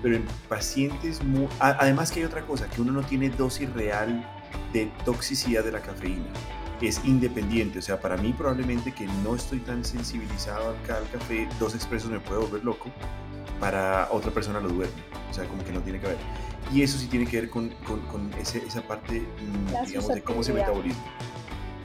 pero 0.03 0.17
en 0.17 0.25
pacientes, 0.49 1.23
muy, 1.25 1.49
además 1.59 2.13
que 2.13 2.21
hay 2.21 2.27
otra 2.27 2.47
cosa, 2.47 2.69
que 2.69 2.83
uno 2.83 2.93
no 2.93 3.03
tiene 3.03 3.31
dosis 3.31 3.73
real 3.73 4.25
de 4.73 4.91
toxicidad 5.05 5.65
de 5.65 5.73
la 5.73 5.81
cafeína 5.81 6.27
es 6.89 7.05
independiente. 7.05 7.79
O 7.79 7.83
sea, 7.83 8.01
para 8.01 8.17
mí 8.17 8.33
probablemente 8.33 8.93
que 8.93 9.07
no 9.25 9.35
estoy 9.35 9.59
tan 9.61 9.85
sensibilizado 9.85 10.71
al, 10.71 11.11
café, 11.11 11.49
dos 11.59 11.75
expresos 11.75 12.11
me 12.11 12.21
puede 12.21 12.41
volver 12.41 12.65
loco. 12.65 12.91
Para 13.59 14.09
otra 14.11 14.31
persona 14.31 14.61
lo 14.61 14.69
duerme. 14.69 15.03
O 15.31 15.35
sea, 15.35 15.45
como 15.45 15.63
que 15.65 15.73
no 15.73 15.81
tiene 15.81 16.01
que 16.01 16.09
ver. 16.09 16.19
Y 16.73 16.83
eso 16.83 16.99
sí 16.99 17.07
tiene 17.07 17.27
que 17.27 17.41
ver 17.41 17.51
con, 17.51 17.71
con, 17.87 18.31
esa 18.41 18.83
parte, 18.83 19.21
mm, 19.21 19.87
digamos, 19.87 20.09
de 20.09 20.23
cómo 20.23 20.43
se 20.43 20.53
metaboliza. 20.53 20.99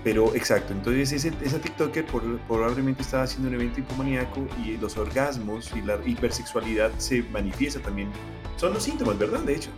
Pero 0.05 0.35
exacto, 0.35 0.71
entonces 0.71 1.11
ese, 1.13 1.33
esa 1.41 1.59
TikToker 1.59 2.05
probablemente 2.47 3.01
estaba 3.01 3.23
haciendo 3.23 3.47
un 3.47 3.55
evento 3.55 3.79
hipomaníaco 3.79 4.45
y 4.63 4.77
los 4.77 4.95
orgasmos 4.97 5.73
y 5.75 5.81
la 5.81 5.97
hipersexualidad 6.05 6.91
se 6.99 7.23
manifiesta 7.23 7.79
también. 7.79 8.11
Son 8.55 8.71
los 8.71 8.83
síntomas, 8.83 9.17
¿verdad? 9.17 9.39
De 9.39 9.55
hecho. 9.55 9.71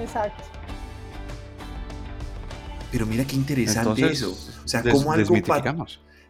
Exacto. 0.00 0.55
Pero 2.90 3.06
mira 3.06 3.24
qué 3.24 3.36
interesante 3.36 4.10
eso. 4.10 4.32
O 4.64 4.68
sea, 4.68 4.82
como 4.82 5.12
algo... 5.12 5.34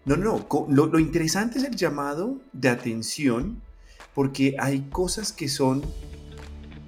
No, 0.04 0.16
no, 0.16 0.46
lo, 0.68 0.86
lo 0.86 0.98
interesante 1.00 1.58
es 1.58 1.64
el 1.64 1.74
llamado 1.74 2.40
de 2.52 2.68
atención 2.68 3.60
porque 4.14 4.54
hay 4.58 4.86
cosas 4.88 5.32
que 5.32 5.48
son, 5.48 5.82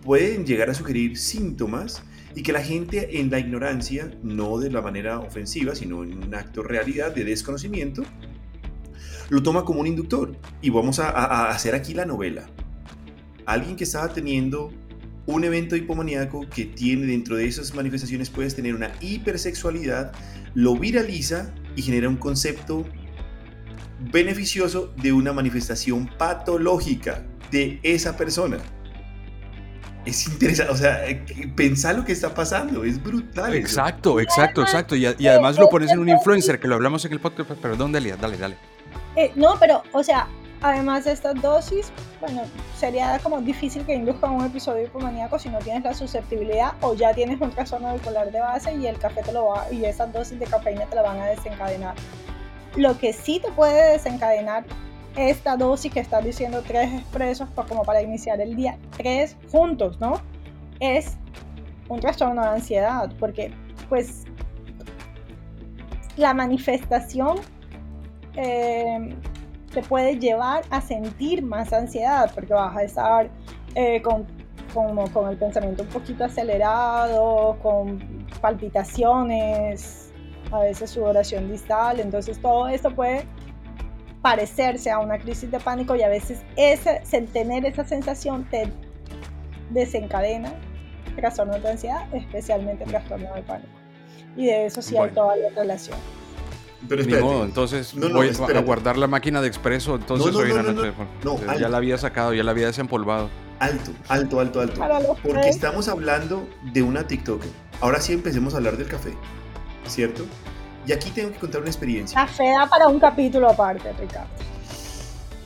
pueden 0.04 0.46
llegar 0.46 0.70
a 0.70 0.74
sugerir 0.74 1.18
síntomas 1.18 2.02
y 2.34 2.42
que 2.42 2.52
la 2.52 2.62
gente 2.62 3.20
en 3.20 3.30
la 3.30 3.38
ignorancia, 3.38 4.10
no 4.22 4.58
de 4.58 4.70
la 4.70 4.80
manera 4.80 5.18
ofensiva, 5.18 5.74
sino 5.74 6.04
en 6.04 6.22
un 6.22 6.34
acto 6.34 6.62
de 6.62 6.68
realidad 6.68 7.14
de 7.14 7.24
desconocimiento, 7.24 8.02
lo 9.28 9.42
toma 9.42 9.64
como 9.64 9.80
un 9.80 9.86
inductor. 9.86 10.36
Y 10.62 10.70
vamos 10.70 11.00
a, 11.00 11.50
hacer 11.50 11.74
aquí 11.74 11.94
la 11.94 12.06
novela. 12.06 12.46
Alguien 13.44 13.76
que 13.76 13.84
estaba 13.84 14.12
teniendo 14.12 14.72
un 15.28 15.44
evento 15.44 15.76
hipomaníaco 15.76 16.48
que 16.48 16.64
tiene 16.64 17.06
dentro 17.06 17.36
de 17.36 17.46
esas 17.46 17.74
manifestaciones 17.74 18.30
puedes 18.30 18.56
tener 18.56 18.74
una 18.74 18.90
hipersexualidad, 19.00 20.12
lo 20.54 20.74
viraliza 20.74 21.52
y 21.76 21.82
genera 21.82 22.08
un 22.08 22.16
concepto 22.16 22.84
beneficioso 24.10 24.92
de 24.96 25.12
una 25.12 25.32
manifestación 25.32 26.08
patológica 26.18 27.26
de 27.50 27.78
esa 27.82 28.16
persona 28.16 28.58
es 30.08 30.26
interesante, 30.26 30.72
o 30.72 30.76
sea, 30.76 31.06
eh, 31.06 31.22
pensar 31.54 31.96
lo 31.96 32.04
que 32.04 32.12
está 32.12 32.34
pasando, 32.34 32.84
es 32.84 33.02
brutal. 33.02 33.54
Exacto, 33.54 34.20
exacto, 34.20 34.62
exacto. 34.62 34.96
Y, 34.96 35.04
además 35.04 35.58
lo 35.58 35.68
pones 35.68 35.90
en 35.90 35.98
un 35.98 36.08
influencer, 36.08 36.58
que 36.58 36.66
lo 36.66 36.76
hablamos 36.76 37.04
en 37.04 37.12
el 37.12 37.20
podcast. 37.20 37.50
Perdón, 37.50 37.92
Delia, 37.92 38.16
dale, 38.16 38.38
dale. 38.38 38.56
Eh, 39.16 39.32
no, 39.36 39.56
pero, 39.58 39.82
o 39.92 40.02
sea, 40.02 40.28
además 40.62 41.04
de 41.04 41.12
estas 41.12 41.40
dosis, 41.40 41.92
bueno, 42.20 42.42
sería 42.76 43.18
como 43.20 43.40
difícil 43.40 43.84
que 43.84 43.94
induzca 43.94 44.30
un 44.30 44.44
episodio 44.44 44.84
hipomaníaco 44.84 45.38
si 45.38 45.48
no 45.48 45.58
tienes 45.58 45.84
la 45.84 45.94
susceptibilidad 45.94 46.72
o 46.80 46.94
ya 46.94 47.14
tienes 47.14 47.40
un 47.40 47.50
trastorno 47.50 47.92
bipolar 47.94 48.32
de 48.32 48.40
base 48.40 48.74
y 48.74 48.86
el 48.86 48.98
café 48.98 49.22
te 49.22 49.32
lo 49.32 49.46
va, 49.46 49.66
y 49.70 49.84
esas 49.84 50.12
dosis 50.12 50.38
de 50.38 50.46
cafeína 50.46 50.86
te 50.86 50.96
la 50.96 51.02
van 51.02 51.20
a 51.20 51.26
desencadenar. 51.26 51.94
Lo 52.76 52.98
que 52.98 53.12
sí 53.12 53.40
te 53.40 53.50
puede 53.52 53.92
desencadenar 53.92 54.64
esta 55.16 55.56
dosis 55.56 55.92
que 55.92 56.00
estás 56.00 56.24
diciendo, 56.24 56.62
tres 56.66 56.92
expresos, 56.92 57.48
como 57.68 57.82
para 57.82 58.02
iniciar 58.02 58.40
el 58.40 58.54
día, 58.54 58.78
tres 58.96 59.36
juntos, 59.50 59.98
¿no? 60.00 60.20
Es 60.80 61.16
un 61.88 62.00
trastorno 62.00 62.42
de 62.42 62.48
ansiedad, 62.48 63.10
porque 63.18 63.52
pues 63.88 64.24
la 66.16 66.34
manifestación 66.34 67.38
eh, 68.36 69.16
te 69.72 69.82
puede 69.82 70.18
llevar 70.18 70.64
a 70.70 70.80
sentir 70.80 71.42
más 71.42 71.72
ansiedad, 71.72 72.30
porque 72.34 72.54
vas 72.54 72.76
a 72.76 72.82
estar 72.82 73.30
eh, 73.74 74.00
con, 74.02 74.26
con 74.74 75.28
el 75.28 75.36
pensamiento 75.36 75.82
un 75.82 75.88
poquito 75.88 76.24
acelerado, 76.24 77.58
con 77.62 78.26
palpitaciones, 78.40 80.12
a 80.50 80.60
veces 80.60 80.90
sudoración 80.90 81.50
distal, 81.50 82.00
entonces 82.00 82.40
todo 82.40 82.68
esto 82.68 82.94
puede 82.94 83.26
parecerse 84.22 84.90
a 84.90 84.98
una 84.98 85.18
crisis 85.18 85.50
de 85.50 85.60
pánico 85.60 85.94
y 85.94 86.02
a 86.02 86.08
veces 86.08 86.42
ese, 86.56 87.00
tener 87.32 87.64
esa 87.64 87.84
sensación 87.84 88.44
te 88.50 88.70
desencadena 89.70 90.52
trastornos 91.16 91.62
de 91.62 91.70
ansiedad, 91.70 92.14
especialmente 92.14 92.84
trastorno 92.84 93.32
de 93.34 93.42
pánico. 93.42 93.72
Y 94.36 94.46
de 94.46 94.66
eso 94.66 94.82
sí 94.82 94.96
hay 94.96 95.10
toda 95.10 95.36
la 95.36 95.50
relación. 95.50 95.98
Pero 96.86 97.44
entonces 97.44 97.94
voy 97.94 98.30
a 98.54 98.60
guardar 98.60 98.96
la 98.96 99.06
máquina 99.06 99.40
de 99.40 99.48
expreso, 99.48 99.96
entonces 99.96 100.34
hoy 100.34 100.52
noche. 100.52 100.92
ya 101.58 101.68
la 101.68 101.76
había 101.76 101.98
sacado, 101.98 102.34
ya 102.34 102.44
la 102.44 102.52
había 102.52 102.66
desempolvado. 102.66 103.30
Alto, 103.58 103.90
alto, 104.08 104.40
alto, 104.40 104.60
alto. 104.60 105.16
Porque 105.22 105.48
estamos 105.48 105.88
hablando 105.88 106.48
de 106.72 106.82
una 106.82 107.06
TikTok. 107.06 107.42
Ahora 107.80 108.00
sí 108.00 108.12
empecemos 108.12 108.54
a 108.54 108.58
hablar 108.58 108.76
del 108.76 108.86
café, 108.86 109.12
¿cierto? 109.86 110.24
Y 110.86 110.92
aquí 110.92 111.10
tengo 111.10 111.32
que 111.32 111.38
contar 111.38 111.60
una 111.60 111.70
experiencia. 111.70 112.14
Café 112.18 112.52
da 112.56 112.68
para 112.68 112.88
un 112.88 113.00
capítulo 113.00 113.50
aparte, 113.50 113.92
Ricardo. 113.94 114.28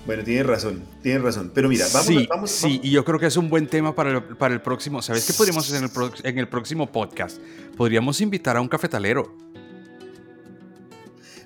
Bueno, 0.05 0.25
tienes 0.25 0.47
razón, 0.47 0.85
tienes 1.01 1.23
razón. 1.23 1.53
Pero 1.55 1.69
mira, 1.69 1.87
vamos, 1.93 2.07
sí, 2.07 2.27
vamos, 2.29 2.51
Sí, 2.51 2.81
y 2.83 2.91
yo 2.91 3.05
creo 3.05 3.19
que 3.19 3.27
es 3.27 3.37
un 3.37 3.49
buen 3.49 3.69
tema 3.69 3.95
para 3.95 4.11
el, 4.11 4.23
para 4.23 4.53
el 4.53 4.61
próximo. 4.61 5.01
¿Sabes 5.01 5.27
qué 5.27 5.33
podríamos 5.33 5.65
hacer 5.65 5.83
en 5.83 5.85
el, 5.85 6.13
en 6.25 6.39
el 6.39 6.49
próximo 6.49 6.91
podcast? 6.91 7.41
Podríamos 7.77 8.21
invitar 8.21 8.57
a 8.57 8.61
un 8.61 8.69
cafetalero. 8.69 9.33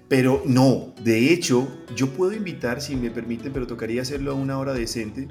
Pero 0.09 0.43
no, 0.47 0.95
de 1.03 1.33
hecho, 1.33 1.69
yo 1.97 2.11
puedo 2.11 2.33
invitar, 2.33 2.81
si 2.81 2.95
me 2.95 3.11
permiten, 3.11 3.53
pero 3.53 3.67
tocaría 3.67 4.03
hacerlo 4.03 4.33
a 4.33 4.35
una 4.35 4.59
hora 4.59 4.73
decente. 4.73 5.29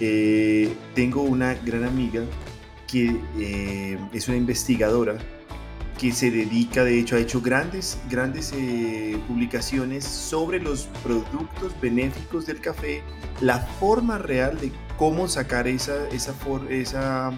Eh, 0.00 0.72
tengo 0.94 1.22
una 1.22 1.54
gran 1.54 1.84
amiga 1.84 2.22
que 2.86 3.20
eh, 3.38 3.98
es 4.12 4.28
una 4.28 4.36
investigadora 4.36 5.18
que 5.98 6.12
se 6.12 6.30
dedica, 6.30 6.84
de 6.84 6.98
hecho, 6.98 7.16
ha 7.16 7.20
hecho 7.20 7.40
grandes, 7.40 7.98
grandes 8.10 8.52
eh, 8.52 9.18
publicaciones 9.28 10.04
sobre 10.04 10.60
los 10.60 10.86
productos 11.02 11.72
benéficos 11.80 12.46
del 12.46 12.60
café, 12.60 13.02
la 13.40 13.60
forma 13.60 14.18
real 14.18 14.58
de 14.60 14.72
cómo 14.96 15.28
sacar 15.28 15.66
esa, 15.68 16.08
esa, 16.08 16.34
esa 16.68 17.32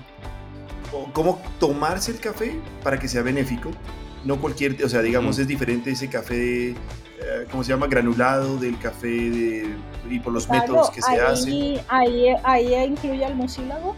cómo 1.12 1.40
tomarse 1.58 2.12
el 2.12 2.18
café 2.18 2.58
para 2.82 2.98
que 2.98 3.08
sea 3.08 3.22
benéfico. 3.22 3.70
No 4.26 4.40
cualquier, 4.40 4.82
o 4.84 4.88
sea, 4.88 5.02
digamos, 5.02 5.38
es 5.38 5.46
diferente 5.46 5.92
ese 5.92 6.08
café, 6.08 6.70
eh, 6.70 6.74
¿cómo 7.50 7.62
se 7.62 7.70
llama? 7.70 7.86
Granulado 7.86 8.56
del 8.58 8.76
café 8.78 9.06
de, 9.06 9.74
y 10.10 10.18
por 10.18 10.32
los 10.32 10.48
métodos 10.50 10.90
que 10.90 11.00
se 11.00 11.20
hacen. 11.20 11.78
Ahí, 11.88 12.34
ahí 12.42 12.74
incluye 12.84 13.24
el 13.24 13.34
mucílago. 13.36 13.94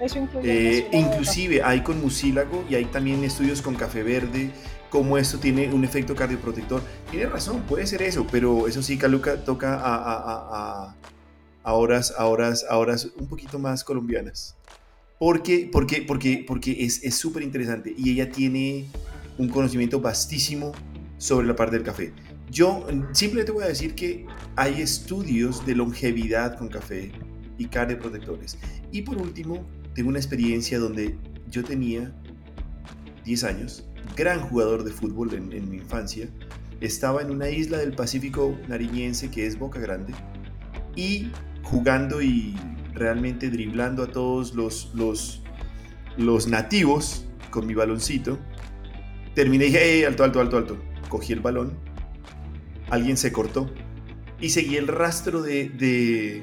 Eso 0.00 0.28
eh, 0.44 0.88
inclusive 0.92 1.60
hay 1.62 1.80
con 1.80 2.00
mucílago 2.00 2.64
y 2.70 2.76
hay 2.76 2.84
también 2.84 3.24
estudios 3.24 3.60
con 3.60 3.74
café 3.74 4.04
verde, 4.04 4.52
cómo 4.90 5.18
esto 5.18 5.38
tiene 5.38 5.74
un 5.74 5.84
efecto 5.84 6.14
cardioprotector. 6.14 6.80
Tiene 7.10 7.26
razón, 7.26 7.62
puede 7.62 7.84
ser 7.86 8.02
eso, 8.02 8.24
pero 8.30 8.68
eso 8.68 8.80
sí, 8.80 8.96
Caluca 8.96 9.44
toca 9.44 9.74
a, 9.74 9.96
a, 9.96 10.96
a, 11.64 11.72
horas, 11.72 12.14
a 12.16 12.26
horas, 12.26 12.64
a 12.70 12.78
horas 12.78 13.08
un 13.18 13.26
poquito 13.26 13.58
más 13.58 13.82
colombianas. 13.82 14.54
Porque, 15.18 15.68
porque, 15.70 16.02
porque, 16.02 16.44
porque 16.46 16.76
es 16.78 17.16
súper 17.16 17.42
interesante 17.42 17.92
y 17.96 18.12
ella 18.12 18.30
tiene 18.30 18.86
un 19.38 19.48
conocimiento 19.48 20.00
vastísimo 20.00 20.72
sobre 21.16 21.46
la 21.46 21.56
parte 21.56 21.76
del 21.76 21.84
café. 21.84 22.12
Yo 22.50 22.86
simplemente 23.12 23.52
voy 23.52 23.64
a 23.64 23.68
decir 23.68 23.94
que 23.94 24.26
hay 24.56 24.80
estudios 24.80 25.64
de 25.66 25.74
longevidad 25.74 26.56
con 26.56 26.68
café 26.68 27.12
y 27.58 27.66
cardioprotectores. 27.66 28.58
Y 28.92 29.02
por 29.02 29.18
último, 29.18 29.66
tengo 29.94 30.08
una 30.08 30.18
experiencia 30.18 30.78
donde 30.78 31.16
yo 31.50 31.64
tenía 31.64 32.12
10 33.24 33.44
años, 33.44 33.84
gran 34.16 34.40
jugador 34.40 34.84
de 34.84 34.90
fútbol 34.90 35.34
en, 35.34 35.70
mi 35.70 35.76
infancia, 35.76 36.28
estaba 36.80 37.20
en 37.20 37.30
una 37.30 37.50
isla 37.50 37.78
del 37.78 37.92
Pacífico 37.92 38.56
nariñense 38.68 39.30
que 39.30 39.46
es 39.46 39.58
Boca 39.58 39.80
Grande 39.80 40.14
y 40.94 41.30
jugando 41.62 42.22
y 42.22 42.56
realmente 42.94 43.50
driblando 43.50 44.04
a 44.04 44.06
todos 44.10 44.54
los, 44.54 44.92
los, 44.94 45.42
los 46.16 46.46
nativos 46.46 47.26
con 47.50 47.66
mi 47.66 47.74
baloncito. 47.74 48.38
Terminé 49.38 49.66
y 49.66 49.68
dije, 49.68 50.04
alto, 50.04 50.24
alto, 50.24 50.40
alto, 50.40 50.56
alto. 50.56 50.78
Cogí 51.08 51.32
el 51.32 51.38
balón, 51.38 51.78
alguien 52.90 53.16
se 53.16 53.30
cortó 53.30 53.70
y 54.40 54.50
seguí 54.50 54.76
el 54.76 54.88
rastro 54.88 55.42
de, 55.42 55.68
de, 55.68 56.42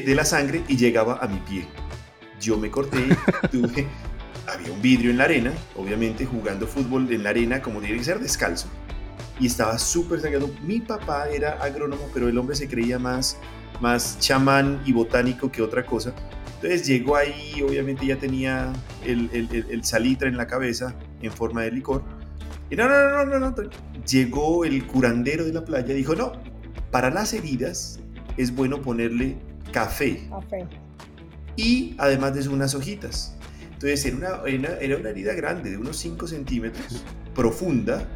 de 0.00 0.14
la 0.14 0.24
sangre 0.24 0.64
y 0.68 0.78
llegaba 0.78 1.18
a 1.18 1.28
mi 1.28 1.38
pie. 1.40 1.66
Yo 2.40 2.56
me 2.56 2.70
corté, 2.70 2.96
tuve, 3.52 3.86
había 4.46 4.72
un 4.72 4.80
vidrio 4.80 5.10
en 5.10 5.18
la 5.18 5.24
arena, 5.24 5.52
obviamente 5.74 6.24
jugando 6.24 6.66
fútbol 6.66 7.12
en 7.12 7.22
la 7.22 7.28
arena 7.28 7.60
como 7.60 7.80
tiene 7.80 7.98
que 7.98 8.04
ser 8.04 8.20
descalzo. 8.20 8.68
Y 9.38 9.44
estaba 9.44 9.78
súper 9.78 10.22
sangrado. 10.22 10.48
Mi 10.62 10.80
papá 10.80 11.28
era 11.28 11.62
agrónomo, 11.62 12.08
pero 12.14 12.26
el 12.26 12.38
hombre 12.38 12.56
se 12.56 12.68
creía 12.68 12.98
más, 12.98 13.36
más 13.82 14.18
chamán 14.18 14.80
y 14.86 14.92
botánico 14.94 15.52
que 15.52 15.60
otra 15.60 15.84
cosa. 15.84 16.14
Entonces 16.54 16.86
llegó 16.86 17.16
ahí, 17.16 17.60
obviamente 17.60 18.06
ya 18.06 18.16
tenía 18.16 18.72
el, 19.04 19.28
el, 19.34 19.66
el, 19.68 19.84
salitre 19.84 20.30
en 20.30 20.38
la 20.38 20.46
cabeza 20.46 20.96
en 21.26 21.32
forma 21.32 21.62
de 21.62 21.72
licor. 21.72 22.02
Y 22.70 22.76
no, 22.76 22.88
no, 22.88 23.10
no, 23.10 23.24
no, 23.24 23.38
no, 23.38 23.50
no. 23.50 23.70
Llegó 24.06 24.64
el 24.64 24.86
curandero 24.86 25.44
de 25.44 25.52
la 25.52 25.64
playa 25.64 25.92
y 25.92 25.96
dijo, 25.96 26.14
no, 26.14 26.32
para 26.90 27.10
las 27.10 27.32
heridas 27.32 28.00
es 28.36 28.54
bueno 28.54 28.80
ponerle 28.82 29.36
café. 29.72 30.28
Café 30.30 30.66
y 31.56 31.94
además 31.98 32.34
de 32.34 32.48
unas 32.48 32.74
hojitas. 32.74 33.34
Entonces 33.72 34.04
era 34.06 34.42
una, 34.42 34.68
era 34.80 34.96
una 34.96 35.10
herida 35.10 35.34
grande, 35.34 35.70
de 35.70 35.78
unos 35.78 35.96
5 35.96 36.26
centímetros, 36.28 37.02
profunda, 37.34 38.06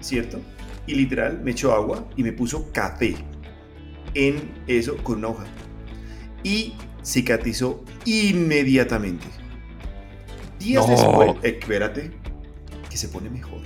¿cierto? 0.00 0.40
Y 0.86 0.94
literal 0.94 1.40
me 1.42 1.52
echó 1.52 1.72
agua 1.72 2.06
y 2.16 2.22
me 2.22 2.32
puso 2.32 2.70
café 2.72 3.14
en 4.14 4.50
eso 4.66 4.96
con 4.98 5.18
una 5.18 5.28
hoja. 5.28 5.44
Y 6.42 6.74
cicatrizó 7.04 7.84
inmediatamente. 8.04 9.26
Días 10.58 10.86
después, 10.88 11.32
espérate, 11.42 12.10
que 12.10 12.19
se 13.00 13.08
pone 13.08 13.30
mejor. 13.30 13.60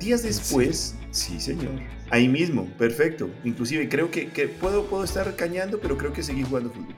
días 0.00 0.22
después, 0.22 0.96
sí 1.12 1.40
señor, 1.40 1.70
ahí 2.10 2.28
mismo, 2.28 2.66
perfecto. 2.76 3.30
Inclusive 3.44 3.88
creo 3.88 4.10
que, 4.10 4.26
puedo, 4.60 4.86
puedo 4.86 5.04
estar 5.04 5.36
cañando, 5.36 5.78
pero 5.80 5.96
creo 5.96 6.12
que 6.12 6.22
seguí 6.22 6.42
jugando 6.42 6.70
fútbol. 6.70 6.96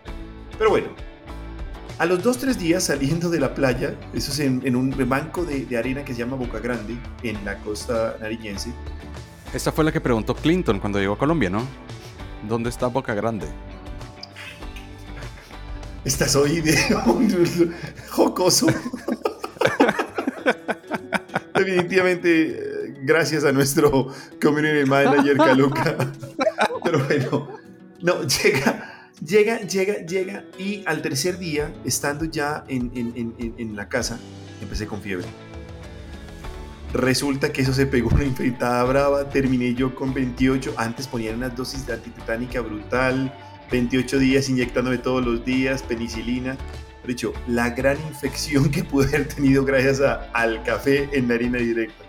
Pero 0.56 0.70
bueno, 0.70 0.88
a 1.98 2.06
los 2.06 2.22
dos, 2.22 2.38
tres 2.38 2.58
días 2.58 2.84
saliendo 2.84 3.28
de 3.28 3.40
la 3.40 3.54
playa, 3.54 3.94
eso 4.14 4.32
es 4.32 4.40
en, 4.40 4.74
un 4.74 4.90
banco 5.08 5.44
de, 5.44 5.66
de, 5.66 5.76
arena 5.76 6.02
que 6.04 6.14
se 6.14 6.20
llama 6.20 6.36
Boca 6.36 6.60
Grande, 6.60 6.96
en 7.22 7.44
la 7.44 7.58
costa 7.58 8.16
nariñense. 8.18 8.72
Esta 9.52 9.70
fue 9.70 9.84
la 9.84 9.92
que 9.92 10.00
preguntó 10.00 10.34
Clinton 10.34 10.80
cuando 10.80 10.98
llegó 10.98 11.12
a 11.12 11.18
Colombia, 11.18 11.50
¿no? 11.50 11.62
¿Dónde 12.48 12.70
está 12.70 12.86
Boca 12.86 13.14
Grande? 13.14 13.46
Estás 16.06 16.34
hoy 16.34 16.62
de 16.62 16.76
jocoso. 18.08 18.66
Definitivamente, 21.54 22.94
gracias 23.02 23.44
a 23.44 23.52
nuestro 23.52 24.08
community 24.40 24.88
manager 24.88 25.36
Caluca. 25.36 25.96
Pero 26.84 27.04
bueno, 27.04 27.48
no, 28.00 28.22
llega, 28.22 29.10
llega, 29.24 29.60
llega, 29.60 29.94
llega. 30.06 30.44
Y 30.58 30.82
al 30.86 31.02
tercer 31.02 31.38
día, 31.38 31.72
estando 31.84 32.24
ya 32.24 32.64
en, 32.68 32.90
en 33.58 33.76
la 33.76 33.88
casa, 33.88 34.18
empecé 34.60 34.86
con 34.86 35.00
fiebre. 35.00 35.26
Resulta 36.92 37.52
que 37.52 37.62
eso 37.62 37.72
se 37.72 37.86
pegó 37.86 38.10
una 38.14 38.24
infectada 38.24 38.84
brava. 38.84 39.28
Terminé 39.30 39.74
yo 39.74 39.94
con 39.94 40.12
28. 40.12 40.74
Antes 40.76 41.08
ponían 41.08 41.36
unas 41.36 41.56
dosis 41.56 41.86
de 41.86 41.94
antitetánica 41.94 42.60
brutal 42.60 43.32
28 43.72 44.18
días 44.18 44.48
inyectándome 44.50 44.98
todos 44.98 45.24
los 45.24 45.44
días, 45.44 45.82
penicilina. 45.82 46.56
De 47.06 47.12
hecho, 47.12 47.32
la 47.48 47.70
gran 47.70 47.98
infección 48.08 48.70
que 48.70 48.84
pude 48.84 49.08
haber 49.08 49.28
tenido 49.28 49.64
gracias 49.64 50.00
al 50.32 50.62
café 50.62 51.08
en 51.12 51.28
la 51.28 51.34
harina 51.34 51.58
directa. 51.58 52.04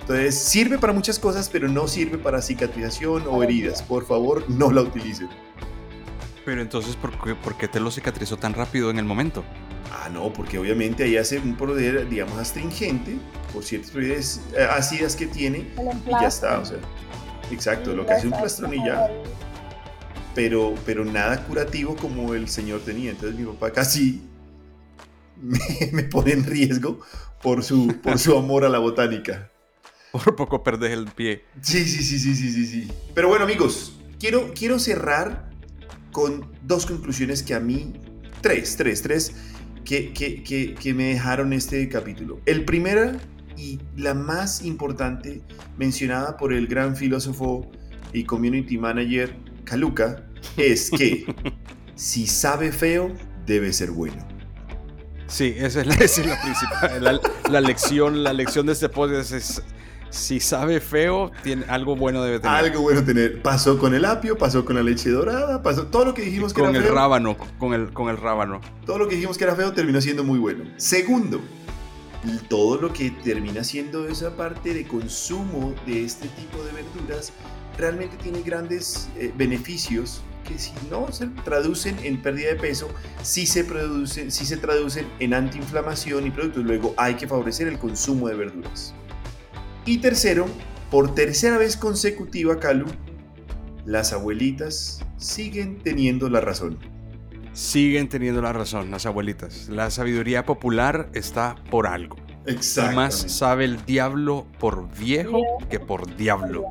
Entonces, 0.00 0.38
sirve 0.38 0.78
para 0.78 0.92
muchas 0.92 1.18
cosas, 1.18 1.48
pero 1.48 1.68
no 1.68 1.86
sirve 1.86 2.18
para 2.18 2.40
cicatrización 2.40 3.24
o 3.28 3.42
heridas. 3.42 3.82
Por 3.82 4.06
favor, 4.06 4.48
no 4.48 4.70
la 4.70 4.82
utilicen. 4.82 5.28
Pero 6.44 6.62
entonces, 6.62 6.96
¿por 6.96 7.10
qué, 7.22 7.34
¿por 7.34 7.58
qué 7.58 7.68
te 7.68 7.78
lo 7.78 7.90
cicatrizó 7.90 8.38
tan 8.38 8.54
rápido 8.54 8.90
en 8.90 8.98
el 8.98 9.04
momento? 9.04 9.44
Ah, 9.92 10.08
no, 10.08 10.32
porque 10.32 10.58
obviamente 10.58 11.04
ahí 11.04 11.16
hace 11.16 11.38
un 11.38 11.56
poder, 11.56 12.08
digamos, 12.08 12.38
astringente 12.38 13.18
por 13.52 13.64
ciertas 13.64 13.90
propiedades 13.90 14.40
eh, 14.56 14.66
ácidas 14.70 15.16
que 15.16 15.26
tiene 15.26 15.66
y 16.06 16.10
ya 16.10 16.28
está, 16.28 16.58
o 16.58 16.64
sea, 16.64 16.78
exacto, 17.50 17.94
lo 17.94 18.06
que 18.06 18.12
hace 18.12 18.28
un 18.28 18.34
plastrón 18.34 18.74
y 18.74 18.78
ya 18.78 19.08
pero, 20.38 20.76
pero 20.86 21.04
nada 21.04 21.44
curativo 21.44 21.96
como 21.96 22.32
el 22.32 22.48
señor 22.48 22.80
tenía. 22.82 23.10
Entonces 23.10 23.36
mi 23.36 23.44
papá 23.44 23.72
casi 23.72 24.22
me, 25.92 26.02
pone 26.04 26.32
en 26.32 26.44
riesgo 26.44 27.00
por 27.42 27.62
su, 27.62 28.00
por 28.02 28.18
su 28.18 28.36
amor 28.36 28.64
a 28.64 28.68
la 28.68 28.78
botánica. 28.78 29.50
Por 30.12 30.34
poco 30.36 30.62
perdes 30.62 30.92
el 30.92 31.06
pie. 31.06 31.44
Sí, 31.60 31.84
sí, 31.84 32.02
sí, 32.02 32.18
sí, 32.18 32.34
sí, 32.34 32.52
sí, 32.52 32.66
sí. 32.66 32.88
Pero 33.14 33.28
bueno, 33.28 33.44
amigos, 33.44 33.98
quiero, 34.18 34.52
quiero 34.54 34.78
cerrar 34.78 35.50
con 36.12 36.50
dos 36.62 36.86
conclusiones 36.86 37.42
que 37.42 37.54
a 37.54 37.60
mí, 37.60 37.92
tres, 38.40 38.76
tres, 38.76 39.02
tres, 39.02 39.34
que, 39.84 40.12
que, 40.12 40.42
que, 40.42 40.74
que 40.74 40.94
me 40.94 41.04
dejaron 41.04 41.52
este 41.52 41.88
capítulo. 41.88 42.40
El 42.46 42.64
primero 42.64 43.12
y 43.56 43.80
la 43.96 44.14
más 44.14 44.62
importante, 44.64 45.42
mencionada 45.76 46.36
por 46.36 46.52
el 46.52 46.66
gran 46.66 46.96
filósofo 46.96 47.70
y 48.12 48.24
community 48.24 48.78
manager 48.78 49.36
Caluca, 49.64 50.24
es 50.56 50.90
que 50.90 51.26
si 51.94 52.26
sabe 52.26 52.72
feo, 52.72 53.12
debe 53.46 53.72
ser 53.72 53.90
bueno. 53.90 54.37
Sí, 55.28 55.54
esa 55.56 55.82
es 55.82 55.86
la, 55.86 55.94
principal. 56.42 57.20
La, 57.50 57.60
lección, 57.60 58.24
la 58.24 58.32
lección 58.32 58.66
de 58.66 58.72
este 58.72 58.88
podcast 58.88 59.32
es 59.32 59.62
si 60.10 60.40
sabe 60.40 60.80
feo, 60.80 61.30
tiene 61.42 61.64
algo 61.68 61.94
bueno 61.94 62.22
debe 62.22 62.40
tener. 62.40 62.56
Algo 62.56 62.80
bueno 62.80 63.04
tener. 63.04 63.42
Pasó 63.42 63.78
con 63.78 63.94
el 63.94 64.04
apio, 64.04 64.38
pasó 64.38 64.64
con 64.64 64.76
la 64.76 64.82
leche 64.82 65.10
dorada, 65.10 65.62
pasó 65.62 65.86
todo 65.86 66.06
lo 66.06 66.14
que 66.14 66.22
dijimos 66.22 66.54
que 66.54 66.60
era 66.60 66.70
feo. 66.70 66.80
Con 66.80 66.88
el 66.88 66.94
rábano, 66.94 67.36
con 67.58 67.74
el, 67.74 67.92
con 67.92 68.08
el 68.08 68.16
rábano. 68.16 68.60
Todo 68.86 68.98
lo 68.98 69.08
que 69.08 69.16
dijimos 69.16 69.36
que 69.36 69.44
era 69.44 69.54
feo 69.54 69.72
terminó 69.72 70.00
siendo 70.00 70.24
muy 70.24 70.38
bueno. 70.38 70.64
Segundo, 70.78 71.40
todo 72.48 72.80
lo 72.80 72.92
que 72.92 73.10
termina 73.10 73.62
siendo 73.64 74.08
esa 74.08 74.34
parte 74.34 74.72
de 74.72 74.86
consumo 74.88 75.74
de 75.86 76.04
este 76.04 76.28
tipo 76.28 76.62
de 76.64 76.72
verduras 76.72 77.32
realmente 77.76 78.16
tiene 78.16 78.42
grandes 78.42 79.08
eh, 79.16 79.32
beneficios 79.36 80.22
que 80.48 80.58
si 80.58 80.72
no 80.90 81.12
se 81.12 81.26
traducen 81.44 81.96
en 82.02 82.22
pérdida 82.22 82.48
de 82.48 82.56
peso, 82.56 82.88
sí 83.22 83.46
se, 83.46 83.64
producen, 83.64 84.32
sí 84.32 84.46
se 84.46 84.56
traducen 84.56 85.06
en 85.20 85.34
antiinflamación 85.34 86.26
y 86.26 86.30
productos. 86.30 86.64
Luego 86.64 86.94
hay 86.96 87.14
que 87.14 87.28
favorecer 87.28 87.68
el 87.68 87.78
consumo 87.78 88.28
de 88.28 88.34
verduras. 88.34 88.94
Y 89.84 89.98
tercero, 89.98 90.46
por 90.90 91.14
tercera 91.14 91.58
vez 91.58 91.76
consecutiva, 91.76 92.58
Calu, 92.58 92.86
las 93.84 94.12
abuelitas 94.12 95.04
siguen 95.18 95.78
teniendo 95.78 96.30
la 96.30 96.40
razón. 96.40 96.78
Siguen 97.52 98.08
teniendo 98.08 98.40
la 98.40 98.52
razón, 98.52 98.90
las 98.90 99.04
abuelitas. 99.04 99.68
La 99.68 99.90
sabiduría 99.90 100.46
popular 100.46 101.10
está 101.12 101.56
por 101.70 101.86
algo. 101.86 102.16
Exacto. 102.46 102.96
Más 102.96 103.14
sabe 103.14 103.64
el 103.64 103.84
diablo 103.84 104.46
por 104.58 104.88
viejo 104.96 105.42
que 105.68 105.78
por 105.78 106.16
diablo. 106.16 106.64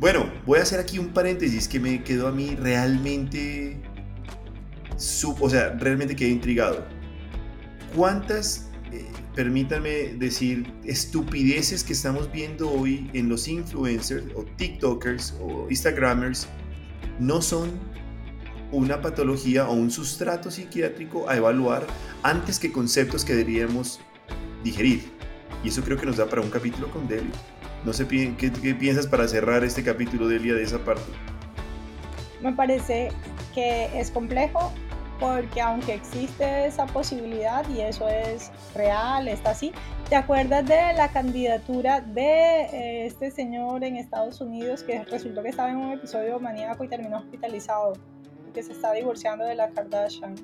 Bueno, 0.00 0.32
voy 0.46 0.58
a 0.58 0.62
hacer 0.62 0.80
aquí 0.80 0.98
un 0.98 1.10
paréntesis 1.10 1.68
que 1.68 1.78
me 1.78 2.02
quedó 2.02 2.28
a 2.28 2.32
mí 2.32 2.56
realmente, 2.58 3.78
o 5.38 5.50
sea, 5.50 5.76
realmente 5.78 6.16
quedé 6.16 6.30
intrigado. 6.30 6.86
¿Cuántas, 7.94 8.70
eh, 8.92 9.04
permítanme 9.34 10.14
decir, 10.14 10.72
estupideces 10.84 11.84
que 11.84 11.92
estamos 11.92 12.32
viendo 12.32 12.70
hoy 12.70 13.10
en 13.12 13.28
los 13.28 13.46
influencers 13.46 14.24
o 14.34 14.46
TikTokers 14.56 15.34
o 15.38 15.66
Instagramers 15.68 16.48
no 17.18 17.42
son 17.42 17.68
una 18.72 19.02
patología 19.02 19.68
o 19.68 19.74
un 19.74 19.90
sustrato 19.90 20.50
psiquiátrico 20.50 21.28
a 21.28 21.36
evaluar 21.36 21.86
antes 22.22 22.58
que 22.58 22.72
conceptos 22.72 23.22
que 23.22 23.34
deberíamos 23.34 24.00
digerir? 24.64 25.02
Y 25.62 25.68
eso 25.68 25.82
creo 25.82 25.98
que 25.98 26.06
nos 26.06 26.16
da 26.16 26.26
para 26.26 26.40
un 26.40 26.48
capítulo 26.48 26.90
con 26.90 27.06
Delio. 27.06 27.32
No 27.84 27.92
sé 27.92 28.06
¿qué, 28.06 28.34
qué 28.36 28.74
piensas 28.74 29.06
para 29.06 29.26
cerrar 29.26 29.64
este 29.64 29.82
capítulo 29.82 30.28
de 30.28 30.36
Elia 30.36 30.54
de 30.54 30.62
esa 30.62 30.78
parte. 30.78 31.02
Me 32.42 32.52
parece 32.52 33.10
que 33.54 33.88
es 33.98 34.10
complejo 34.10 34.72
porque 35.20 35.60
aunque 35.60 35.94
existe 35.94 36.66
esa 36.66 36.86
posibilidad 36.86 37.68
y 37.68 37.82
eso 37.82 38.08
es 38.08 38.50
real, 38.74 39.28
está 39.28 39.50
así, 39.50 39.72
¿te 40.08 40.16
acuerdas 40.16 40.66
de 40.66 40.94
la 40.94 41.08
candidatura 41.12 42.00
de 42.00 42.62
eh, 42.62 43.06
este 43.06 43.30
señor 43.30 43.84
en 43.84 43.96
Estados 43.96 44.40
Unidos 44.40 44.82
que 44.82 45.04
resultó 45.04 45.42
que 45.42 45.50
estaba 45.50 45.70
en 45.70 45.76
un 45.76 45.92
episodio 45.92 46.40
maníaco 46.40 46.82
y 46.84 46.88
terminó 46.88 47.18
hospitalizado, 47.18 47.92
que 48.54 48.62
se 48.62 48.72
está 48.72 48.92
divorciando 48.92 49.44
de 49.44 49.54
la 49.54 49.68
Kardashian? 49.68 50.34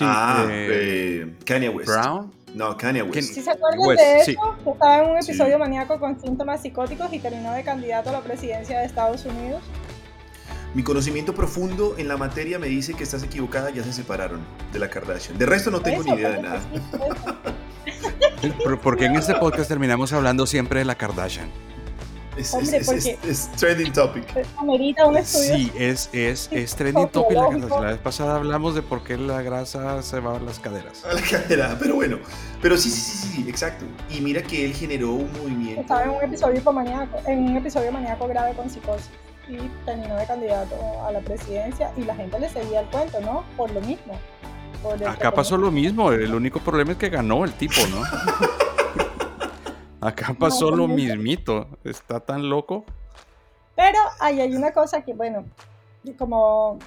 ah, 0.00 0.46
eh, 0.48 1.34
Kanye 1.44 1.68
West. 1.68 1.90
Brown. 1.90 2.41
No, 2.54 2.76
Kanye 2.76 3.02
West. 3.02 3.34
Si 3.34 3.42
se 3.42 3.50
acuerdan 3.50 3.96
de 3.96 4.20
eso, 4.20 4.56
que 4.64 4.70
estaba 4.70 5.04
en 5.04 5.10
un 5.10 5.16
episodio 5.16 5.58
maníaco 5.58 5.98
con 5.98 6.20
síntomas 6.20 6.62
psicóticos 6.62 7.12
y 7.12 7.18
terminó 7.18 7.52
de 7.52 7.64
candidato 7.64 8.10
a 8.10 8.12
la 8.12 8.20
presidencia 8.20 8.78
de 8.78 8.86
Estados 8.86 9.24
Unidos. 9.24 9.62
Mi 10.74 10.82
conocimiento 10.82 11.34
profundo 11.34 11.96
en 11.98 12.08
la 12.08 12.16
materia 12.16 12.58
me 12.58 12.66
dice 12.66 12.94
que 12.94 13.04
estás 13.04 13.22
equivocada, 13.22 13.70
ya 13.70 13.84
se 13.84 13.92
separaron 13.92 14.40
de 14.72 14.78
la 14.78 14.88
Kardashian. 14.88 15.36
De 15.36 15.44
resto 15.44 15.70
no 15.70 15.80
tengo 15.80 16.02
ni 16.02 16.12
idea 16.12 16.30
de 16.30 16.42
nada. 16.42 16.60
Porque 18.82 19.04
en 19.04 19.16
este 19.16 19.34
podcast 19.34 19.68
terminamos 19.68 20.12
hablando 20.12 20.46
siempre 20.46 20.80
de 20.80 20.86
la 20.86 20.94
Kardashian. 20.94 21.50
Es, 22.36 22.54
es, 22.54 23.50
trending 23.56 23.92
topic. 23.92 24.24
un 24.60 25.16
estudio. 25.16 25.56
Sí, 25.56 25.72
es, 25.76 26.08
es, 26.12 26.48
es 26.50 26.74
trending 26.76 27.08
topic. 27.08 27.36
La, 27.36 27.80
la, 27.80 27.90
vez 27.90 27.98
pasada 27.98 28.36
hablamos 28.36 28.74
de 28.74 28.82
por 28.82 29.04
qué 29.04 29.18
la 29.18 29.42
grasa 29.42 30.02
se 30.02 30.18
va 30.20 30.36
a 30.36 30.40
las 30.40 30.58
caderas. 30.58 31.04
A 31.04 31.12
la 31.12 31.20
cadera, 31.20 31.76
pero 31.78 31.96
bueno. 31.96 32.18
Pero 32.62 32.76
sí, 32.78 32.88
sí, 32.88 33.00
sí, 33.00 33.28
sí, 33.28 33.48
exacto. 33.48 33.84
Y 34.08 34.20
mira 34.20 34.42
que 34.42 34.64
él 34.64 34.72
generó 34.72 35.12
un 35.12 35.30
movimiento. 35.32 35.82
Estaba 35.82 36.04
en 36.04 36.10
un 36.10 36.22
episodio 36.22 36.72
maníaco, 36.72 37.18
en 37.26 37.50
un 37.50 37.56
episodio 37.58 37.92
maníaco 37.92 38.26
grave 38.28 38.54
con 38.54 38.70
psicosis 38.70 39.10
y 39.48 39.56
terminó 39.84 40.16
de 40.16 40.26
candidato 40.26 40.76
a 41.04 41.12
la 41.12 41.20
presidencia 41.20 41.92
y 41.96 42.02
la 42.02 42.14
gente 42.14 42.38
le 42.38 42.48
seguía 42.48 42.80
el 42.80 42.86
cuento, 42.86 43.20
¿no? 43.20 43.44
Por 43.56 43.70
lo 43.72 43.80
mismo. 43.80 44.18
Acá 45.06 45.32
pasó 45.32 45.56
lo 45.56 45.70
mismo. 45.70 46.12
El 46.12 46.34
único 46.34 46.60
problema 46.60 46.92
es 46.92 46.98
que 46.98 47.08
ganó 47.08 47.44
el 47.44 47.52
tipo, 47.52 47.80
¿no? 47.90 48.02
Acá 50.02 50.34
pasó 50.36 50.72
lo 50.72 50.88
mismito. 50.88 51.68
Está 51.84 52.18
tan 52.18 52.50
loco. 52.50 52.84
Pero 53.76 53.98
ahí 54.18 54.40
hay 54.40 54.54
una 54.56 54.72
cosa 54.72 55.02
que, 55.02 55.14
bueno, 55.14 55.44
como 56.18 56.80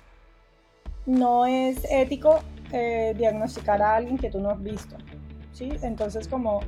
no 1.05 1.45
es 1.45 1.85
ético 1.89 2.39
eh, 2.73 3.13
diagnosticar 3.17 3.81
a 3.81 3.95
alguien 3.95 4.17
que 4.17 4.29
tú 4.29 4.39
no 4.39 4.49
has 4.49 4.61
visto. 4.61 4.97
¿sí? 5.53 5.71
Entonces, 5.81 6.27
como 6.27 6.59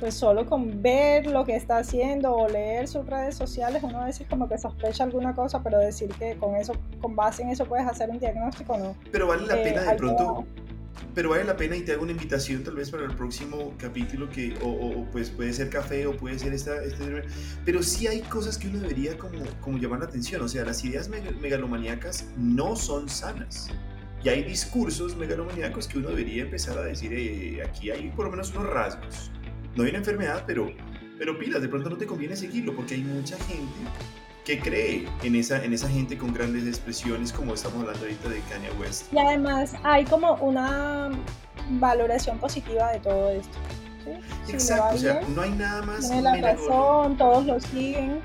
pues 0.00 0.14
solo 0.14 0.46
con 0.46 0.80
ver 0.80 1.26
lo 1.26 1.44
que 1.44 1.54
está 1.54 1.76
haciendo 1.76 2.34
o 2.34 2.48
leer 2.48 2.88
sus 2.88 3.04
redes 3.04 3.36
sociales, 3.36 3.82
uno 3.82 4.00
a 4.00 4.06
veces 4.06 4.26
como 4.26 4.48
que 4.48 4.56
sospecha 4.56 5.04
alguna 5.04 5.34
cosa, 5.34 5.62
pero 5.62 5.78
decir 5.78 6.08
que 6.14 6.36
con 6.36 6.56
eso, 6.56 6.72
con 7.02 7.14
base 7.14 7.42
en 7.42 7.50
eso 7.50 7.66
puedes 7.66 7.86
hacer 7.86 8.08
un 8.08 8.18
diagnóstico, 8.18 8.78
no. 8.78 8.96
Pero 9.12 9.26
vale 9.26 9.46
la 9.46 9.56
pena 9.56 9.82
de 9.82 9.92
eh, 9.92 9.96
pronto 9.96 10.46
pero 11.14 11.30
vale 11.30 11.44
la 11.44 11.56
pena 11.56 11.76
y 11.76 11.82
te 11.82 11.92
hago 11.92 12.02
una 12.02 12.12
invitación 12.12 12.62
tal 12.62 12.74
vez 12.74 12.90
para 12.90 13.04
el 13.04 13.14
próximo 13.14 13.74
capítulo 13.78 14.28
que, 14.30 14.56
o, 14.62 15.06
pues 15.10 15.30
puede 15.30 15.52
ser 15.52 15.70
café 15.70 16.06
o 16.06 16.16
puede 16.16 16.38
ser 16.38 16.52
esta, 16.52 16.82
este, 16.82 17.22
pero 17.64 17.82
sí 17.82 18.06
hay 18.06 18.20
cosas 18.22 18.58
que 18.58 18.68
uno 18.68 18.80
debería 18.80 19.18
como, 19.18 19.44
como 19.60 19.78
llamar 19.78 20.00
la 20.00 20.06
atención, 20.06 20.42
o 20.42 20.48
sea, 20.48 20.64
las 20.64 20.84
ideas 20.84 21.08
megalomaníacas 21.08 22.26
no 22.36 22.76
son 22.76 23.08
sanas. 23.08 23.68
Y 24.22 24.28
hay 24.28 24.44
discursos 24.44 25.16
megalomaníacos 25.16 25.88
que 25.88 25.98
uno 25.98 26.10
debería 26.10 26.42
empezar 26.42 26.76
a 26.76 26.82
decir, 26.82 27.10
eh, 27.14 27.62
aquí 27.62 27.90
hay 27.90 28.10
por 28.10 28.26
lo 28.26 28.32
menos 28.32 28.50
unos 28.50 28.68
rasgos. 28.68 29.30
No 29.76 29.84
hay 29.84 29.90
una 29.90 29.98
enfermedad, 29.98 30.44
pero, 30.46 30.70
pero 31.18 31.38
pilas, 31.38 31.62
de 31.62 31.68
pronto 31.68 31.88
no 31.88 31.96
te 31.96 32.06
conviene 32.06 32.36
seguirlo 32.36 32.76
porque 32.76 32.96
hay 32.96 33.02
mucha 33.02 33.38
gente 33.44 33.64
que 34.44 34.58
cree 34.58 35.06
en 35.22 35.34
esa, 35.34 35.62
en 35.64 35.72
esa 35.72 35.88
gente 35.88 36.16
con 36.16 36.32
grandes 36.32 36.66
expresiones 36.66 37.32
como 37.32 37.54
estamos 37.54 37.80
hablando 37.80 38.00
ahorita 38.00 38.28
de 38.28 38.40
Kanye 38.42 38.70
West. 38.80 39.12
Y 39.12 39.18
además 39.18 39.74
hay 39.82 40.04
como 40.04 40.34
una 40.36 41.10
valoración 41.78 42.38
positiva 42.38 42.92
de 42.92 43.00
todo 43.00 43.30
esto. 43.30 43.58
Exacto, 44.48 44.94
o 44.94 44.98
sea, 44.98 45.20
no 45.34 45.42
hay 45.42 45.50
nada 45.50 45.82
más. 45.82 46.08
Tiene 46.08 46.22
la 46.22 46.36
razón, 46.36 47.16
todos 47.16 47.46
lo 47.46 47.60
siguen. 47.60 48.20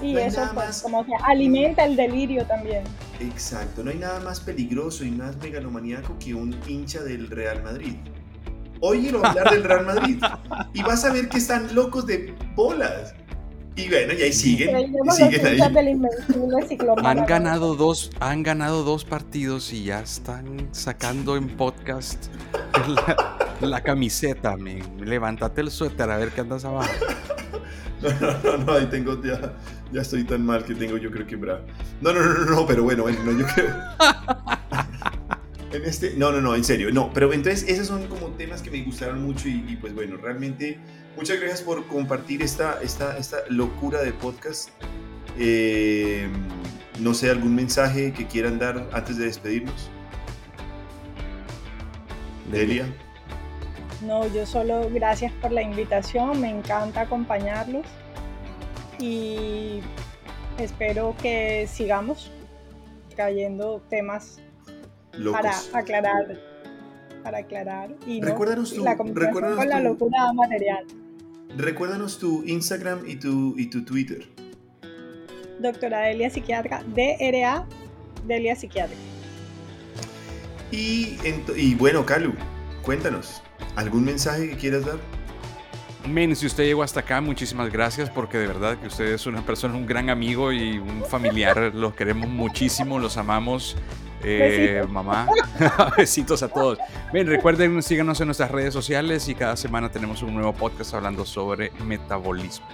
Y 0.00 0.16
eso 0.16 0.42
pues, 0.52 0.82
como 0.82 1.04
que 1.06 1.12
alimenta 1.22 1.84
el 1.84 1.94
delirio 1.94 2.44
también. 2.44 2.82
Exacto, 3.20 3.84
no 3.84 3.90
hay 3.90 3.98
nada 3.98 4.18
más 4.20 4.40
peligroso 4.40 5.04
y 5.04 5.12
más 5.12 5.36
megalomaníaco 5.36 6.18
que 6.18 6.34
un 6.34 6.58
hincha 6.66 7.02
del 7.02 7.30
Real 7.30 7.62
Madrid. 7.62 7.94
Óyelo 8.80 9.24
hablar 9.24 9.48
del 9.50 9.62
Real 9.62 9.86
Madrid 9.86 10.20
y 10.74 10.82
vas 10.82 11.04
a 11.04 11.12
ver 11.12 11.28
que 11.28 11.38
están 11.38 11.72
locos 11.72 12.04
de 12.04 12.34
bolas. 12.56 13.14
Y 13.74 13.88
bueno, 13.88 14.12
y 14.12 14.22
ahí 14.22 14.32
siguen. 14.32 14.78
Y 14.78 15.10
siguen 15.10 15.46
ahí. 15.46 15.58
Han 17.04 17.26
ganado 17.26 17.74
dos, 17.74 18.10
han 18.20 18.42
ganado 18.42 18.84
dos 18.84 19.04
partidos 19.04 19.72
y 19.72 19.84
ya 19.84 20.00
están 20.00 20.68
sacando 20.72 21.36
en 21.36 21.48
podcast 21.48 22.26
la, 23.60 23.82
camiseta, 23.82 24.56
Levántate 24.98 25.62
el 25.62 25.70
suéter 25.70 26.10
a 26.10 26.18
ver 26.18 26.30
qué 26.30 26.42
andas 26.42 26.64
abajo. 26.64 26.90
No, 28.02 28.10
no, 28.20 28.42
no, 28.42 28.64
no, 28.64 28.72
ahí 28.72 28.86
tengo 28.86 29.22
ya, 29.22 29.54
ya 29.92 30.00
estoy 30.00 30.24
tan 30.24 30.44
mal 30.44 30.64
que 30.64 30.74
tengo 30.74 30.96
yo 30.96 31.08
creo 31.12 31.24
que 31.24 31.36
bra. 31.36 31.60
No, 32.00 32.12
no, 32.12 32.18
no, 32.18 32.34
no, 32.34 32.44
no, 32.46 32.66
pero 32.66 32.82
bueno, 32.82 33.04
bueno, 33.04 33.22
no, 33.22 33.30
yo 33.30 33.46
creo. 33.54 33.70
en 35.72 35.84
este, 35.84 36.14
no, 36.16 36.32
no, 36.32 36.40
no, 36.40 36.56
en 36.56 36.64
serio, 36.64 36.90
no, 36.90 37.12
pero 37.14 37.32
entonces 37.32 37.64
esos 37.68 37.86
son 37.86 38.08
como 38.08 38.30
temas 38.30 38.60
que 38.60 38.72
me 38.72 38.82
gustaron 38.82 39.22
mucho 39.22 39.48
y, 39.48 39.64
y 39.68 39.76
pues 39.76 39.94
bueno, 39.94 40.16
realmente 40.16 40.80
Muchas 41.16 41.38
gracias 41.38 41.62
por 41.62 41.86
compartir 41.86 42.42
esta, 42.42 42.80
esta, 42.82 43.18
esta 43.18 43.38
locura 43.48 44.02
de 44.02 44.12
podcast. 44.12 44.70
Eh, 45.38 46.28
no 47.00 47.14
sé, 47.14 47.30
algún 47.30 47.54
mensaje 47.54 48.12
que 48.12 48.26
quieran 48.26 48.58
dar 48.58 48.88
antes 48.92 49.18
de 49.18 49.26
despedirnos. 49.26 49.90
Delia. 52.50 52.86
No, 54.02 54.26
yo 54.32 54.46
solo 54.46 54.88
gracias 54.92 55.32
por 55.40 55.52
la 55.52 55.62
invitación, 55.62 56.40
me 56.40 56.50
encanta 56.50 57.02
acompañarlos 57.02 57.86
y 58.98 59.80
espero 60.58 61.14
que 61.22 61.68
sigamos 61.70 62.30
trayendo 63.14 63.80
temas 63.88 64.40
para 65.30 65.52
aclarar 65.72 66.36
para 67.22 67.38
aclarar 67.38 67.94
y 68.06 68.20
no 68.20 68.26
la 68.28 68.96
con 68.96 69.14
la 69.68 69.80
locura 69.80 70.32
material. 70.32 70.84
Recuérdanos 71.56 72.18
tu 72.18 72.42
Instagram 72.44 73.08
y 73.08 73.16
tu, 73.16 73.54
y 73.58 73.66
tu 73.66 73.84
Twitter. 73.84 74.26
Doctora 75.58 76.00
Delia 76.00 76.30
Psiquiatra, 76.30 76.82
DRA 76.94 77.66
Delia 78.26 78.56
Psiquiatra. 78.56 78.96
Y, 80.70 81.18
y 81.54 81.74
bueno, 81.74 82.06
Calu, 82.06 82.32
cuéntanos, 82.82 83.42
¿algún 83.76 84.04
mensaje 84.04 84.48
que 84.48 84.56
quieras 84.56 84.86
dar? 84.86 84.98
Men, 86.08 86.34
si 86.34 86.46
usted 86.46 86.64
llegó 86.64 86.82
hasta 86.82 87.00
acá, 87.00 87.20
muchísimas 87.20 87.70
gracias 87.70 88.10
porque 88.10 88.38
de 88.38 88.48
verdad 88.48 88.78
que 88.78 88.88
usted 88.88 89.12
es 89.12 89.26
una 89.26 89.44
persona, 89.44 89.74
un 89.74 89.86
gran 89.86 90.10
amigo 90.10 90.52
y 90.52 90.78
un 90.78 91.04
familiar. 91.04 91.72
los 91.74 91.94
queremos 91.94 92.28
muchísimo, 92.28 92.98
los 92.98 93.16
amamos. 93.16 93.76
Eh, 94.24 94.84
mamá, 94.88 95.26
besitos 95.96 96.42
a 96.42 96.48
todos. 96.48 96.78
Bien, 97.12 97.26
recuerden, 97.26 97.82
síganos 97.82 98.20
en 98.20 98.26
nuestras 98.26 98.50
redes 98.50 98.72
sociales 98.72 99.28
y 99.28 99.34
cada 99.34 99.56
semana 99.56 99.90
tenemos 99.90 100.22
un 100.22 100.34
nuevo 100.34 100.52
podcast 100.52 100.94
hablando 100.94 101.24
sobre 101.24 101.72
metabolismo. 101.84 102.66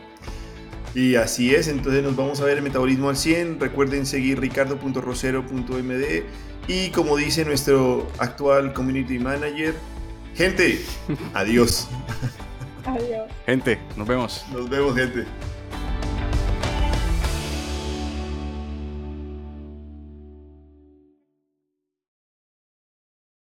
Y 0.95 1.15
así 1.17 1.55
es, 1.55 1.69
entonces 1.69 2.03
nos 2.03 2.17
vamos 2.17 2.41
a 2.41 2.45
ver 2.45 2.59
el 2.59 2.63
Metabolismo 2.63 3.09
al 3.09 3.17
100. 3.17 3.61
Recuerden 3.61 4.07
seguir 4.07 4.41
ricardo.rosero.md 4.41 6.25
y 6.67 6.91
como 6.91 7.17
dice 7.17 7.45
nuestro 7.45 8.07
actual 8.19 8.73
community 8.73 9.19
manager, 9.19 9.75
gente, 10.35 10.81
adiós. 11.35 11.89
Adiós. 12.85 13.31
Gente, 13.47 13.79
nos 13.97 14.09
vemos. 14.09 14.45
Nos 14.53 14.69
vemos, 14.69 14.97
gente. 14.97 15.25